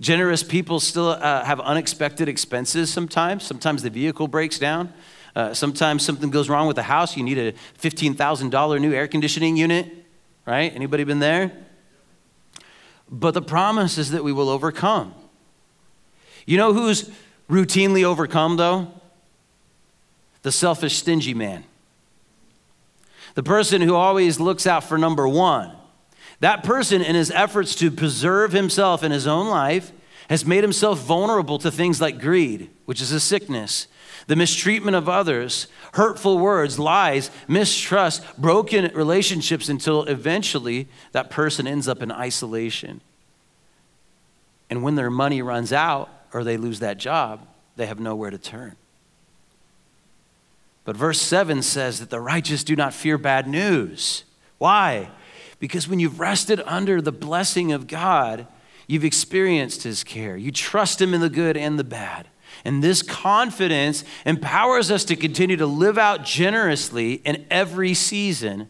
Generous 0.00 0.42
people 0.42 0.78
still 0.80 1.10
uh, 1.10 1.44
have 1.44 1.60
unexpected 1.60 2.28
expenses 2.28 2.92
sometimes. 2.92 3.44
Sometimes 3.44 3.82
the 3.82 3.90
vehicle 3.90 4.28
breaks 4.28 4.58
down. 4.58 4.92
Uh, 5.34 5.54
sometimes 5.54 6.04
something 6.04 6.30
goes 6.30 6.48
wrong 6.48 6.66
with 6.66 6.76
the 6.76 6.82
house. 6.82 7.16
You 7.16 7.22
need 7.22 7.38
a 7.38 7.52
$15,000 7.80 8.80
new 8.80 8.92
air 8.92 9.08
conditioning 9.08 9.56
unit, 9.56 9.90
right? 10.46 10.74
Anybody 10.74 11.04
been 11.04 11.18
there? 11.18 11.52
But 13.10 13.34
the 13.34 13.42
promise 13.42 13.98
is 13.98 14.10
that 14.10 14.24
we 14.24 14.32
will 14.32 14.48
overcome. 14.48 15.14
You 16.46 16.56
know 16.56 16.72
who's 16.72 17.10
routinely 17.48 18.04
overcome, 18.04 18.56
though? 18.56 18.88
The 20.42 20.52
selfish, 20.52 20.96
stingy 20.96 21.34
man 21.34 21.64
the 23.36 23.42
person 23.42 23.82
who 23.82 23.94
always 23.94 24.40
looks 24.40 24.66
out 24.66 24.82
for 24.82 24.96
number 24.96 25.28
one. 25.28 25.70
That 26.40 26.64
person, 26.64 27.02
in 27.02 27.14
his 27.14 27.30
efforts 27.30 27.74
to 27.76 27.90
preserve 27.90 28.52
himself 28.52 29.04
in 29.04 29.12
his 29.12 29.26
own 29.26 29.48
life, 29.48 29.92
has 30.30 30.46
made 30.46 30.64
himself 30.64 31.00
vulnerable 31.00 31.58
to 31.58 31.70
things 31.70 32.00
like 32.00 32.18
greed, 32.18 32.70
which 32.86 33.00
is 33.00 33.12
a 33.12 33.20
sickness, 33.20 33.88
the 34.26 34.36
mistreatment 34.36 34.96
of 34.96 35.08
others, 35.08 35.66
hurtful 35.92 36.38
words, 36.38 36.78
lies, 36.78 37.30
mistrust, 37.46 38.24
broken 38.38 38.90
relationships 38.94 39.68
until 39.68 40.04
eventually 40.04 40.88
that 41.12 41.30
person 41.30 41.66
ends 41.66 41.86
up 41.86 42.02
in 42.02 42.10
isolation. 42.10 43.02
And 44.70 44.82
when 44.82 44.94
their 44.94 45.10
money 45.10 45.42
runs 45.42 45.74
out 45.74 46.08
or 46.32 46.42
they 46.42 46.56
lose 46.56 46.80
that 46.80 46.96
job, 46.96 47.46
they 47.76 47.86
have 47.86 48.00
nowhere 48.00 48.30
to 48.30 48.38
turn. 48.38 48.76
But 50.86 50.96
verse 50.96 51.20
7 51.20 51.62
says 51.62 51.98
that 51.98 52.10
the 52.10 52.20
righteous 52.20 52.62
do 52.62 52.76
not 52.76 52.94
fear 52.94 53.18
bad 53.18 53.48
news. 53.48 54.22
Why? 54.58 55.10
Because 55.58 55.88
when 55.88 55.98
you've 55.98 56.20
rested 56.20 56.62
under 56.64 57.02
the 57.02 57.12
blessing 57.12 57.72
of 57.72 57.88
God, 57.88 58.46
you've 58.86 59.04
experienced 59.04 59.82
his 59.82 60.04
care. 60.04 60.36
You 60.36 60.52
trust 60.52 61.02
him 61.02 61.12
in 61.12 61.20
the 61.20 61.28
good 61.28 61.56
and 61.56 61.76
the 61.76 61.84
bad. 61.84 62.28
And 62.64 62.84
this 62.84 63.02
confidence 63.02 64.04
empowers 64.24 64.90
us 64.92 65.04
to 65.06 65.16
continue 65.16 65.56
to 65.56 65.66
live 65.66 65.98
out 65.98 66.24
generously 66.24 67.14
in 67.14 67.44
every 67.50 67.92
season, 67.92 68.68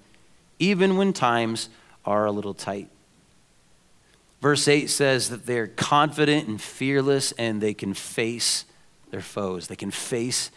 even 0.59 0.97
when 0.97 1.13
times 1.13 1.69
are 2.07 2.25
a 2.25 2.33
little 2.33 2.55
tight. 2.55 2.89
Verse 4.41 4.67
8 4.69 4.89
says 4.89 5.29
that 5.29 5.45
they're 5.45 5.67
confident 5.67 6.49
and 6.49 6.61
fearless 6.61 7.33
and 7.33 7.61
they 7.61 7.75
can 7.75 7.93
face 7.93 8.65
their 9.11 9.21
foes. 9.21 9.67
They 9.67 9.77
can 9.77 9.91
face 9.91 10.51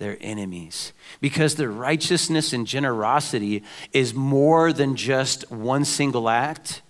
their 0.00 0.16
enemies. 0.20 0.92
Because 1.20 1.54
their 1.54 1.70
righteousness 1.70 2.52
and 2.52 2.66
generosity 2.66 3.62
is 3.92 4.12
more 4.12 4.72
than 4.72 4.96
just 4.96 5.48
one 5.52 5.84
single 5.84 6.28
act, 6.28 6.82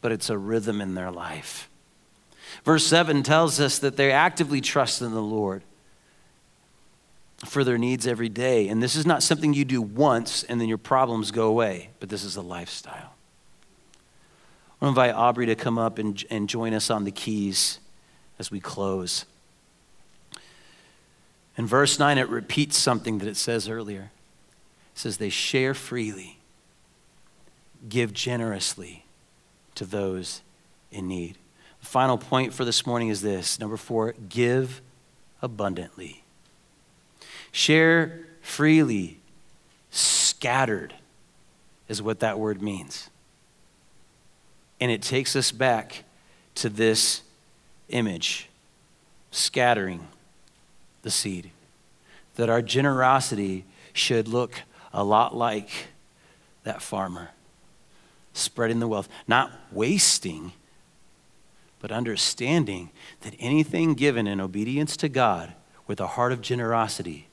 but 0.00 0.10
it's 0.10 0.30
a 0.30 0.38
rhythm 0.38 0.80
in 0.80 0.94
their 0.94 1.12
life. 1.12 1.68
Verse 2.64 2.84
7 2.86 3.22
tells 3.22 3.60
us 3.60 3.78
that 3.78 3.96
they 3.96 4.10
actively 4.10 4.60
trust 4.60 5.02
in 5.02 5.12
the 5.12 5.22
Lord 5.22 5.62
for 7.44 7.62
their 7.62 7.78
needs 7.78 8.06
every 8.06 8.28
day. 8.28 8.68
And 8.68 8.82
this 8.82 8.96
is 8.96 9.06
not 9.06 9.22
something 9.22 9.54
you 9.54 9.64
do 9.64 9.80
once 9.80 10.42
and 10.42 10.60
then 10.60 10.68
your 10.68 10.78
problems 10.78 11.30
go 11.30 11.46
away, 11.46 11.90
but 12.00 12.08
this 12.08 12.24
is 12.24 12.36
a 12.36 12.42
lifestyle. 12.42 13.14
I 14.80 14.84
want 14.86 14.96
to 14.96 15.00
invite 15.02 15.14
Aubrey 15.14 15.46
to 15.46 15.54
come 15.54 15.78
up 15.78 15.98
and, 15.98 16.22
and 16.30 16.48
join 16.48 16.72
us 16.72 16.88
on 16.88 17.04
the 17.04 17.10
keys 17.10 17.80
as 18.38 18.50
we 18.50 18.60
close. 18.60 19.26
In 21.56 21.66
verse 21.66 21.98
9, 21.98 22.18
it 22.18 22.28
repeats 22.28 22.78
something 22.78 23.18
that 23.18 23.28
it 23.28 23.36
says 23.36 23.68
earlier. 23.68 24.10
It 24.94 24.98
says, 24.98 25.16
They 25.16 25.28
share 25.28 25.74
freely, 25.74 26.38
give 27.88 28.12
generously 28.12 29.04
to 29.74 29.84
those 29.84 30.42
in 30.90 31.08
need. 31.08 31.36
The 31.80 31.86
final 31.86 32.18
point 32.18 32.52
for 32.52 32.64
this 32.64 32.86
morning 32.86 33.08
is 33.08 33.22
this 33.22 33.58
number 33.58 33.76
four, 33.76 34.14
give 34.28 34.80
abundantly. 35.42 36.22
Share 37.52 38.20
freely, 38.42 39.18
scattered 39.90 40.94
is 41.88 42.00
what 42.00 42.20
that 42.20 42.38
word 42.38 42.62
means. 42.62 43.10
And 44.80 44.90
it 44.90 45.02
takes 45.02 45.34
us 45.34 45.50
back 45.52 46.04
to 46.56 46.68
this 46.68 47.22
image, 47.88 48.48
scattering 49.30 50.06
the 51.02 51.10
seed. 51.10 51.50
That 52.36 52.50
our 52.50 52.62
generosity 52.62 53.64
should 53.92 54.28
look 54.28 54.62
a 54.92 55.04
lot 55.04 55.36
like 55.36 55.70
that 56.64 56.82
farmer, 56.82 57.30
spreading 58.32 58.80
the 58.80 58.88
wealth, 58.88 59.08
not 59.26 59.50
wasting, 59.72 60.52
but 61.80 61.90
understanding 61.90 62.90
that 63.22 63.34
anything 63.38 63.94
given 63.94 64.26
in 64.26 64.40
obedience 64.40 64.96
to 64.98 65.08
God 65.08 65.54
with 65.86 66.00
a 66.00 66.08
heart 66.08 66.32
of 66.32 66.40
generosity 66.40 67.28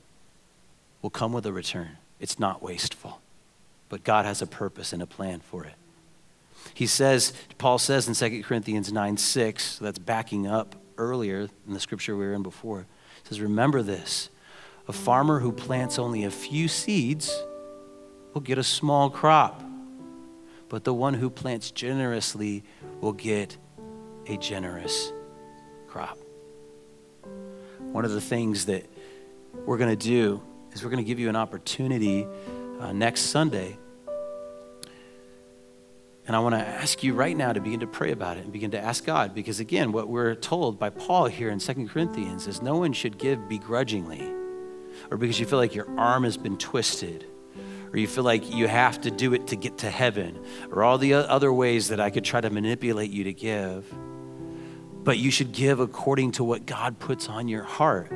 will 1.02 1.10
come 1.10 1.32
with 1.32 1.46
a 1.46 1.52
return. 1.52 1.98
It's 2.18 2.38
not 2.38 2.62
wasteful, 2.62 3.20
but 3.88 4.04
God 4.04 4.24
has 4.24 4.42
a 4.42 4.46
purpose 4.46 4.92
and 4.92 5.02
a 5.02 5.06
plan 5.06 5.40
for 5.40 5.64
it. 5.64 5.74
He 6.74 6.86
says, 6.86 7.32
Paul 7.58 7.78
says 7.78 8.08
in 8.08 8.14
2 8.14 8.42
Corinthians 8.42 8.92
9 8.92 9.16
6, 9.16 9.64
so 9.64 9.84
that's 9.84 9.98
backing 9.98 10.46
up 10.46 10.74
earlier 10.96 11.48
in 11.66 11.74
the 11.74 11.80
scripture 11.80 12.16
we 12.16 12.26
were 12.26 12.34
in 12.34 12.42
before. 12.42 12.86
Says, 13.28 13.40
Remember 13.42 13.82
this 13.82 14.30
a 14.86 14.92
farmer 14.92 15.38
who 15.38 15.52
plants 15.52 15.98
only 15.98 16.24
a 16.24 16.30
few 16.30 16.66
seeds 16.66 17.44
will 18.32 18.40
get 18.40 18.56
a 18.56 18.64
small 18.64 19.10
crop, 19.10 19.62
but 20.70 20.84
the 20.84 20.94
one 20.94 21.12
who 21.12 21.28
plants 21.28 21.70
generously 21.70 22.64
will 23.02 23.12
get 23.12 23.58
a 24.26 24.38
generous 24.38 25.12
crop. 25.88 26.16
One 27.78 28.06
of 28.06 28.12
the 28.12 28.20
things 28.20 28.64
that 28.66 28.86
we're 29.66 29.78
going 29.78 29.94
to 29.94 30.06
do 30.06 30.40
is 30.72 30.82
we're 30.82 30.90
going 30.90 31.04
to 31.04 31.06
give 31.06 31.18
you 31.18 31.28
an 31.28 31.36
opportunity 31.36 32.26
uh, 32.80 32.92
next 32.92 33.22
Sunday. 33.22 33.76
And 36.28 36.36
I 36.36 36.40
want 36.40 36.54
to 36.54 36.60
ask 36.60 37.02
you 37.02 37.14
right 37.14 37.34
now 37.34 37.54
to 37.54 37.60
begin 37.60 37.80
to 37.80 37.86
pray 37.86 38.12
about 38.12 38.36
it 38.36 38.44
and 38.44 38.52
begin 38.52 38.70
to 38.72 38.80
ask 38.80 39.04
God. 39.04 39.34
Because 39.34 39.60
again, 39.60 39.92
what 39.92 40.08
we're 40.08 40.34
told 40.34 40.78
by 40.78 40.90
Paul 40.90 41.24
here 41.24 41.48
in 41.48 41.58
2 41.58 41.88
Corinthians 41.88 42.46
is 42.46 42.60
no 42.60 42.76
one 42.76 42.92
should 42.92 43.16
give 43.16 43.48
begrudgingly 43.48 44.30
or 45.10 45.16
because 45.16 45.40
you 45.40 45.46
feel 45.46 45.58
like 45.58 45.74
your 45.74 45.88
arm 45.98 46.24
has 46.24 46.36
been 46.36 46.58
twisted 46.58 47.24
or 47.90 47.98
you 47.98 48.06
feel 48.06 48.24
like 48.24 48.54
you 48.54 48.68
have 48.68 49.00
to 49.00 49.10
do 49.10 49.32
it 49.32 49.46
to 49.46 49.56
get 49.56 49.78
to 49.78 49.90
heaven 49.90 50.38
or 50.70 50.84
all 50.84 50.98
the 50.98 51.14
other 51.14 51.50
ways 51.50 51.88
that 51.88 51.98
I 51.98 52.10
could 52.10 52.24
try 52.24 52.42
to 52.42 52.50
manipulate 52.50 53.10
you 53.10 53.24
to 53.24 53.32
give. 53.32 53.90
But 55.02 55.16
you 55.16 55.30
should 55.30 55.52
give 55.52 55.80
according 55.80 56.32
to 56.32 56.44
what 56.44 56.66
God 56.66 56.98
puts 56.98 57.30
on 57.30 57.48
your 57.48 57.62
heart 57.62 58.12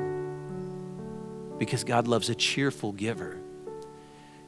because 1.57 1.83
God 1.83 2.07
loves 2.07 2.29
a 2.29 2.35
cheerful 2.35 2.91
giver. 2.91 3.42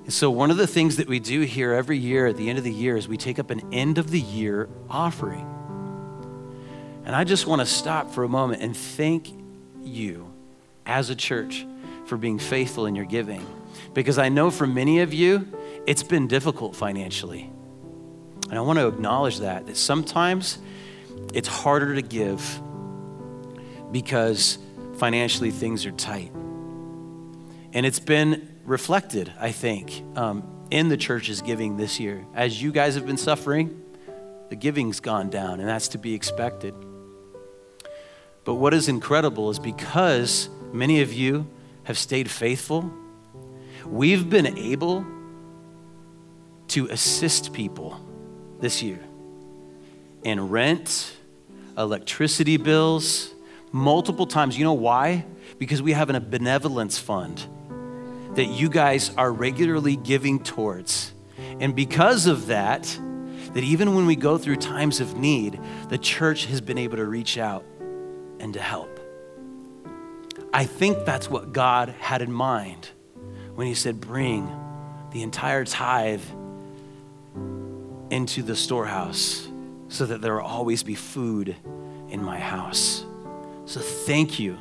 So, 0.08 0.30
one 0.30 0.51
of 0.51 0.58
the 0.58 0.68
things 0.68 0.97
that 0.97 1.08
we 1.08 1.20
do 1.20 1.41
here 1.41 1.74
every 1.74 1.97
year 1.97 2.28
at 2.28 2.38
the 2.38 2.47
end 2.47 2.60
of 2.60 2.64
the 2.64 2.72
year 2.72 2.95
is 2.95 3.08
we 3.08 3.18
take 3.18 3.39
up 3.39 3.49
an 3.49 3.74
end 3.74 3.97
of 3.97 4.12
the 4.12 4.20
year 4.20 4.70
offering. 4.88 5.51
And 7.06 7.16
I 7.16 7.24
just 7.24 7.47
want 7.47 7.62
to 7.62 7.66
stop 7.66 8.12
for 8.12 8.24
a 8.24 8.30
moment 8.30 8.62
and 8.62 8.78
thank 8.78 9.30
you 9.84 10.32
as 10.86 11.10
a 11.10 11.16
church 11.16 11.66
for 12.06 12.18
being 12.18 12.38
faithful 12.38 12.86
in 12.86 12.95
your 12.95 13.06
giving. 13.06 13.43
Because 13.95 14.20
I 14.20 14.30
know 14.30 14.51
for 14.51 14.68
many 14.68 15.01
of 15.01 15.12
you, 15.12 15.47
it's 15.88 16.03
been 16.03 16.28
difficult 16.28 16.76
financially. 16.76 17.51
And 18.49 18.60
I 18.60 18.62
want 18.62 18.78
to 18.78 18.88
acknowledge 18.88 19.39
that, 19.39 19.66
that 19.66 19.76
sometimes 19.76 20.60
it's 21.34 21.47
harder 21.47 21.95
to 21.95 22.03
give 22.03 22.62
because 23.91 24.60
financially 24.97 25.49
things 25.49 25.86
are 25.88 25.91
tight. 25.91 26.32
And 27.74 27.86
it's 27.88 27.99
been 27.99 28.55
reflected, 28.66 29.32
I 29.39 29.51
think, 29.51 30.03
um, 30.16 30.43
in 30.72 30.89
the 30.89 30.97
church's 30.97 31.41
giving 31.41 31.78
this 31.78 31.99
year. 31.99 32.26
As 32.34 32.61
you 32.61 32.72
guys 32.72 32.95
have 32.95 33.05
been 33.05 33.18
suffering, 33.18 33.82
the 34.49 34.55
giving's 34.55 34.99
gone 34.99 35.30
down, 35.30 35.59
and 35.59 35.70
that's 35.70 35.89
to 35.89 35.97
be 35.97 36.13
expected. 36.13 36.74
But 38.43 38.55
what 38.55 38.74
is 38.74 38.89
incredible 38.89 39.49
is 39.49 39.59
because 39.59 40.49
many 40.72 41.01
of 41.01 41.13
you 41.13 41.47
have 41.84 41.97
stayed 41.97 42.30
faithful, 42.30 42.91
we've 43.86 44.30
been 44.30 44.57
able 44.57 45.05
to 46.70 46.88
assist 46.88 47.53
people 47.53 47.99
this 48.59 48.82
year 48.82 48.99
in 50.24 50.49
rent, 50.49 51.16
electricity 51.78 52.57
bills, 52.57 53.32
multiple 53.72 54.26
times. 54.26 54.57
You 54.57 54.63
know 54.63 54.74
why? 54.74 55.26
Because 55.59 55.82
we 55.82 55.91
have 55.91 56.09
a 56.09 56.20
benevolence 56.20 56.97
fund 56.97 57.45
that 58.36 58.45
you 58.45 58.69
guys 58.69 59.11
are 59.17 59.31
regularly 59.31 59.95
giving 59.95 60.43
towards. 60.43 61.13
And 61.59 61.75
because 61.75 62.27
of 62.27 62.47
that, 62.47 62.83
that 63.53 63.63
even 63.63 63.95
when 63.95 64.05
we 64.05 64.15
go 64.15 64.38
through 64.38 64.57
times 64.57 64.99
of 64.99 65.17
need, 65.17 65.59
the 65.89 65.97
church 65.97 66.45
has 66.47 66.61
been 66.61 66.77
able 66.77 66.97
to 66.97 67.05
reach 67.05 67.38
out 67.38 67.63
and 68.39 68.53
to 68.53 68.59
help. 68.59 68.99
I 70.53 70.65
think 70.65 71.05
that's 71.05 71.29
what 71.29 71.53
God 71.53 71.89
had 71.99 72.21
in 72.21 72.31
mind 72.31 72.89
when 73.55 73.67
He 73.67 73.73
said, 73.73 73.99
Bring 73.99 74.49
the 75.11 75.23
entire 75.23 75.63
tithe 75.63 76.23
into 78.09 78.43
the 78.43 78.55
storehouse 78.55 79.47
so 79.88 80.05
that 80.05 80.21
there 80.21 80.36
will 80.36 80.41
always 80.41 80.83
be 80.83 80.95
food 80.95 81.55
in 82.09 82.21
my 82.21 82.39
house. 82.39 83.05
So 83.65 83.79
thank 83.79 84.39
you 84.39 84.57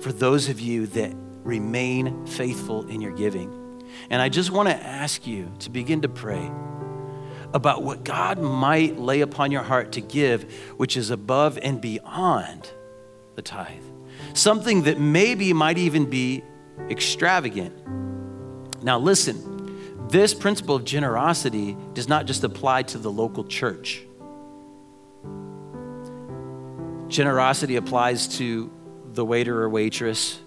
for 0.00 0.12
those 0.12 0.48
of 0.48 0.60
you 0.60 0.86
that 0.88 1.14
remain 1.48 2.26
faithful 2.26 2.86
in 2.88 3.00
your 3.00 3.12
giving. 3.12 3.82
And 4.10 4.20
I 4.20 4.28
just 4.28 4.50
want 4.50 4.68
to 4.68 4.76
ask 4.76 5.26
you 5.26 5.50
to 5.60 5.70
begin 5.70 6.02
to 6.02 6.08
pray 6.08 6.50
about 7.54 7.82
what 7.82 8.04
God 8.04 8.38
might 8.38 8.98
lay 8.98 9.22
upon 9.22 9.50
your 9.50 9.62
heart 9.62 9.92
to 9.92 10.02
give, 10.02 10.52
which 10.76 10.96
is 10.96 11.08
above 11.10 11.58
and 11.62 11.80
beyond 11.80 12.70
the 13.34 13.42
tithe. 13.42 13.82
Something 14.34 14.82
that 14.82 15.00
maybe 15.00 15.54
might 15.54 15.78
even 15.78 16.10
be 16.10 16.44
extravagant. 16.90 17.74
Now, 18.84 18.98
listen, 18.98 20.06
this 20.10 20.34
principle 20.34 20.76
of 20.76 20.84
generosity 20.84 21.76
does 21.94 22.08
not 22.08 22.26
just 22.26 22.44
apply 22.44 22.82
to 22.84 22.98
the 22.98 23.10
local 23.10 23.44
church. 23.44 24.02
Generosity 27.08 27.76
applies 27.76 28.36
to 28.36 28.70
the 29.14 29.24
waiter 29.24 29.62
or 29.62 29.70
waitress, 29.70 30.38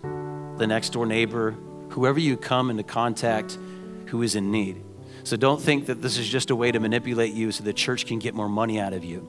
the 0.62 0.68
next 0.68 0.92
door 0.92 1.08
neighbor, 1.08 1.56
whoever 1.90 2.20
you 2.20 2.38
come 2.38 2.70
into 2.70 2.84
contact 2.84 3.58
who 4.06 4.22
is 4.22 4.36
in 4.36 4.52
need. 4.52 4.84
So 5.24 5.36
don't 5.36 5.60
think 5.60 5.88
that 5.88 6.04
this 6.04 6.20
is 6.20 6.30
just 6.30 6.52
a 6.52 6.56
way 6.56 6.72
to 6.72 6.80
manipulate 6.80 7.34
you 7.34 7.52
so 7.52 7.64
the 7.64 7.74
church 7.74 8.06
can 8.06 8.20
get 8.20 8.36
more 8.36 8.48
money 8.48 8.80
out 8.80 8.94
of 8.94 9.04
you. 9.04 9.28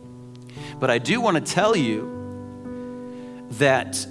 But 0.78 0.90
I 0.90 0.98
do 0.98 1.22
want 1.22 1.38
to 1.38 1.52
tell 1.52 1.74
you 1.74 3.46
that 3.52 4.06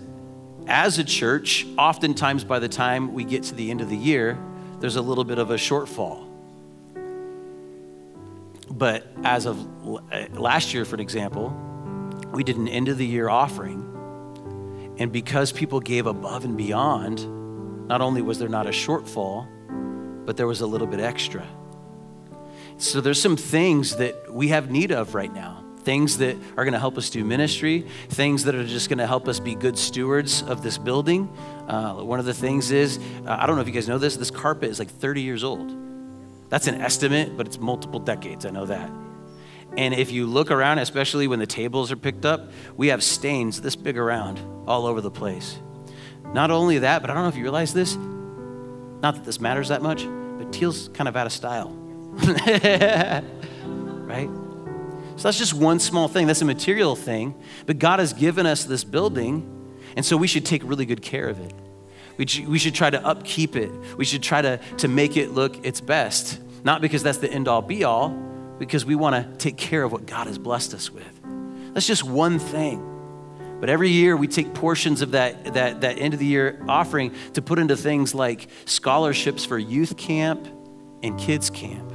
as 0.66 0.98
a 0.98 1.04
church, 1.04 1.68
oftentimes 1.78 2.44
by 2.44 2.58
the 2.58 2.70
time 2.70 3.14
we 3.14 3.24
get 3.24 3.44
to 3.44 3.56
the 3.56 3.70
end 3.70 3.82
of 3.82 3.90
the 3.90 3.98
year, 3.98 4.40
there's 4.80 4.96
a 4.96 5.02
little 5.02 5.24
bit 5.24 5.38
of 5.38 5.52
a 5.52 5.56
shortfall. 5.56 6.28
But 8.68 9.06
as 9.24 9.46
of 9.46 9.60
eh, 10.12 10.28
last 10.34 10.74
year, 10.74 10.86
for 10.86 10.96
an 10.96 11.02
example, 11.02 11.50
we 12.32 12.44
did 12.44 12.58
an 12.58 12.68
end 12.68 12.88
of 12.88 12.98
the 12.98 13.06
year 13.06 13.30
offering 13.30 13.91
and 15.02 15.12
because 15.12 15.52
people 15.52 15.80
gave 15.80 16.06
above 16.06 16.46
and 16.46 16.56
beyond, 16.56 17.88
not 17.88 18.02
only 18.02 18.22
was 18.22 18.38
there 18.38 18.48
not 18.48 18.68
a 18.68 18.70
shortfall, 18.70 19.48
but 20.28 20.38
there 20.38 20.46
was 20.46 20.62
a 20.62 20.68
little 20.68 20.86
bit 20.86 21.00
extra. 21.00 21.44
So 22.78 23.02
there's 23.02 23.20
some 23.20 23.36
things 23.36 23.96
that 23.96 24.32
we 24.32 24.50
have 24.50 24.70
need 24.70 24.92
of 24.92 25.16
right 25.16 25.34
now. 25.34 25.66
Things 25.80 26.20
that 26.20 26.38
are 26.56 26.64
going 26.64 26.74
to 26.74 26.80
help 26.80 27.00
us 27.00 27.10
do 27.10 27.26
ministry, 27.26 27.88
things 28.10 28.44
that 28.44 28.54
are 28.54 28.64
just 28.64 28.90
going 28.90 29.00
to 29.00 29.08
help 29.08 29.28
us 29.28 29.40
be 29.40 29.56
good 29.56 29.76
stewards 29.76 30.44
of 30.44 30.62
this 30.62 30.78
building. 30.78 31.36
Uh, 31.68 31.96
one 31.96 32.20
of 32.20 32.26
the 32.26 32.34
things 32.36 32.70
is, 32.70 33.00
uh, 33.26 33.38
I 33.40 33.48
don't 33.48 33.56
know 33.56 33.64
if 33.64 33.68
you 33.68 33.74
guys 33.74 33.88
know 33.88 33.98
this, 33.98 34.18
this 34.18 34.30
carpet 34.30 34.70
is 34.70 34.78
like 34.78 34.92
30 34.92 35.24
years 35.24 35.44
old. 35.44 35.76
That's 36.50 36.68
an 36.68 36.80
estimate, 36.80 37.36
but 37.36 37.48
it's 37.48 37.58
multiple 37.58 38.00
decades, 38.00 38.46
I 38.46 38.52
know 38.52 38.68
that. 38.68 38.92
And 39.78 39.94
if 39.94 40.12
you 40.12 40.26
look 40.26 40.52
around, 40.52 40.80
especially 40.80 41.28
when 41.28 41.40
the 41.40 41.48
tables 41.48 41.92
are 41.92 41.96
picked 41.96 42.26
up, 42.26 42.52
we 42.76 42.88
have 42.88 43.02
stains 43.04 43.62
this 43.62 43.76
big 43.76 43.98
around 43.98 44.40
all 44.68 44.86
over 44.86 45.00
the 45.00 45.12
place. 45.12 45.58
Not 46.34 46.52
only 46.52 46.80
that, 46.80 47.02
but 47.02 47.10
I 47.10 47.14
don't 47.14 47.24
know 47.24 47.30
if 47.30 47.38
you 47.38 47.44
realize 47.44 47.74
this, 47.74 47.96
not 47.96 49.16
that 49.16 49.26
this 49.26 49.40
matters 49.40 49.70
that 49.70 49.82
much, 49.82 50.06
but 50.38 50.52
teal's 50.54 50.90
kind 50.90 51.08
of 51.08 51.16
out 51.16 51.26
of 51.26 51.34
style. 51.34 51.70
right? 54.12 54.30
So 55.16 55.28
that's 55.28 55.38
just 55.38 55.54
one 55.54 55.80
small 55.80 56.08
thing. 56.08 56.28
That's 56.28 56.42
a 56.42 56.46
material 56.46 56.96
thing. 56.96 57.36
But 57.66 57.80
God 57.80 58.00
has 58.00 58.14
given 58.14 58.46
us 58.46 58.64
this 58.64 58.84
building, 58.84 59.48
and 59.96 60.06
so 60.06 60.18
we 60.18 60.28
should 60.28 60.46
take 60.46 60.64
really 60.64 60.86
good 60.86 61.02
care 61.02 61.28
of 61.28 61.40
it. 61.40 61.54
We 62.18 62.26
we 62.46 62.60
should 62.60 62.76
try 62.76 62.90
to 62.90 63.04
upkeep 63.06 63.56
it. 63.56 63.72
We 63.98 64.06
should 64.06 64.24
try 64.24 64.42
to, 64.42 64.60
to 64.78 64.88
make 64.88 65.18
it 65.18 65.32
look 65.32 65.66
its 65.66 65.82
best. 65.82 66.40
Not 66.64 66.82
because 66.82 67.04
that's 67.04 67.18
the 67.18 67.32
end 67.32 67.48
all 67.48 67.62
be 67.62 67.84
all, 67.84 68.10
because 68.62 68.86
we 68.86 68.94
want 68.94 69.16
to 69.16 69.38
take 69.38 69.58
care 69.58 69.82
of 69.82 69.92
what 69.92 70.06
God 70.06 70.28
has 70.28 70.38
blessed 70.38 70.76
us 70.76 70.92
with. 70.92 71.20
That's 71.74 71.88
just 71.88 72.04
one 72.04 72.38
thing. 72.38 73.58
But 73.60 73.72
every 73.72 73.90
year 73.90 74.16
we 74.16 74.28
take 74.28 74.54
portions 74.54 75.02
of 75.02 75.12
that, 75.12 75.56
that, 75.56 75.82
that 75.82 75.98
end 75.98 76.14
of 76.14 76.20
the 76.20 76.28
year 76.28 76.64
offering 76.70 77.12
to 77.34 77.42
put 77.42 77.58
into 77.58 77.76
things 77.76 78.14
like 78.14 78.50
scholarships 78.66 79.46
for 79.46 79.58
youth 79.58 79.98
camp 79.98 80.48
and 81.02 81.20
kids 81.20 81.50
camp. 81.50 81.92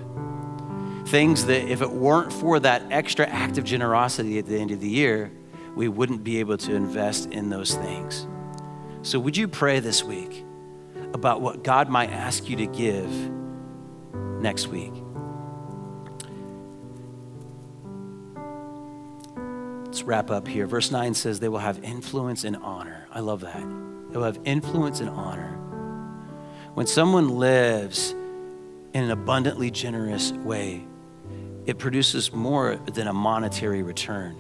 Things 1.06 1.46
that, 1.46 1.70
if 1.70 1.82
it 1.82 1.90
weren't 1.90 2.32
for 2.32 2.58
that 2.58 2.82
extra 2.90 3.28
act 3.28 3.58
of 3.58 3.64
generosity 3.64 4.40
at 4.40 4.46
the 4.46 4.58
end 4.58 4.72
of 4.72 4.80
the 4.80 4.88
year, 4.88 5.30
we 5.76 5.86
wouldn't 5.86 6.24
be 6.24 6.40
able 6.40 6.56
to 6.56 6.74
invest 6.74 7.30
in 7.30 7.48
those 7.48 7.76
things. 7.76 8.26
So, 9.02 9.20
would 9.20 9.36
you 9.36 9.46
pray 9.46 9.78
this 9.78 10.02
week 10.02 10.44
about 11.14 11.40
what 11.40 11.62
God 11.62 11.88
might 11.88 12.10
ask 12.10 12.48
you 12.48 12.56
to 12.56 12.66
give 12.66 13.08
next 14.40 14.66
week? 14.66 15.05
Let's 19.96 20.04
wrap 20.04 20.30
up 20.30 20.46
here. 20.46 20.66
Verse 20.66 20.90
9 20.90 21.14
says, 21.14 21.40
They 21.40 21.48
will 21.48 21.56
have 21.56 21.82
influence 21.82 22.44
and 22.44 22.54
honor. 22.56 23.08
I 23.10 23.20
love 23.20 23.40
that. 23.40 23.62
They 24.10 24.18
will 24.18 24.24
have 24.24 24.38
influence 24.44 25.00
and 25.00 25.08
honor. 25.08 25.52
When 26.74 26.86
someone 26.86 27.30
lives 27.38 28.10
in 28.92 29.04
an 29.04 29.10
abundantly 29.10 29.70
generous 29.70 30.32
way, 30.32 30.86
it 31.64 31.78
produces 31.78 32.30
more 32.30 32.76
than 32.76 33.06
a 33.06 33.14
monetary 33.14 33.82
return. 33.82 34.36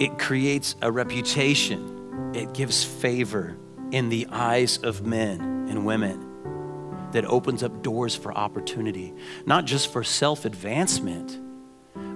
It 0.00 0.18
creates 0.18 0.74
a 0.82 0.90
reputation, 0.90 2.32
it 2.34 2.52
gives 2.54 2.82
favor 2.82 3.56
in 3.92 4.08
the 4.08 4.26
eyes 4.32 4.78
of 4.78 5.06
men 5.06 5.68
and 5.68 5.86
women 5.86 7.12
that 7.12 7.24
opens 7.24 7.62
up 7.62 7.84
doors 7.84 8.16
for 8.16 8.36
opportunity, 8.36 9.14
not 9.46 9.64
just 9.64 9.92
for 9.92 10.02
self 10.02 10.44
advancement, 10.44 11.38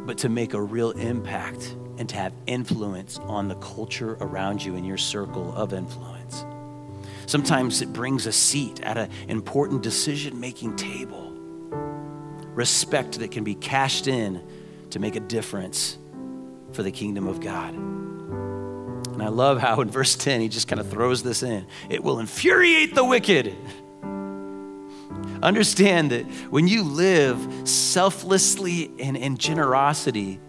but 0.05 0.19
to 0.19 0.29
make 0.29 0.53
a 0.53 0.61
real 0.61 0.91
impact 0.91 1.77
and 1.99 2.09
to 2.09 2.16
have 2.16 2.32
influence 2.46 3.18
on 3.18 3.49
the 3.49 3.57
culture 3.57 4.16
around 4.20 4.64
you 4.64 4.76
in 4.76 4.84
your 4.84 4.96
circle 4.96 5.53
of 5.55 5.72
influence. 5.72 6.44
Sometimes 7.26 7.82
it 7.82 7.92
brings 7.92 8.26
a 8.26 8.32
seat 8.32 8.80
at 8.82 8.96
an 8.96 9.11
important 9.28 9.82
decision 9.82 10.40
making 10.40 10.76
table, 10.76 11.32
respect 12.55 13.18
that 13.18 13.30
can 13.30 13.44
be 13.44 13.55
cashed 13.55 14.07
in 14.07 14.42
to 14.90 14.99
make 14.99 15.16
a 15.16 15.20
difference 15.20 15.99
for 16.72 16.82
the 16.82 16.90
kingdom 16.90 17.26
of 17.26 17.40
God. 17.40 17.74
And 17.74 19.22
I 19.22 19.28
love 19.28 19.59
how 19.59 19.80
in 19.80 19.90
verse 19.90 20.14
10 20.14 20.40
he 20.40 20.49
just 20.49 20.68
kind 20.68 20.80
of 20.80 20.88
throws 20.88 21.22
this 21.22 21.42
in 21.42 21.66
it 21.90 22.03
will 22.03 22.20
infuriate 22.20 22.94
the 22.94 23.05
wicked. 23.05 23.55
Understand 25.42 26.12
that 26.12 26.24
when 26.51 26.68
you 26.68 26.82
live 26.82 27.68
selflessly 27.68 28.90
and 28.99 29.16
in 29.16 29.36
generosity, 29.36 30.40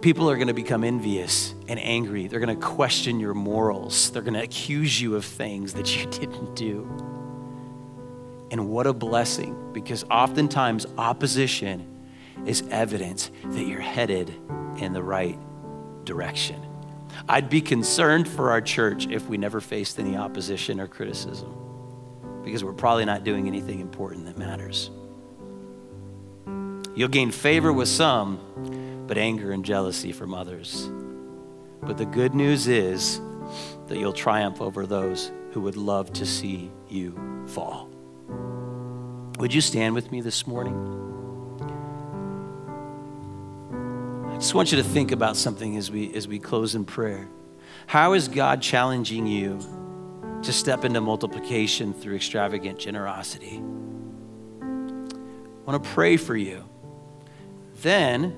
people 0.00 0.30
are 0.30 0.36
going 0.36 0.48
to 0.48 0.54
become 0.54 0.82
envious 0.82 1.54
and 1.68 1.78
angry. 1.78 2.26
They're 2.26 2.40
going 2.40 2.58
to 2.58 2.66
question 2.66 3.20
your 3.20 3.34
morals. 3.34 4.10
They're 4.10 4.22
going 4.22 4.34
to 4.34 4.42
accuse 4.42 5.00
you 5.00 5.16
of 5.16 5.24
things 5.24 5.74
that 5.74 5.96
you 5.96 6.06
didn't 6.10 6.54
do. 6.54 6.88
And 8.50 8.68
what 8.68 8.86
a 8.86 8.92
blessing, 8.92 9.72
because 9.72 10.04
oftentimes 10.04 10.86
opposition 10.98 11.86
is 12.46 12.62
evidence 12.70 13.30
that 13.44 13.64
you're 13.64 13.80
headed 13.80 14.34
in 14.78 14.92
the 14.92 15.02
right 15.02 15.38
direction. 16.04 16.66
I'd 17.28 17.50
be 17.50 17.60
concerned 17.60 18.26
for 18.26 18.50
our 18.50 18.60
church 18.60 19.06
if 19.08 19.28
we 19.28 19.36
never 19.36 19.60
faced 19.60 19.98
any 19.98 20.16
opposition 20.16 20.80
or 20.80 20.88
criticism, 20.88 21.54
because 22.42 22.64
we're 22.64 22.72
probably 22.72 23.04
not 23.04 23.24
doing 23.24 23.46
anything 23.46 23.80
important 23.80 24.24
that 24.24 24.38
matters. 24.38 24.90
You'll 26.96 27.08
gain 27.08 27.30
favor 27.30 27.72
with 27.72 27.88
some 27.88 28.40
but 29.10 29.18
anger 29.18 29.50
and 29.50 29.64
jealousy 29.64 30.12
from 30.12 30.32
others. 30.32 30.88
But 31.82 31.98
the 31.98 32.06
good 32.06 32.32
news 32.32 32.68
is 32.68 33.20
that 33.88 33.98
you'll 33.98 34.12
triumph 34.12 34.60
over 34.60 34.86
those 34.86 35.32
who 35.50 35.60
would 35.62 35.76
love 35.76 36.12
to 36.12 36.24
see 36.24 36.70
you 36.88 37.44
fall. 37.48 37.90
Would 39.40 39.52
you 39.52 39.60
stand 39.62 39.96
with 39.96 40.12
me 40.12 40.20
this 40.20 40.46
morning? 40.46 40.76
I 44.28 44.34
just 44.34 44.54
want 44.54 44.70
you 44.70 44.78
to 44.78 44.84
think 44.84 45.10
about 45.10 45.36
something 45.36 45.76
as 45.76 45.90
we, 45.90 46.14
as 46.14 46.28
we 46.28 46.38
close 46.38 46.76
in 46.76 46.84
prayer. 46.84 47.28
How 47.88 48.12
is 48.12 48.28
God 48.28 48.62
challenging 48.62 49.26
you 49.26 49.58
to 50.44 50.52
step 50.52 50.84
into 50.84 51.00
multiplication 51.00 51.94
through 51.94 52.14
extravagant 52.14 52.78
generosity? 52.78 53.60
I 54.60 55.64
want 55.64 55.82
to 55.82 55.90
pray 55.90 56.16
for 56.16 56.36
you. 56.36 56.64
Then 57.82 58.36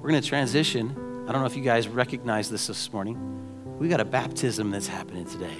we're 0.00 0.08
going 0.08 0.22
to 0.22 0.26
transition. 0.26 1.24
I 1.28 1.32
don't 1.32 1.42
know 1.42 1.46
if 1.46 1.56
you 1.56 1.62
guys 1.62 1.86
recognize 1.86 2.48
this 2.48 2.68
this 2.68 2.90
morning. 2.90 3.76
We 3.78 3.88
got 3.88 4.00
a 4.00 4.04
baptism 4.04 4.70
that's 4.70 4.86
happening 4.86 5.26
today. 5.26 5.56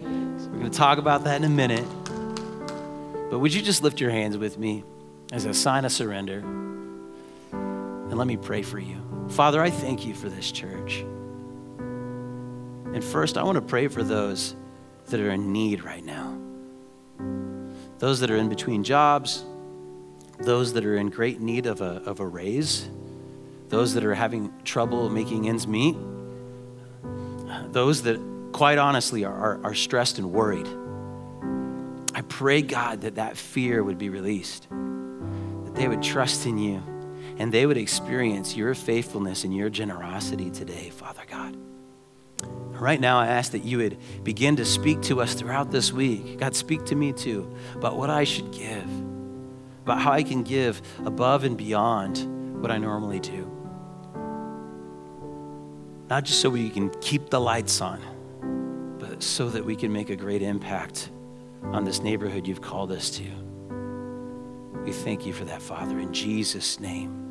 So 0.00 0.48
we're 0.50 0.58
going 0.58 0.70
to 0.70 0.78
talk 0.78 0.98
about 0.98 1.24
that 1.24 1.36
in 1.38 1.44
a 1.44 1.48
minute. 1.48 1.84
But 3.28 3.40
would 3.40 3.52
you 3.52 3.60
just 3.60 3.82
lift 3.82 4.00
your 4.00 4.10
hands 4.10 4.38
with 4.38 4.56
me 4.56 4.84
as 5.32 5.46
a 5.46 5.54
sign 5.54 5.84
of 5.84 5.90
surrender? 5.90 6.38
And 7.50 8.16
let 8.16 8.28
me 8.28 8.36
pray 8.36 8.62
for 8.62 8.78
you. 8.78 9.02
Father, 9.30 9.60
I 9.60 9.70
thank 9.70 10.06
you 10.06 10.14
for 10.14 10.28
this 10.28 10.52
church. 10.52 11.00
And 11.80 13.02
first, 13.02 13.36
I 13.36 13.42
want 13.42 13.56
to 13.56 13.62
pray 13.62 13.88
for 13.88 14.04
those 14.04 14.54
that 15.06 15.18
are 15.18 15.30
in 15.30 15.52
need 15.52 15.82
right 15.82 16.04
now. 16.04 16.38
Those 17.98 18.20
that 18.20 18.30
are 18.30 18.36
in 18.36 18.48
between 18.48 18.84
jobs, 18.84 19.44
those 20.38 20.72
that 20.74 20.84
are 20.84 20.96
in 20.96 21.08
great 21.08 21.40
need 21.40 21.66
of 21.66 21.80
a, 21.80 22.00
of 22.06 22.20
a 22.20 22.26
raise 22.26 22.88
those 23.68 23.94
that 23.94 24.04
are 24.04 24.14
having 24.14 24.52
trouble 24.64 25.08
making 25.10 25.48
ends 25.48 25.66
meet, 25.66 25.96
those 27.72 28.02
that 28.02 28.20
quite 28.52 28.78
honestly 28.78 29.24
are, 29.24 29.34
are, 29.34 29.60
are, 29.64 29.74
stressed 29.74 30.18
and 30.18 30.32
worried. 30.32 30.66
I 32.14 32.22
pray, 32.22 32.62
God, 32.62 33.02
that 33.02 33.16
that 33.16 33.36
fear 33.36 33.82
would 33.82 33.98
be 33.98 34.08
released, 34.08 34.68
that 34.70 35.74
they 35.74 35.88
would 35.88 36.02
trust 36.02 36.46
in 36.46 36.56
you, 36.56 36.82
and 37.38 37.52
they 37.52 37.66
would 37.66 37.76
experience 37.76 38.56
your 38.56 38.74
faithfulness 38.74 39.44
and 39.44 39.54
your 39.54 39.68
generosity 39.68 40.50
today, 40.50 40.90
Father 40.90 41.22
God. 41.28 41.56
Right 42.42 43.00
now, 43.00 43.18
I 43.18 43.26
ask 43.28 43.52
that 43.52 43.64
you 43.64 43.78
would 43.78 43.98
begin 44.22 44.56
to 44.56 44.64
speak 44.64 45.02
to 45.02 45.20
us 45.20 45.34
throughout 45.34 45.70
this 45.70 45.92
week. 45.92 46.38
God, 46.38 46.54
speak 46.54 46.84
to 46.86 46.94
me 46.94 47.12
too 47.12 47.54
about 47.74 47.96
what 47.96 48.10
I 48.10 48.24
should 48.24 48.52
give, 48.52 48.88
about 49.84 50.00
how 50.00 50.12
I 50.12 50.22
can 50.22 50.42
give 50.42 50.80
above 51.04 51.44
and 51.44 51.56
beyond 51.56 52.62
what 52.62 52.70
I 52.70 52.78
normally 52.78 53.20
do 53.20 53.55
not 56.08 56.24
just 56.24 56.40
so 56.40 56.48
we 56.48 56.70
can 56.70 56.90
keep 57.00 57.30
the 57.30 57.40
lights 57.40 57.80
on, 57.80 58.00
but 58.98 59.22
so 59.22 59.48
that 59.48 59.64
we 59.64 59.74
can 59.74 59.92
make 59.92 60.10
a 60.10 60.16
great 60.16 60.42
impact 60.42 61.10
on 61.62 61.84
this 61.84 62.00
neighborhood 62.00 62.46
you've 62.46 62.62
called 62.62 62.92
us 62.92 63.10
to. 63.10 63.24
We 64.84 64.92
thank 64.92 65.26
you 65.26 65.32
for 65.32 65.44
that, 65.46 65.60
Father, 65.60 65.98
in 65.98 66.12
Jesus' 66.12 66.78
name. 66.78 67.22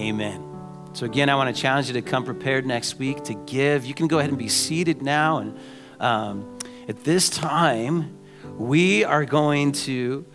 Amen. 0.00 0.44
So, 0.92 1.06
again, 1.06 1.28
I 1.28 1.36
want 1.36 1.54
to 1.54 1.60
challenge 1.60 1.86
you 1.86 1.92
to 1.94 2.02
come 2.02 2.24
prepared 2.24 2.66
next 2.66 2.98
week 2.98 3.22
to 3.24 3.34
give. 3.34 3.84
You 3.84 3.94
can 3.94 4.08
go 4.08 4.18
ahead 4.18 4.30
and 4.30 4.38
be 4.38 4.48
seated 4.48 5.02
now. 5.02 5.38
And 5.38 5.58
um, 6.00 6.58
at 6.88 7.04
this 7.04 7.28
time, 7.28 8.18
we 8.56 9.04
are 9.04 9.24
going 9.24 9.72
to 9.72 10.26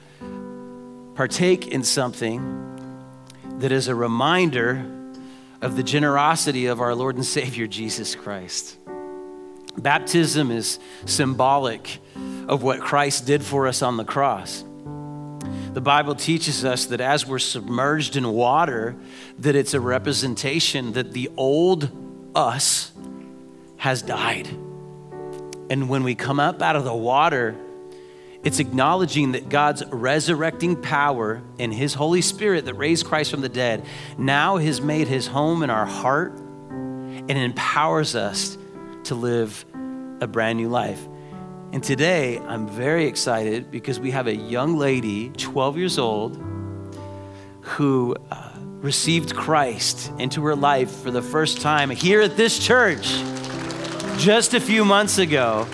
partake 1.16 1.68
in 1.68 1.84
something 1.84 2.62
that 3.60 3.72
is 3.72 3.88
a 3.90 3.96
reminder 3.96 4.86
of 5.64 5.78
the 5.78 5.84
generosity 5.84 6.66
of 6.66 6.82
our 6.82 6.94
Lord 6.94 7.16
and 7.16 7.26
Savior 7.26 7.68
Jesus 7.68 8.16
Christ. 8.16 8.78
Baptism 9.78 10.52
is 10.52 10.78
symbolic 11.06 12.00
of 12.50 12.64
what 12.64 12.82
Christ 12.82 13.26
did 13.26 13.42
for 13.42 13.68
us 13.68 13.82
on 13.82 13.96
the 13.96 14.04
cross. 14.04 14.66
The 15.72 15.80
Bible 15.80 16.16
teaches 16.16 16.66
us 16.66 16.88
that 16.88 17.00
as 17.00 17.26
we're 17.26 17.40
submerged 17.40 18.18
in 18.18 18.28
water, 18.28 18.98
that 19.40 19.56
it's 19.56 19.74
a 19.74 19.80
representation 19.80 20.94
that 20.94 21.14
the 21.14 21.32
old 21.38 21.90
us 22.36 22.92
has 23.78 24.02
died. 24.02 24.48
And 25.70 25.88
when 25.88 26.04
we 26.04 26.14
come 26.14 26.42
up 26.42 26.62
out 26.62 26.76
of 26.76 26.84
the 26.84 26.94
water, 26.94 27.56
it's 28.44 28.60
acknowledging 28.60 29.32
that 29.32 29.48
God's 29.48 29.86
resurrecting 29.86 30.82
power 30.82 31.42
and 31.60 31.74
His 31.74 31.94
Holy 31.94 32.22
Spirit 32.22 32.66
that 32.66 32.74
raised 32.74 33.06
Christ 33.06 33.32
from 33.32 33.42
the 33.42 33.50
dead 33.50 33.86
now 34.18 34.58
has 34.58 34.82
made 34.82 35.08
His 35.08 35.28
home 35.28 35.64
in 35.64 35.70
our 35.70 35.86
heart 35.86 36.34
and 36.70 37.32
empowers 37.32 38.16
us 38.16 38.58
to 39.06 39.16
live 39.16 39.66
a 40.20 40.28
brand 40.28 40.58
new 40.58 40.68
life. 40.68 41.08
And 41.72 41.82
today, 41.82 42.38
I'm 42.40 42.68
very 42.68 43.06
excited 43.06 43.72
because 43.72 44.00
we 44.00 44.12
have 44.12 44.28
a 44.28 44.36
young 44.36 44.78
lady, 44.78 45.30
12 45.30 45.78
years 45.78 45.98
old, 45.98 46.38
who 47.62 48.16
uh, 48.30 48.52
received 48.60 49.34
Christ 49.34 50.12
into 50.20 50.44
her 50.44 50.56
life 50.56 50.92
for 50.92 51.12
the 51.12 51.22
first 51.22 51.62
time 51.62 51.90
here 51.90 52.22
at 52.22 52.36
this 52.36 52.60
church 52.60 53.08
just 54.18 54.54
a 54.54 54.60
few 54.60 54.84
months 54.84 55.18
ago. 55.18 55.66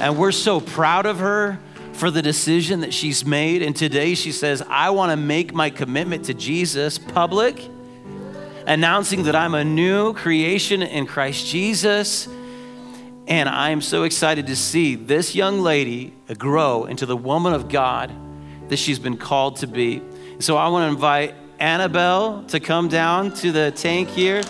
And 0.00 0.16
we're 0.16 0.32
so 0.32 0.60
proud 0.60 1.04
of 1.04 1.18
her 1.18 1.58
for 1.96 2.10
the 2.10 2.22
decision 2.22 2.80
that 2.80 2.92
she's 2.92 3.24
made. 3.24 3.62
And 3.62 3.74
today 3.74 4.14
she 4.14 4.30
says, 4.30 4.62
I 4.68 4.90
want 4.90 5.10
to 5.12 5.16
make 5.16 5.54
my 5.54 5.70
commitment 5.70 6.26
to 6.26 6.34
Jesus 6.34 6.98
public, 6.98 7.68
announcing 8.66 9.24
that 9.24 9.34
I'm 9.34 9.54
a 9.54 9.64
new 9.64 10.12
creation 10.12 10.82
in 10.82 11.06
Christ 11.06 11.46
Jesus. 11.46 12.28
And 13.26 13.48
I'm 13.48 13.80
so 13.80 14.04
excited 14.04 14.46
to 14.48 14.56
see 14.56 14.94
this 14.94 15.34
young 15.34 15.60
lady 15.60 16.12
grow 16.38 16.84
into 16.84 17.06
the 17.06 17.16
woman 17.16 17.54
of 17.54 17.68
God 17.68 18.12
that 18.68 18.76
she's 18.76 18.98
been 18.98 19.16
called 19.16 19.56
to 19.56 19.66
be. 19.66 20.02
So 20.38 20.56
I 20.56 20.68
want 20.68 20.84
to 20.84 20.94
invite 20.94 21.34
Annabelle 21.58 22.44
to 22.48 22.60
come 22.60 22.88
down 22.88 23.32
to 23.34 23.50
the 23.50 23.70
tank 23.70 24.10
here, 24.10 24.42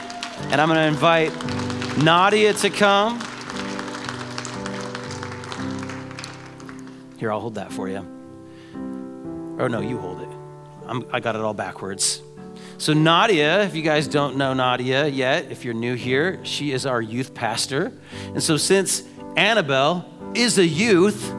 and 0.50 0.60
I'm 0.60 0.68
going 0.68 0.78
to 0.78 0.86
invite 0.86 1.32
Nadia 1.98 2.52
to 2.54 2.70
come. 2.70 3.20
Here, 7.18 7.32
I'll 7.32 7.40
hold 7.40 7.54
that 7.54 7.72
for 7.72 7.88
you. 7.88 8.06
Oh, 9.58 9.68
no, 9.68 9.80
you 9.80 9.98
hold 9.98 10.20
it. 10.20 10.28
I'm, 10.86 11.06
I 11.12 11.20
got 11.20 11.34
it 11.34 11.40
all 11.40 11.54
backwards. 11.54 12.22
So, 12.78 12.92
Nadia, 12.92 13.62
if 13.62 13.74
you 13.74 13.82
guys 13.82 14.06
don't 14.06 14.36
know 14.36 14.52
Nadia 14.52 15.06
yet, 15.06 15.50
if 15.50 15.64
you're 15.64 15.74
new 15.74 15.94
here, 15.94 16.38
she 16.44 16.72
is 16.72 16.84
our 16.84 17.00
youth 17.00 17.32
pastor. 17.32 17.92
And 18.26 18.42
so, 18.42 18.58
since 18.58 19.02
Annabelle 19.36 20.06
is 20.34 20.58
a 20.58 20.66
youth, 20.66 21.32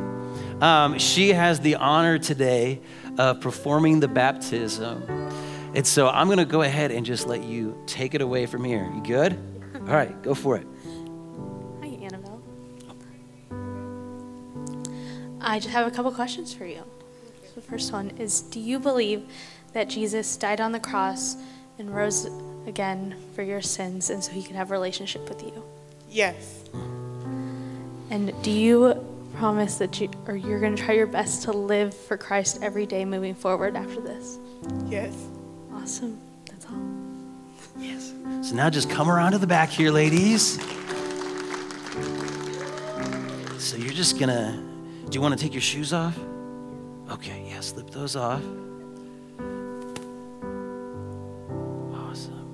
um, 0.61 0.97
she 0.97 1.30
has 1.30 1.59
the 1.59 1.75
honor 1.75 2.17
today 2.17 2.82
of 3.19 3.39
performing 3.41 3.99
the 3.99 4.07
baptism. 4.07 5.03
And 5.75 5.86
so, 5.86 6.09
I'm 6.09 6.28
going 6.28 6.39
to 6.39 6.45
go 6.45 6.63
ahead 6.63 6.91
and 6.91 7.05
just 7.05 7.28
let 7.28 7.43
you 7.43 7.82
take 7.86 8.15
it 8.15 8.21
away 8.21 8.47
from 8.47 8.63
here. 8.63 8.91
You 8.95 9.03
good? 9.03 9.38
All 9.75 9.93
right, 9.93 10.19
go 10.23 10.34
for 10.34 10.57
it. 10.57 10.65
I 15.47 15.59
just 15.59 15.69
have 15.69 15.87
a 15.87 15.91
couple 15.91 16.11
questions 16.11 16.53
for 16.53 16.65
you. 16.65 16.83
The 17.55 17.61
first 17.61 17.93
one 17.93 18.11
is 18.17 18.41
Do 18.41 18.59
you 18.59 18.79
believe 18.79 19.23
that 19.71 19.87
Jesus 19.87 20.35
died 20.35 20.59
on 20.59 20.73
the 20.73 20.79
cross 20.79 21.37
and 21.79 21.95
rose 21.95 22.27
again 22.67 23.15
for 23.33 23.43
your 23.43 23.61
sins 23.61 24.09
and 24.09 24.21
so 24.21 24.33
he 24.33 24.43
could 24.43 24.57
have 24.57 24.71
a 24.71 24.73
relationship 24.73 25.27
with 25.29 25.41
you? 25.41 25.63
Yes. 26.09 26.65
And 28.09 28.33
do 28.43 28.51
you 28.51 29.05
promise 29.35 29.77
that 29.77 30.01
you 30.01 30.09
or 30.27 30.35
you're 30.35 30.59
going 30.59 30.75
to 30.75 30.83
try 30.83 30.95
your 30.95 31.07
best 31.07 31.43
to 31.43 31.53
live 31.53 31.93
for 31.93 32.17
Christ 32.17 32.59
every 32.61 32.85
day 32.85 33.05
moving 33.05 33.33
forward 33.33 33.77
after 33.77 34.01
this? 34.01 34.39
Yes. 34.89 35.15
Awesome. 35.73 36.19
That's 36.47 36.65
all. 36.65 36.81
Yes. 37.77 38.13
So 38.41 38.53
now 38.53 38.69
just 38.69 38.89
come 38.89 39.09
around 39.09 39.31
to 39.31 39.37
the 39.37 39.47
back 39.47 39.69
here, 39.69 39.91
ladies. 39.91 40.59
So 43.59 43.77
you're 43.77 43.93
just 43.93 44.19
gonna, 44.19 44.66
do 45.09 45.15
you 45.15 45.21
want 45.21 45.37
to 45.37 45.43
take 45.43 45.53
your 45.53 45.61
shoes 45.61 45.93
off? 45.93 46.17
Okay, 47.09 47.45
yeah, 47.49 47.59
slip 47.61 47.89
those 47.89 48.15
off. 48.15 48.41
Awesome. 51.93 52.49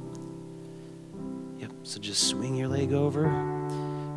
Yep, 1.60 1.72
so 1.84 2.00
just 2.00 2.28
swing 2.28 2.56
your 2.56 2.68
leg 2.68 2.94
over. 2.94 3.26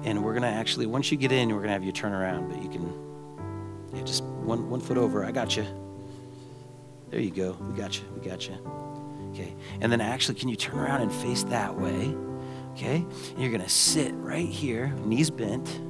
And 0.04 0.22
we're 0.24 0.34
gonna 0.34 0.46
actually, 0.46 0.86
once 0.86 1.10
you 1.10 1.16
get 1.16 1.32
in, 1.32 1.54
we're 1.54 1.60
gonna 1.60 1.72
have 1.72 1.84
you 1.84 1.92
turn 1.92 2.12
around, 2.12 2.48
but 2.50 2.62
you 2.62 2.68
can, 2.68 2.92
yeah, 3.94 4.02
just 4.02 4.22
one, 4.22 4.68
one 4.70 4.80
foot 4.80 4.98
over. 4.98 5.24
I 5.24 5.32
got 5.32 5.56
you. 5.56 5.66
There 7.10 7.20
you 7.20 7.30
go. 7.30 7.56
We 7.60 7.74
got 7.76 7.98
you. 7.98 8.04
We 8.14 8.28
got 8.28 8.48
you. 8.48 8.54
Okay. 9.30 9.54
And 9.80 9.92
then 9.92 10.00
actually, 10.00 10.34
can 10.34 10.48
you 10.48 10.56
turn 10.56 10.78
around 10.78 11.02
and 11.02 11.12
face 11.12 11.44
that 11.44 11.78
way? 11.78 12.14
Okay. 12.72 12.96
And 13.30 13.38
you're 13.38 13.50
going 13.50 13.62
to 13.62 13.68
sit 13.68 14.12
right 14.14 14.48
here, 14.48 14.88
knees 15.04 15.30
bent. 15.30 15.80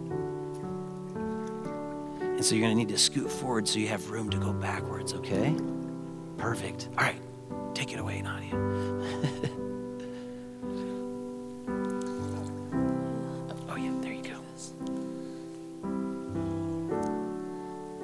And 2.37 2.45
so 2.45 2.55
you're 2.55 2.63
going 2.67 2.77
to 2.77 2.79
need 2.79 2.91
to 2.91 2.99
scoot 2.99 3.33
forward 3.33 3.67
so 3.67 3.79
you 3.79 3.89
have 3.89 4.11
room 4.11 4.29
to 4.29 4.37
go 4.37 4.53
backwards, 4.53 5.15
okay? 5.15 5.57
Perfect. 6.37 6.89
All 6.99 7.05
right. 7.05 7.17
Take 7.75 7.95
it 7.95 7.99
away, 7.99 8.21
Nadia. 8.21 8.55
oh, 13.71 13.77
yeah. 13.77 13.91
There 14.03 14.13
you 14.13 14.23
go. 14.23 14.39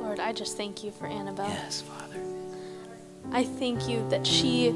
Lord, 0.02 0.18
I 0.18 0.32
just 0.32 0.56
thank 0.56 0.82
you 0.82 0.90
for 0.92 1.06
Annabelle. 1.06 1.48
Yes, 1.48 1.82
Father. 1.82 2.20
I 3.32 3.44
thank 3.44 3.86
you 3.86 4.08
that 4.08 4.26
she 4.26 4.74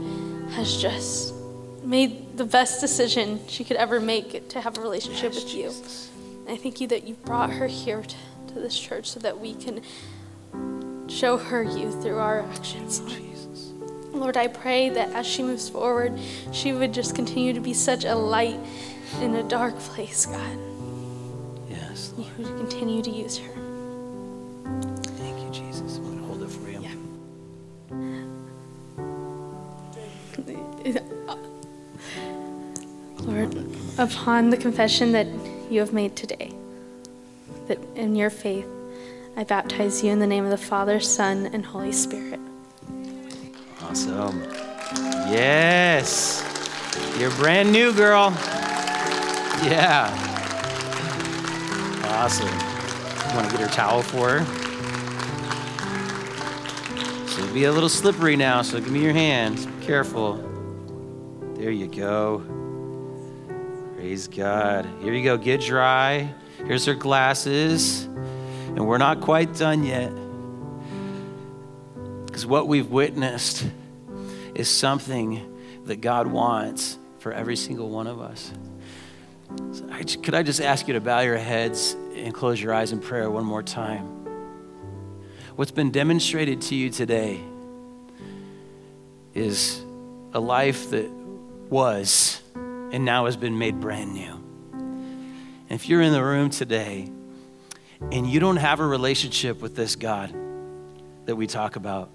has 0.51 0.77
just 0.77 1.35
made 1.83 2.37
the 2.37 2.45
best 2.45 2.81
decision 2.83 3.41
she 3.49 3.65
could 3.65 3.79
ever 3.79 4.01
make 4.01 4.49
to 4.51 4.61
have 4.61 4.77
a 4.77 4.83
relationship 4.83 5.33
Yes, 5.33 5.45
with 5.45 5.55
you. 5.55 5.63
Jesus. 5.65 6.11
I 6.49 6.57
thank 6.57 6.81
you 6.81 6.89
that 6.89 7.07
you 7.07 7.15
brought 7.15 7.51
her 7.51 7.67
here 7.67 8.03
to, 8.03 8.17
this 8.61 8.79
church 8.79 9.07
so 9.11 9.21
that 9.21 9.39
we 9.41 9.55
can 9.55 9.83
show 11.09 11.37
her 11.37 11.63
you 11.63 11.91
through 12.03 12.19
our 12.19 12.41
actions. 12.41 13.01
Jesus. 13.01 13.73
Lord, 14.13 14.37
I 14.37 14.49
pray 14.49 14.89
that 14.91 15.11
as 15.11 15.27
she 15.27 15.43
moves 15.43 15.69
forward, 15.69 16.19
she 16.53 16.73
would 16.73 16.93
just 16.95 17.15
continue 17.15 17.53
to 17.53 17.61
be 17.61 17.75
such 17.75 18.05
a 18.05 18.15
light 18.15 18.59
in 19.21 19.35
a 19.37 19.43
dark 19.43 19.79
place, 19.79 20.27
God. 20.27 20.59
Yes, 21.69 22.13
Lord. 22.17 22.31
You 22.39 22.45
would 22.47 22.57
continue 22.57 23.03
to 23.03 23.11
use 23.11 23.39
her. 23.39 23.53
Thank 25.17 25.39
you, 25.43 25.51
Jesus. 25.51 25.99
I'm 25.99 26.05
going 26.05 26.19
to 26.19 26.25
hold 26.25 26.43
it 26.43 26.49
for 26.49 26.71
you. 26.71 26.81
Yeah. 26.81 26.95
Lord, 33.21 33.55
upon 33.99 34.51
the 34.51 34.57
confession 34.57 35.13
that 35.13 35.27
you 35.71 35.81
have 35.81 35.93
made 35.93 36.17
today, 36.17 36.53
that 37.69 37.79
in 37.95 38.17
your 38.17 38.31
faith, 38.31 38.69
I 39.37 39.45
baptize 39.45 40.03
you 40.03 40.11
in 40.11 40.19
the 40.19 40.27
name 40.27 40.45
of 40.45 40.51
the 40.51 40.57
Father, 40.57 41.01
Son, 41.01 41.47
and 41.47 41.65
Holy 41.65 41.93
Spirit. 41.93 42.41
Awesome. 43.83 44.43
Yes. 45.29 46.43
You're 47.19 47.31
brand 47.33 47.73
new, 47.73 47.93
girl. 47.93 48.31
Yeah. 49.63 50.11
Awesome. 52.05 52.49
Want 53.35 53.51
to 53.51 53.57
get 53.57 53.61
her 53.69 53.75
towel 53.75 54.03
for 54.03 54.39
her? 54.39 54.45
She'll 57.29 57.53
be 57.53 57.65
a 57.65 57.73
little 57.73 57.89
slippery 57.89 58.37
now, 58.37 58.63
so 58.63 58.81
give 58.81 58.91
me 58.91 59.03
your 59.03 59.13
hands. 59.13 59.67
Be 59.67 59.85
careful. 59.85 60.43
There 61.55 61.71
you 61.71 61.87
go. 61.87 62.43
Praise 63.95 64.29
God. 64.29 64.89
Here 65.03 65.13
you 65.13 65.25
go. 65.25 65.37
Get 65.37 65.61
dry. 65.61 66.33
Here's 66.65 66.87
her 66.87 66.95
glasses. 66.95 68.05
And 68.05 68.87
we're 68.87 68.99
not 68.99 69.21
quite 69.21 69.55
done 69.55 69.85
yet. 69.85 70.13
Because 72.27 72.45
what 72.45 72.69
we've 72.69 72.91
witnessed 72.91 73.67
is 74.55 74.69
something 74.69 75.55
that 75.85 76.01
God 76.01 76.27
wants 76.27 76.99
for 77.19 77.33
every 77.33 77.57
single 77.57 77.89
one 77.89 78.07
of 78.07 78.21
us. 78.21 78.53
So 79.73 79.89
I, 79.91 80.03
could 80.03 80.35
I 80.35 80.43
just 80.43 80.61
ask 80.61 80.89
you 80.89 80.95
to 80.95 81.01
bow 81.01 81.21
your 81.21 81.39
heads 81.39 81.97
and 82.15 82.35
close 82.35 82.61
your 82.61 82.75
eyes 82.75 82.93
in 82.93 83.01
prayer 83.01 83.31
one 83.31 83.45
more 83.45 83.63
time? 83.63 84.05
What's 85.55 85.71
been 85.71 85.91
demonstrated 85.91 86.61
to 86.63 86.75
you 86.75 86.91
today 86.91 87.41
is 89.33 89.83
a 90.35 90.41
life 90.41 90.91
that 90.91 91.11
was 91.71 92.43
and 92.55 93.05
now 93.05 93.25
has 93.25 93.37
been 93.37 93.59
made 93.59 93.81
brand 93.81 94.13
new. 94.13 94.36
If 95.69 95.89
you're 95.89 96.03
in 96.03 96.13
the 96.13 96.23
room 96.23 96.51
today 96.51 97.11
and 98.13 98.31
you 98.31 98.39
don't 98.39 98.57
have 98.57 98.79
a 98.79 98.87
relationship 98.87 99.61
with 99.61 99.75
this 99.75 99.97
God 99.97 100.33
that 101.25 101.35
we 101.35 101.47
talk 101.49 101.75
about, 101.75 102.09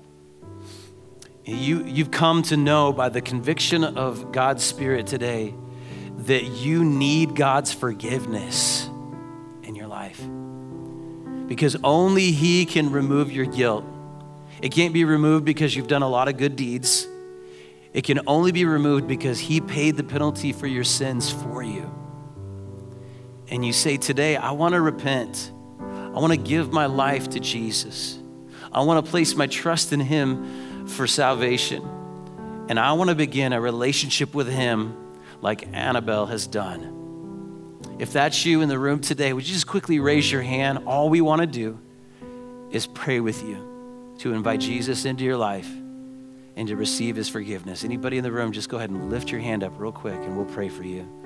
you, 1.43 1.83
you've 1.85 2.11
come 2.11 2.43
to 2.43 2.55
know 2.55 2.93
by 2.93 3.09
the 3.09 3.21
conviction 3.21 3.83
of 3.83 4.31
God's 4.31 4.63
Spirit 4.63 5.07
today 5.07 5.53
that 6.19 6.43
you 6.43 6.85
need 6.85 7.35
God's 7.35 7.73
forgiveness 7.73 8.87
in 9.63 9.75
your 9.75 9.87
life. 9.87 10.21
Because 11.47 11.75
only 11.83 12.31
He 12.31 12.65
can 12.65 12.91
remove 12.91 13.31
your 13.31 13.45
guilt. 13.45 13.83
It 14.61 14.71
can't 14.71 14.93
be 14.93 15.03
removed 15.03 15.43
because 15.43 15.75
you've 15.75 15.87
done 15.87 16.03
a 16.03 16.09
lot 16.09 16.29
of 16.29 16.37
good 16.37 16.55
deeds. 16.55 17.05
It 17.91 18.03
can 18.05 18.21
only 18.27 18.53
be 18.53 18.63
removed 18.63 19.07
because 19.07 19.39
He 19.39 19.59
paid 19.59 19.97
the 19.97 20.03
penalty 20.03 20.53
for 20.53 20.67
your 20.67 20.85
sins 20.85 21.29
for 21.29 21.61
you. 21.63 22.00
And 23.51 23.65
you 23.65 23.73
say, 23.73 23.97
Today, 23.97 24.37
I 24.37 24.51
want 24.51 24.73
to 24.73 24.81
repent. 24.81 25.51
I 25.79 26.19
want 26.19 26.33
to 26.33 26.37
give 26.37 26.73
my 26.73 26.87
life 26.87 27.29
to 27.31 27.39
Jesus. 27.39 28.17
I 28.71 28.81
want 28.81 29.05
to 29.05 29.11
place 29.11 29.35
my 29.35 29.47
trust 29.47 29.93
in 29.93 29.99
Him 29.99 30.87
for 30.87 31.05
salvation. 31.05 31.83
And 32.69 32.79
I 32.79 32.93
want 32.93 33.09
to 33.09 33.15
begin 33.15 33.53
a 33.53 33.61
relationship 33.61 34.33
with 34.33 34.47
Him 34.47 34.97
like 35.41 35.67
Annabelle 35.73 36.25
has 36.27 36.47
done. 36.47 36.97
If 37.99 38.13
that's 38.13 38.45
you 38.45 38.61
in 38.61 38.69
the 38.69 38.79
room 38.79 38.99
today, 38.99 39.33
would 39.33 39.47
you 39.47 39.53
just 39.53 39.67
quickly 39.67 39.99
raise 39.99 40.31
your 40.31 40.41
hand? 40.41 40.79
All 40.87 41.09
we 41.09 41.21
want 41.21 41.41
to 41.41 41.47
do 41.47 41.79
is 42.71 42.87
pray 42.87 43.19
with 43.19 43.43
you 43.43 44.15
to 44.19 44.33
invite 44.33 44.61
Jesus 44.61 45.05
into 45.05 45.23
your 45.23 45.37
life 45.37 45.69
and 46.55 46.67
to 46.67 46.75
receive 46.75 47.15
his 47.15 47.27
forgiveness. 47.29 47.83
Anybody 47.83 48.17
in 48.17 48.23
the 48.23 48.31
room, 48.31 48.51
just 48.51 48.69
go 48.69 48.77
ahead 48.77 48.89
and 48.89 49.09
lift 49.09 49.31
your 49.31 49.41
hand 49.41 49.63
up 49.63 49.73
real 49.77 49.91
quick 49.91 50.15
and 50.15 50.37
we'll 50.37 50.45
pray 50.45 50.69
for 50.69 50.83
you. 50.83 51.20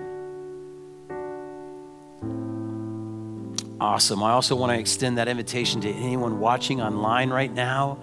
Awesome. 3.80 4.24
I 4.24 4.32
also 4.32 4.56
want 4.56 4.72
to 4.72 4.80
extend 4.80 5.18
that 5.18 5.28
invitation 5.28 5.82
to 5.82 5.90
anyone 5.90 6.40
watching 6.40 6.82
online 6.82 7.30
right 7.30 7.52
now. 7.52 8.00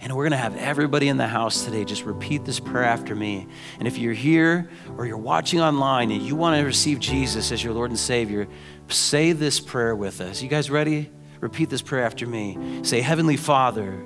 And 0.00 0.14
we're 0.14 0.24
going 0.24 0.32
to 0.32 0.36
have 0.36 0.56
everybody 0.56 1.08
in 1.08 1.16
the 1.16 1.26
house 1.26 1.64
today 1.64 1.84
just 1.84 2.04
repeat 2.04 2.44
this 2.44 2.60
prayer 2.60 2.84
after 2.84 3.14
me. 3.14 3.46
And 3.78 3.86
if 3.88 3.96
you're 3.96 4.12
here 4.12 4.68
or 4.98 5.06
you're 5.06 5.16
watching 5.16 5.60
online 5.60 6.10
and 6.10 6.20
you 6.20 6.36
want 6.36 6.58
to 6.58 6.64
receive 6.64 6.98
Jesus 6.98 7.52
as 7.52 7.62
your 7.62 7.72
Lord 7.72 7.90
and 7.90 7.98
Savior, 7.98 8.48
say 8.88 9.32
this 9.32 9.60
prayer 9.60 9.94
with 9.94 10.20
us. 10.20 10.42
You 10.42 10.48
guys 10.48 10.70
ready? 10.70 11.10
Repeat 11.40 11.70
this 11.70 11.80
prayer 11.80 12.04
after 12.04 12.26
me. 12.26 12.80
Say, 12.82 13.00
Heavenly 13.00 13.36
Father, 13.36 14.04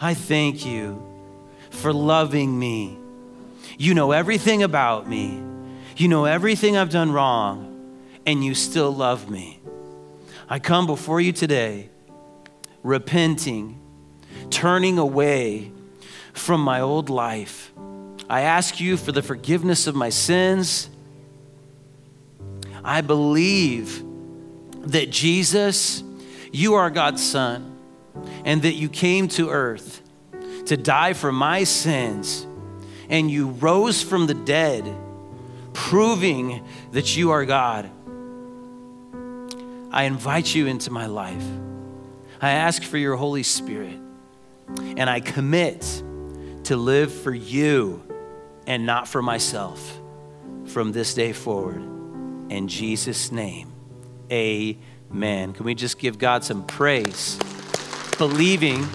I 0.00 0.14
thank 0.14 0.66
you 0.66 1.02
for 1.70 1.92
loving 1.92 2.58
me. 2.58 2.98
You 3.78 3.94
know 3.94 4.12
everything 4.12 4.62
about 4.62 5.08
me. 5.08 5.42
You 5.96 6.08
know 6.08 6.24
everything 6.24 6.76
I've 6.76 6.90
done 6.90 7.12
wrong, 7.12 7.98
and 8.26 8.44
you 8.44 8.54
still 8.54 8.90
love 8.90 9.30
me. 9.30 9.55
I 10.48 10.60
come 10.60 10.86
before 10.86 11.20
you 11.20 11.32
today 11.32 11.90
repenting, 12.84 13.80
turning 14.50 14.96
away 14.96 15.72
from 16.32 16.60
my 16.60 16.80
old 16.80 17.10
life. 17.10 17.72
I 18.30 18.42
ask 18.42 18.80
you 18.80 18.96
for 18.96 19.10
the 19.10 19.22
forgiveness 19.22 19.88
of 19.88 19.96
my 19.96 20.08
sins. 20.08 20.88
I 22.84 23.00
believe 23.00 24.04
that 24.82 25.10
Jesus, 25.10 26.04
you 26.52 26.74
are 26.74 26.90
God's 26.90 27.24
Son, 27.24 27.76
and 28.44 28.62
that 28.62 28.74
you 28.74 28.88
came 28.88 29.26
to 29.28 29.50
earth 29.50 30.00
to 30.66 30.76
die 30.76 31.12
for 31.12 31.32
my 31.32 31.64
sins, 31.64 32.46
and 33.08 33.28
you 33.28 33.48
rose 33.48 34.00
from 34.00 34.26
the 34.26 34.34
dead, 34.34 34.88
proving 35.72 36.64
that 36.92 37.16
you 37.16 37.32
are 37.32 37.44
God. 37.44 37.90
I 39.96 40.02
invite 40.02 40.54
you 40.54 40.66
into 40.66 40.90
my 40.90 41.06
life. 41.06 41.46
I 42.42 42.50
ask 42.50 42.82
for 42.82 42.98
your 42.98 43.16
Holy 43.16 43.42
Spirit, 43.42 43.98
and 44.78 45.08
I 45.08 45.20
commit 45.20 45.80
to 46.64 46.76
live 46.76 47.10
for 47.10 47.32
you 47.32 48.02
and 48.66 48.84
not 48.84 49.08
for 49.08 49.22
myself 49.22 49.98
from 50.66 50.92
this 50.92 51.14
day 51.14 51.32
forward. 51.32 51.80
In 52.50 52.68
Jesus' 52.68 53.32
name, 53.32 53.72
amen. 54.30 55.54
Can 55.54 55.64
we 55.64 55.74
just 55.74 55.98
give 55.98 56.18
God 56.18 56.44
some 56.44 56.66
praise? 56.66 57.38
Believing 58.18 58.86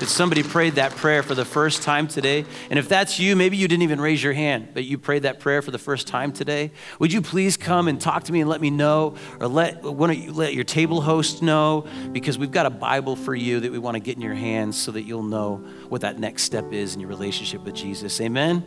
that 0.00 0.08
somebody 0.08 0.42
prayed 0.42 0.74
that 0.74 0.96
prayer 0.96 1.22
for 1.22 1.34
the 1.34 1.44
first 1.44 1.82
time 1.82 2.08
today. 2.08 2.44
And 2.70 2.78
if 2.78 2.88
that's 2.88 3.18
you, 3.18 3.36
maybe 3.36 3.56
you 3.56 3.68
didn't 3.68 3.82
even 3.82 4.00
raise 4.00 4.22
your 4.22 4.32
hand, 4.32 4.68
but 4.74 4.84
you 4.84 4.98
prayed 4.98 5.22
that 5.22 5.40
prayer 5.40 5.62
for 5.62 5.70
the 5.70 5.78
first 5.78 6.06
time 6.08 6.32
today. 6.32 6.72
Would 6.98 7.12
you 7.12 7.22
please 7.22 7.56
come 7.56 7.86
and 7.86 8.00
talk 8.00 8.24
to 8.24 8.32
me 8.32 8.40
and 8.40 8.50
let 8.50 8.60
me 8.60 8.70
know, 8.70 9.16
or 9.38 9.46
let 9.46 9.82
one 9.82 10.10
of 10.10 10.16
you 10.16 10.32
let 10.32 10.54
your 10.54 10.64
table 10.64 11.00
host 11.00 11.42
know, 11.42 11.86
because 12.12 12.38
we've 12.38 12.50
got 12.50 12.66
a 12.66 12.70
Bible 12.70 13.14
for 13.14 13.34
you 13.34 13.60
that 13.60 13.70
we 13.70 13.78
want 13.78 13.94
to 13.94 14.00
get 14.00 14.16
in 14.16 14.22
your 14.22 14.34
hands 14.34 14.76
so 14.76 14.90
that 14.92 15.02
you'll 15.02 15.22
know 15.22 15.56
what 15.88 16.00
that 16.00 16.18
next 16.18 16.42
step 16.42 16.72
is 16.72 16.94
in 16.94 17.00
your 17.00 17.08
relationship 17.08 17.62
with 17.62 17.74
Jesus. 17.74 18.20
Amen. 18.20 18.64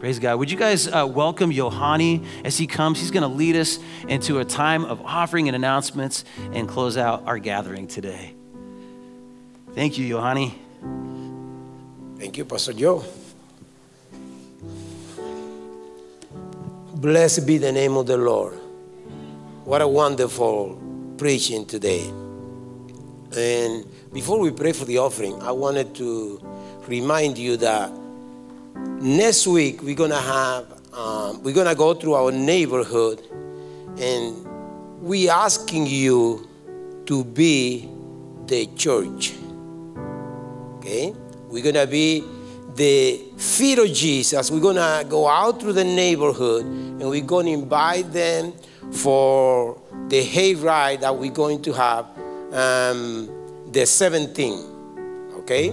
Praise 0.00 0.18
God. 0.18 0.38
Would 0.38 0.50
you 0.50 0.58
guys 0.58 0.86
uh, 0.86 1.06
welcome 1.06 1.50
Yohani 1.50 2.24
as 2.44 2.56
he 2.56 2.66
comes? 2.66 3.00
He's 3.00 3.10
going 3.10 3.22
to 3.22 3.28
lead 3.28 3.56
us 3.56 3.78
into 4.08 4.38
a 4.38 4.44
time 4.44 4.84
of 4.84 5.00
offering 5.02 5.48
and 5.48 5.56
announcements 5.56 6.24
and 6.52 6.68
close 6.68 6.96
out 6.96 7.24
our 7.26 7.38
gathering 7.38 7.88
today. 7.88 8.37
Thank 9.78 9.96
you, 9.96 10.16
Yohani. 10.16 10.52
Thank 12.18 12.36
you, 12.36 12.44
Pastor 12.44 12.72
Joe. 12.72 13.04
Blessed 16.94 17.46
be 17.46 17.58
the 17.58 17.70
name 17.70 17.96
of 17.96 18.08
the 18.08 18.16
Lord. 18.16 18.54
What 19.64 19.80
a 19.80 19.86
wonderful 19.86 20.82
preaching 21.16 21.64
today. 21.64 22.08
And 23.36 23.86
before 24.12 24.40
we 24.40 24.50
pray 24.50 24.72
for 24.72 24.84
the 24.84 24.98
offering, 24.98 25.40
I 25.42 25.52
wanted 25.52 25.94
to 25.94 26.40
remind 26.88 27.38
you 27.38 27.56
that 27.58 27.92
next 29.00 29.46
week 29.46 29.80
we're 29.80 29.94
gonna 29.94 30.20
have 30.20 30.66
um, 30.92 31.40
we're 31.44 31.54
gonna 31.54 31.76
go 31.76 31.94
through 31.94 32.14
our 32.14 32.32
neighborhood, 32.32 33.22
and 34.00 34.44
we 35.00 35.30
asking 35.30 35.86
you 35.86 36.48
to 37.06 37.22
be 37.22 37.88
the 38.48 38.66
church. 38.74 39.34
Okay? 40.88 41.12
We're 41.50 41.62
going 41.62 41.74
to 41.74 41.86
be 41.86 42.24
the 42.74 43.22
feet 43.36 43.78
of 43.78 43.92
Jesus. 43.92 44.50
We're 44.50 44.60
going 44.60 44.76
to 44.76 45.04
go 45.06 45.28
out 45.28 45.60
through 45.60 45.74
the 45.74 45.84
neighborhood 45.84 46.64
and 46.64 47.10
we're 47.10 47.20
going 47.20 47.44
to 47.44 47.52
invite 47.52 48.10
them 48.10 48.54
for 48.92 49.78
the 50.08 50.24
hayride 50.24 51.00
that 51.00 51.14
we're 51.14 51.30
going 51.30 51.60
to 51.62 51.72
have 51.74 52.06
um, 52.54 53.26
the 53.70 53.80
17th. 53.80 55.36
Okay? 55.40 55.68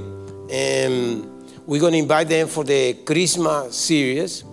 And 0.51 1.47
we're 1.65 1.79
going 1.79 1.93
to 1.93 1.99
invite 1.99 2.27
them 2.27 2.49
for 2.49 2.65
the 2.65 2.95
Christmas 3.05 3.73
series. 3.73 4.43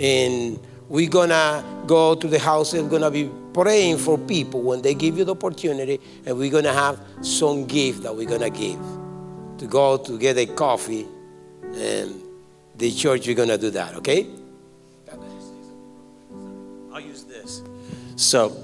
And 0.00 0.58
we're 0.88 1.08
going 1.08 1.28
to 1.28 1.64
go 1.86 2.16
to 2.16 2.26
the 2.26 2.40
houses, 2.40 2.82
we're 2.82 2.88
going 2.88 3.02
to 3.02 3.12
be 3.12 3.30
praying 3.54 3.98
for 3.98 4.18
people 4.18 4.62
when 4.62 4.82
they 4.82 4.94
give 4.94 5.16
you 5.16 5.24
the 5.24 5.32
opportunity, 5.32 6.00
and 6.26 6.36
we're 6.36 6.50
going 6.50 6.64
to 6.64 6.72
have 6.72 7.00
some 7.20 7.64
gift 7.64 8.02
that 8.02 8.14
we're 8.14 8.28
going 8.28 8.40
to 8.40 8.50
give 8.50 8.99
to 9.60 9.66
go 9.66 9.98
to 9.98 10.18
get 10.18 10.38
a 10.38 10.46
coffee, 10.46 11.06
and 11.62 12.22
the 12.76 12.90
church, 12.90 13.26
we're 13.26 13.34
going 13.34 13.50
to 13.50 13.58
do 13.58 13.70
that, 13.70 13.94
okay? 13.96 14.26
I'll 16.90 17.00
use 17.00 17.24
this. 17.24 17.62
So, 18.16 18.56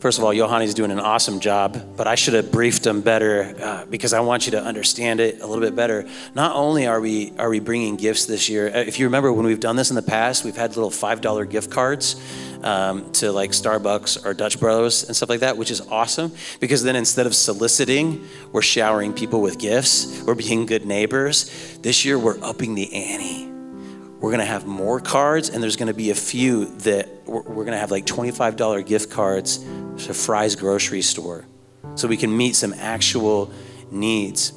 first 0.00 0.18
of 0.18 0.24
all, 0.24 0.34
Johanni's 0.34 0.74
doing 0.74 0.90
an 0.90 1.00
awesome 1.00 1.40
job, 1.40 1.96
but 1.96 2.06
I 2.06 2.14
should 2.14 2.34
have 2.34 2.52
briefed 2.52 2.86
him 2.86 3.00
better 3.00 3.54
uh, 3.58 3.86
because 3.86 4.12
I 4.12 4.20
want 4.20 4.44
you 4.46 4.52
to 4.52 4.62
understand 4.62 5.18
it 5.20 5.40
a 5.40 5.46
little 5.46 5.64
bit 5.64 5.74
better. 5.74 6.06
Not 6.34 6.54
only 6.54 6.86
are 6.86 7.00
we 7.00 7.32
are 7.38 7.48
we 7.48 7.60
bringing 7.60 7.96
gifts 7.96 8.26
this 8.26 8.50
year, 8.50 8.68
uh, 8.68 8.80
if 8.80 8.98
you 8.98 9.06
remember 9.06 9.32
when 9.32 9.46
we've 9.46 9.60
done 9.60 9.76
this 9.76 9.90
in 9.90 9.96
the 9.96 10.02
past, 10.02 10.44
we've 10.44 10.56
had 10.56 10.76
little 10.76 10.90
five 10.90 11.22
dollar 11.22 11.46
gift 11.46 11.70
cards. 11.70 12.20
Um, 12.62 13.10
to 13.14 13.32
like 13.32 13.50
Starbucks 13.50 14.24
or 14.24 14.34
Dutch 14.34 14.60
Bros 14.60 15.02
and 15.02 15.16
stuff 15.16 15.28
like 15.28 15.40
that, 15.40 15.56
which 15.56 15.72
is 15.72 15.80
awesome 15.80 16.30
because 16.60 16.84
then 16.84 16.94
instead 16.94 17.26
of 17.26 17.34
soliciting, 17.34 18.24
we're 18.52 18.62
showering 18.62 19.12
people 19.12 19.42
with 19.42 19.58
gifts, 19.58 20.22
we're 20.22 20.36
being 20.36 20.66
good 20.66 20.86
neighbors. 20.86 21.50
This 21.78 22.04
year, 22.04 22.16
we're 22.16 22.38
upping 22.40 22.76
the 22.76 22.92
ante. 22.94 23.50
We're 24.20 24.30
to 24.38 24.44
have 24.44 24.64
more 24.64 25.00
cards 25.00 25.48
and 25.48 25.60
there's 25.60 25.74
to 25.88 25.94
be 25.94 26.10
a 26.10 26.14
few 26.14 26.66
that 26.66 27.08
we're, 27.26 27.42
we're 27.42 27.64
to 27.72 27.78
have 27.78 27.90
like 27.90 28.06
$25 28.06 28.86
gift 28.86 29.10
cards 29.10 29.58
to 29.58 30.14
Fry's 30.14 30.54
grocery 30.54 31.02
store 31.02 31.44
so 31.96 32.06
we 32.06 32.16
can 32.16 32.34
meet 32.34 32.54
some 32.54 32.72
actual 32.74 33.50
needs 33.90 34.52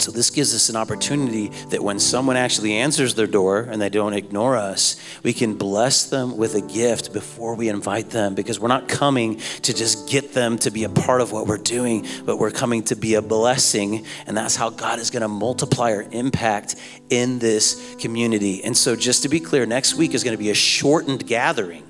so 0.00 0.10
this 0.10 0.30
gives 0.30 0.54
us 0.54 0.68
an 0.68 0.76
opportunity 0.76 1.48
that 1.70 1.82
when 1.82 1.98
someone 1.98 2.36
actually 2.36 2.74
answers 2.74 3.14
their 3.14 3.26
door 3.26 3.60
and 3.60 3.80
they 3.80 3.88
don't 3.88 4.14
ignore 4.14 4.56
us 4.56 4.96
we 5.22 5.32
can 5.32 5.54
bless 5.54 6.06
them 6.06 6.36
with 6.36 6.54
a 6.54 6.60
gift 6.60 7.12
before 7.12 7.54
we 7.54 7.68
invite 7.68 8.10
them 8.10 8.34
because 8.34 8.60
we're 8.60 8.68
not 8.68 8.88
coming 8.88 9.36
to 9.62 9.74
just 9.74 10.08
get 10.08 10.32
them 10.32 10.58
to 10.58 10.70
be 10.70 10.84
a 10.84 10.88
part 10.88 11.20
of 11.20 11.32
what 11.32 11.46
we're 11.46 11.56
doing 11.56 12.06
but 12.24 12.38
we're 12.38 12.50
coming 12.50 12.82
to 12.82 12.96
be 12.96 13.14
a 13.14 13.22
blessing 13.22 14.04
and 14.26 14.36
that's 14.36 14.56
how 14.56 14.70
god 14.70 14.98
is 14.98 15.10
going 15.10 15.22
to 15.22 15.28
multiply 15.28 15.92
our 15.92 16.06
impact 16.12 16.76
in 17.10 17.38
this 17.38 17.96
community. 17.98 18.62
And 18.64 18.76
so 18.76 18.96
just 18.96 19.22
to 19.22 19.28
be 19.28 19.40
clear 19.40 19.66
next 19.66 19.94
week 19.94 20.14
is 20.14 20.24
going 20.24 20.36
to 20.36 20.42
be 20.42 20.50
a 20.50 20.54
shortened 20.54 21.26
gathering. 21.26 21.84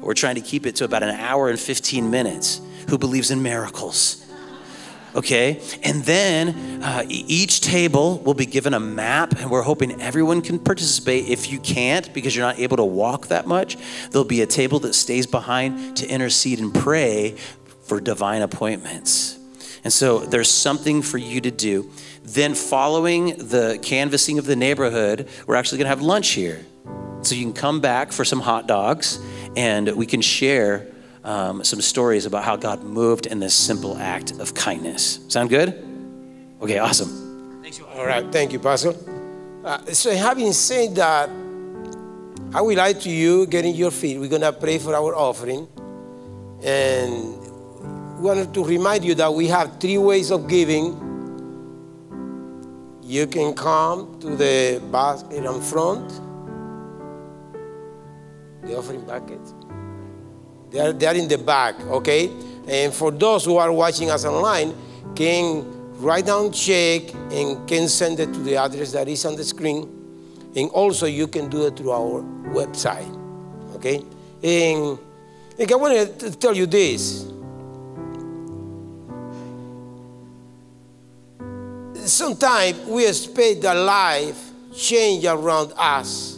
We're 0.00 0.14
trying 0.14 0.36
to 0.36 0.40
keep 0.40 0.66
it 0.66 0.76
to 0.76 0.84
about 0.84 1.02
an 1.02 1.10
hour 1.10 1.48
and 1.48 1.58
15 1.58 2.10
minutes. 2.10 2.60
Who 2.88 2.96
believes 2.96 3.30
in 3.30 3.42
miracles 3.42 4.27
okay? 5.14 5.60
And 5.82 6.04
then 6.04 6.82
uh, 6.82 7.04
each 7.08 7.60
table 7.60 8.18
will 8.18 8.34
be 8.34 8.46
given 8.46 8.74
a 8.74 8.80
map, 8.80 9.38
and 9.38 9.50
we're 9.50 9.62
hoping 9.62 10.00
everyone 10.00 10.42
can 10.42 10.58
participate. 10.58 11.28
If 11.28 11.50
you 11.50 11.60
can't, 11.60 12.12
because 12.12 12.34
you're 12.34 12.46
not 12.46 12.58
able 12.58 12.76
to 12.78 12.84
walk 12.84 13.28
that 13.28 13.46
much, 13.46 13.76
there'll 14.10 14.24
be 14.24 14.42
a 14.42 14.46
table 14.46 14.78
that 14.80 14.94
stays 14.94 15.26
behind 15.26 15.96
to 15.98 16.08
intercede 16.08 16.58
and 16.60 16.74
pray 16.74 17.36
for 17.82 18.00
divine 18.00 18.42
appointments. 18.42 19.38
And 19.84 19.92
so 19.92 20.18
there's 20.18 20.50
something 20.50 21.02
for 21.02 21.18
you 21.18 21.40
to 21.40 21.50
do. 21.50 21.90
Then, 22.24 22.54
following 22.54 23.36
the 23.38 23.78
canvassing 23.82 24.38
of 24.38 24.44
the 24.44 24.56
neighborhood, 24.56 25.28
we're 25.46 25.54
actually 25.54 25.78
gonna 25.78 25.88
have 25.88 26.02
lunch 26.02 26.30
here. 26.30 26.64
So 27.22 27.34
you 27.34 27.44
can 27.44 27.52
come 27.52 27.80
back 27.80 28.12
for 28.12 28.24
some 28.24 28.40
hot 28.40 28.66
dogs 28.66 29.18
and 29.56 29.88
we 29.96 30.06
can 30.06 30.20
share 30.20 30.86
um, 31.28 31.62
some 31.62 31.82
stories 31.82 32.24
about 32.24 32.42
how 32.42 32.56
God 32.56 32.82
moved 32.82 33.26
in 33.26 33.38
this 33.38 33.54
simple 33.54 33.98
act 33.98 34.32
of 34.40 34.54
kindness. 34.54 35.20
Sound 35.28 35.50
good? 35.50 35.74
Okay, 36.62 36.78
awesome. 36.78 37.62
All 37.94 38.06
right, 38.06 38.24
thank 38.32 38.52
you, 38.52 38.58
Pastor. 38.58 38.94
Uh, 39.62 39.84
so, 39.92 40.14
having 40.16 40.52
said 40.54 40.94
that, 40.94 41.28
I 42.54 42.62
would 42.62 42.78
like 42.78 43.00
to 43.00 43.10
you 43.10 43.46
get 43.46 43.66
in 43.66 43.74
your 43.74 43.90
feet. 43.90 44.18
We're 44.18 44.30
going 44.30 44.42
to 44.42 44.52
pray 44.52 44.78
for 44.78 44.94
our 44.94 45.14
offering. 45.14 45.68
And 46.62 47.38
we 48.16 48.22
wanted 48.22 48.54
to 48.54 48.64
remind 48.64 49.04
you 49.04 49.14
that 49.16 49.32
we 49.32 49.48
have 49.48 49.78
three 49.78 49.98
ways 49.98 50.30
of 50.30 50.48
giving. 50.48 50.96
You 53.02 53.26
can 53.26 53.52
come 53.52 54.18
to 54.20 54.34
the 54.34 54.80
basket 54.90 55.44
in 55.44 55.60
front, 55.60 56.08
the 58.62 58.78
offering 58.78 59.04
bucket. 59.04 59.57
They 60.70 60.80
are, 60.80 60.92
they 60.92 61.06
are 61.06 61.14
in 61.14 61.28
the 61.28 61.38
back, 61.38 61.80
okay? 61.80 62.30
And 62.66 62.92
for 62.92 63.10
those 63.10 63.44
who 63.44 63.56
are 63.56 63.72
watching 63.72 64.10
us 64.10 64.24
online, 64.24 64.74
can 65.14 65.64
write 65.98 66.26
down 66.26 66.52
check 66.52 67.14
and 67.30 67.66
can 67.66 67.88
send 67.88 68.20
it 68.20 68.32
to 68.32 68.40
the 68.40 68.56
address 68.56 68.92
that 68.92 69.08
is 69.08 69.24
on 69.24 69.36
the 69.36 69.44
screen. 69.44 69.94
And 70.54 70.70
also 70.70 71.06
you 71.06 71.26
can 71.26 71.48
do 71.48 71.66
it 71.66 71.76
through 71.76 71.92
our 71.92 72.22
website, 72.52 73.08
okay? 73.76 74.04
And, 74.42 74.98
and 75.58 75.72
I 75.72 75.74
want 75.74 76.18
to 76.20 76.30
tell 76.36 76.54
you 76.54 76.66
this. 76.66 77.32
sometimes 82.08 82.78
we 82.86 83.06
expect 83.06 83.62
that 83.62 83.74
life 83.74 84.50
change 84.74 85.24
around 85.24 85.72
us, 85.76 86.37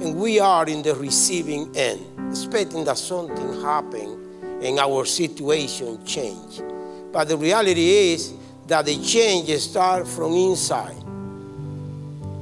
and 0.00 0.16
we 0.16 0.40
are 0.40 0.66
in 0.66 0.82
the 0.82 0.94
receiving 0.94 1.70
end, 1.76 2.00
expecting 2.30 2.84
that 2.84 2.96
something 2.96 3.60
happen 3.60 4.58
and 4.62 4.78
our 4.78 5.04
situation 5.04 6.02
change. 6.04 6.60
But 7.12 7.28
the 7.28 7.36
reality 7.36 8.12
is 8.12 8.32
that 8.66 8.86
the 8.86 9.02
change 9.02 9.50
starts 9.58 10.14
from 10.14 10.32
inside. 10.32 10.96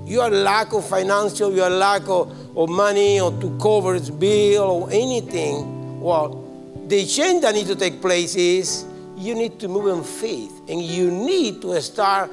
Your 0.06 0.30
lack 0.30 0.72
of 0.72 0.88
financial, 0.88 1.52
your 1.52 1.70
lack 1.70 2.08
of, 2.08 2.56
of 2.56 2.68
money 2.68 3.20
or 3.20 3.32
to 3.40 3.58
cover 3.60 3.96
its 3.96 4.10
bill 4.10 4.62
or 4.62 4.90
anything, 4.90 6.00
well, 6.00 6.44
the 6.86 7.04
change 7.06 7.42
that 7.42 7.54
needs 7.54 7.68
to 7.68 7.76
take 7.76 8.00
place 8.00 8.34
is 8.36 8.86
you 9.16 9.34
need 9.34 9.58
to 9.58 9.68
move 9.68 9.98
in 9.98 10.04
faith 10.04 10.62
and 10.68 10.80
you 10.80 11.10
need 11.10 11.60
to 11.60 11.80
start 11.82 12.30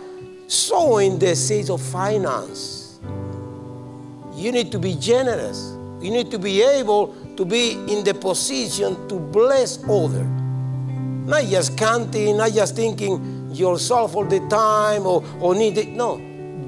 sowing 0.48 1.18
the 1.18 1.36
seeds 1.36 1.70
of 1.70 1.82
finance. 1.82 2.85
You 4.36 4.52
need 4.52 4.72
to 4.74 4.80
be 4.80 4.96
generous. 4.96 5.74
You 6.02 6.12
need 6.12 6.30
to 6.32 6.40
be 6.40 6.62
able 6.62 7.16
to 7.38 7.46
be 7.46 7.72
in 7.72 8.04
the 8.04 8.14
position 8.14 9.08
to 9.08 9.16
bless 9.16 9.82
others. 9.90 10.28
Not 11.26 11.46
just 11.46 11.78
counting, 11.78 12.38
not 12.38 12.52
just 12.52 12.76
thinking 12.76 13.50
yourself 13.52 14.16
all 14.16 14.26
the 14.26 14.42
time 14.48 15.06
or, 15.06 15.24
or 15.40 15.56
need 15.56 15.78
it. 15.78 15.90
No. 15.90 16.18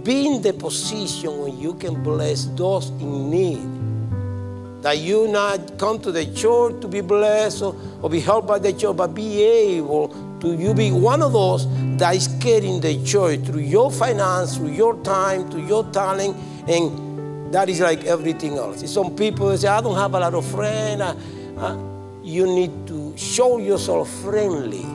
Be 0.03 0.25
in 0.25 0.41
the 0.41 0.53
position 0.53 1.37
when 1.39 1.59
you 1.59 1.73
can 1.73 2.01
bless 2.01 2.45
those 2.45 2.89
in 2.89 3.29
need. 3.29 4.81
That 4.81 4.99
you 4.99 5.27
not 5.27 5.77
come 5.77 5.99
to 5.99 6.11
the 6.11 6.25
church 6.33 6.79
to 6.81 6.87
be 6.87 7.01
blessed 7.01 7.61
or, 7.61 7.75
or 8.01 8.09
be 8.09 8.21
helped 8.21 8.47
by 8.47 8.59
the 8.59 8.71
church, 8.71 8.95
but 8.95 9.13
be 9.13 9.43
able 9.43 10.07
to 10.39 10.55
you 10.55 10.73
be 10.73 10.91
one 10.91 11.21
of 11.21 11.33
those 11.33 11.67
that 11.97 12.15
is 12.15 12.27
carrying 12.39 12.79
the 12.79 13.03
church 13.03 13.41
through 13.41 13.61
your 13.61 13.91
finance, 13.91 14.55
through 14.57 14.71
your 14.71 14.95
time, 15.03 15.49
through 15.51 15.65
your 15.65 15.83
talent, 15.91 16.37
and 16.67 17.06
that 17.51 17.69
is 17.69 17.79
like 17.79 18.03
everything 18.05 18.57
else. 18.57 18.89
Some 18.91 19.15
people 19.15 19.55
say, 19.57 19.67
I 19.67 19.81
don't 19.81 19.95
have 19.95 20.13
a 20.13 20.19
lot 20.19 20.33
of 20.33 20.45
friends. 20.45 21.01
Uh, 21.01 21.15
uh, 21.57 21.77
you 22.23 22.45
need 22.45 22.87
to 22.87 23.17
show 23.17 23.57
yourself 23.57 24.09
friendly. 24.21 24.85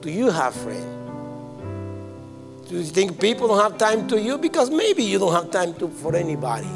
Do 0.00 0.10
you 0.10 0.30
have 0.30 0.54
friends? 0.54 0.94
Do 2.68 2.76
you 2.76 2.84
think 2.84 3.20
people 3.20 3.48
don't 3.48 3.60
have 3.60 3.76
time 3.76 4.08
to 4.08 4.20
you? 4.20 4.38
Because 4.38 4.70
maybe 4.70 5.02
you 5.02 5.18
don't 5.18 5.32
have 5.32 5.50
time 5.50 5.74
to, 5.74 5.88
for 5.88 6.16
anybody. 6.16 6.68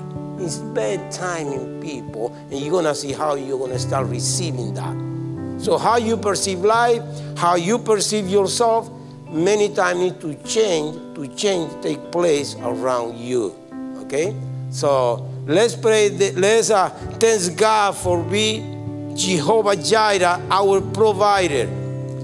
Spend 0.46 1.10
time 1.10 1.48
in 1.48 1.80
people, 1.80 2.32
and 2.50 2.60
you're 2.60 2.70
gonna 2.70 2.94
see 2.94 3.12
how 3.12 3.34
you're 3.34 3.58
gonna 3.58 3.78
start 3.78 4.06
receiving 4.06 4.72
that. 4.74 5.60
So, 5.60 5.76
how 5.76 5.96
you 5.96 6.16
perceive 6.16 6.60
life, 6.60 7.02
how 7.36 7.56
you 7.56 7.78
perceive 7.78 8.28
yourself, 8.28 8.88
many 9.28 9.68
times 9.74 9.98
need 9.98 10.20
to 10.20 10.34
change 10.48 10.94
to 11.16 11.26
change 11.34 11.72
take 11.82 12.12
place 12.12 12.54
around 12.60 13.18
you. 13.18 13.52
Okay? 14.08 14.34
So 14.70 15.28
let's 15.44 15.76
pray. 15.76 16.08
Let's 16.08 16.70
uh, 16.70 16.88
thank 17.20 17.58
God 17.58 17.94
for 17.94 18.24
be 18.24 18.64
Jehovah 19.14 19.76
Jireh, 19.76 20.40
our 20.50 20.80
provider. 20.80 21.68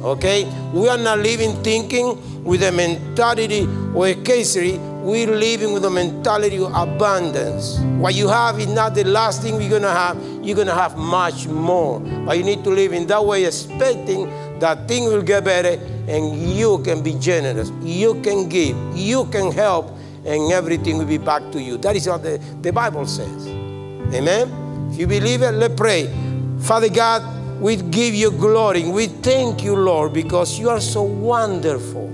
Okay? 0.00 0.48
We 0.72 0.88
are 0.88 0.96
not 0.96 1.18
living 1.18 1.62
thinking 1.62 2.42
with 2.42 2.62
a 2.62 2.72
mentality 2.72 3.68
or 3.94 4.08
a 4.08 4.14
casery. 4.14 4.80
We're 5.04 5.36
living 5.36 5.74
with 5.74 5.84
a 5.84 5.90
mentality 5.90 6.56
of 6.56 6.72
abundance. 6.72 7.78
What 8.00 8.14
you 8.14 8.28
have 8.28 8.58
is 8.58 8.68
not 8.68 8.94
the 8.94 9.04
last 9.04 9.42
thing 9.42 9.60
you're 9.60 9.68
gonna 9.68 9.92
have. 9.92 10.16
You're 10.42 10.56
gonna 10.56 10.74
have 10.74 10.96
much 10.96 11.46
more. 11.48 12.00
But 12.00 12.38
you 12.38 12.44
need 12.44 12.64
to 12.64 12.70
live 12.70 12.94
in 12.94 13.06
that 13.08 13.22
way, 13.22 13.44
expecting 13.44 14.24
that 14.58 14.88
thing 14.88 15.04
will 15.04 15.20
get 15.20 15.44
better 15.44 15.78
and 16.08 16.34
you 16.34 16.78
can 16.78 17.02
be 17.02 17.12
generous. 17.18 17.70
You 17.82 18.22
can 18.22 18.48
give. 18.48 18.74
You 18.96 19.26
can 19.26 19.52
help 19.52 19.90
and 20.24 20.52
everything 20.52 20.98
will 20.98 21.06
be 21.06 21.18
back 21.18 21.50
to 21.52 21.60
you. 21.60 21.76
That 21.78 21.96
is 21.96 22.08
what 22.08 22.22
the, 22.22 22.38
the 22.60 22.72
Bible 22.72 23.06
says. 23.06 23.46
Amen? 23.46 24.90
If 24.92 24.98
you 24.98 25.06
believe 25.06 25.42
it, 25.42 25.52
let's 25.52 25.74
pray. 25.74 26.12
Father 26.60 26.88
God, 26.88 27.60
we 27.60 27.76
give 27.76 28.14
you 28.14 28.30
glory. 28.30 28.88
We 28.88 29.06
thank 29.06 29.62
you, 29.62 29.76
Lord, 29.76 30.12
because 30.12 30.58
you 30.58 30.70
are 30.70 30.80
so 30.80 31.02
wonderful. 31.02 32.12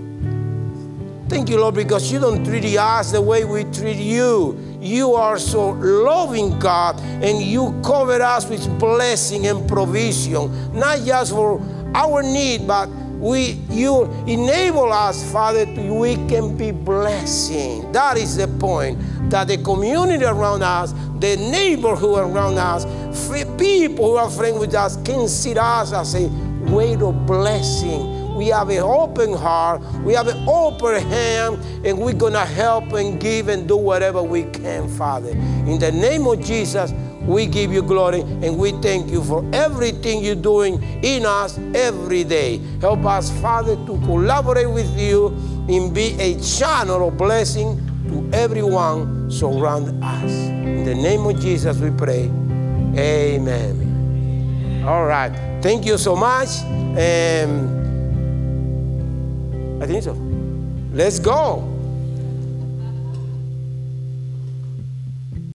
Thank 1.28 1.48
you, 1.48 1.60
Lord, 1.60 1.76
because 1.76 2.10
you 2.10 2.18
don't 2.18 2.44
treat 2.44 2.64
us 2.76 3.12
the 3.12 3.22
way 3.22 3.44
we 3.44 3.64
treat 3.64 3.96
you. 3.96 4.58
You 4.80 5.14
are 5.14 5.38
so 5.38 5.70
loving, 5.70 6.58
God, 6.58 6.98
and 7.22 7.40
you 7.40 7.80
cover 7.84 8.20
us 8.20 8.48
with 8.48 8.66
blessing 8.80 9.46
and 9.46 9.68
provision, 9.68 10.72
not 10.72 11.04
just 11.04 11.32
for 11.32 11.60
our 11.94 12.22
need, 12.22 12.66
but 12.66 12.88
we 13.20 13.60
you 13.68 14.04
enable 14.26 14.92
us 14.92 15.30
father 15.30 15.66
we 15.66 16.16
can 16.26 16.56
be 16.56 16.70
blessing. 16.70 17.92
That 17.92 18.16
is 18.16 18.36
the 18.36 18.48
point 18.48 18.98
that 19.30 19.48
the 19.48 19.58
community 19.58 20.24
around 20.24 20.62
us 20.62 20.92
the 21.20 21.36
neighborhood 21.36 22.30
around 22.30 22.56
us 22.56 22.86
people 23.58 24.12
who 24.12 24.16
are 24.16 24.30
friends 24.30 24.58
with 24.58 24.74
us 24.74 24.96
can 25.02 25.28
see 25.28 25.54
us 25.56 25.92
as 25.92 26.14
a 26.14 26.28
way 26.72 26.94
of 26.94 27.26
blessing. 27.26 28.34
We 28.34 28.46
have 28.46 28.70
an 28.70 28.78
open 28.78 29.34
heart 29.34 29.82
we 30.02 30.14
have 30.14 30.28
an 30.28 30.48
open 30.48 31.02
hand 31.08 31.58
and 31.84 31.98
we're 31.98 32.14
gonna 32.14 32.46
help 32.46 32.92
and 32.94 33.20
give 33.20 33.48
and 33.48 33.68
do 33.68 33.76
whatever 33.76 34.22
we 34.22 34.44
can 34.44 34.88
father. 34.88 35.30
In 35.30 35.78
the 35.78 35.92
name 35.92 36.26
of 36.26 36.42
jesus 36.42 36.92
we 37.22 37.46
give 37.46 37.72
you 37.72 37.82
glory 37.82 38.20
and 38.20 38.58
we 38.58 38.72
thank 38.80 39.10
you 39.10 39.22
for 39.22 39.44
everything 39.52 40.24
you're 40.24 40.34
doing 40.34 40.82
in 41.04 41.26
us 41.26 41.58
every 41.74 42.24
day. 42.24 42.58
Help 42.80 43.04
us, 43.04 43.30
Father, 43.40 43.76
to 43.76 44.00
collaborate 44.04 44.70
with 44.70 44.98
you 44.98 45.28
and 45.68 45.94
be 45.94 46.16
a 46.20 46.40
channel 46.40 47.08
of 47.08 47.16
blessing 47.16 47.78
to 48.08 48.28
everyone 48.32 49.30
surround 49.30 50.02
us. 50.02 50.30
In 50.30 50.84
the 50.84 50.94
name 50.94 51.26
of 51.26 51.40
Jesus, 51.40 51.78
we 51.78 51.90
pray. 51.90 52.30
Amen. 52.96 54.82
All 54.86 55.04
right. 55.06 55.30
Thank 55.62 55.84
you 55.84 55.98
so 55.98 56.16
much. 56.16 56.62
Um, 56.64 57.78
I 59.80 59.86
think 59.86 60.02
so. 60.02 60.14
Let's 60.92 61.18
go. 61.18 61.69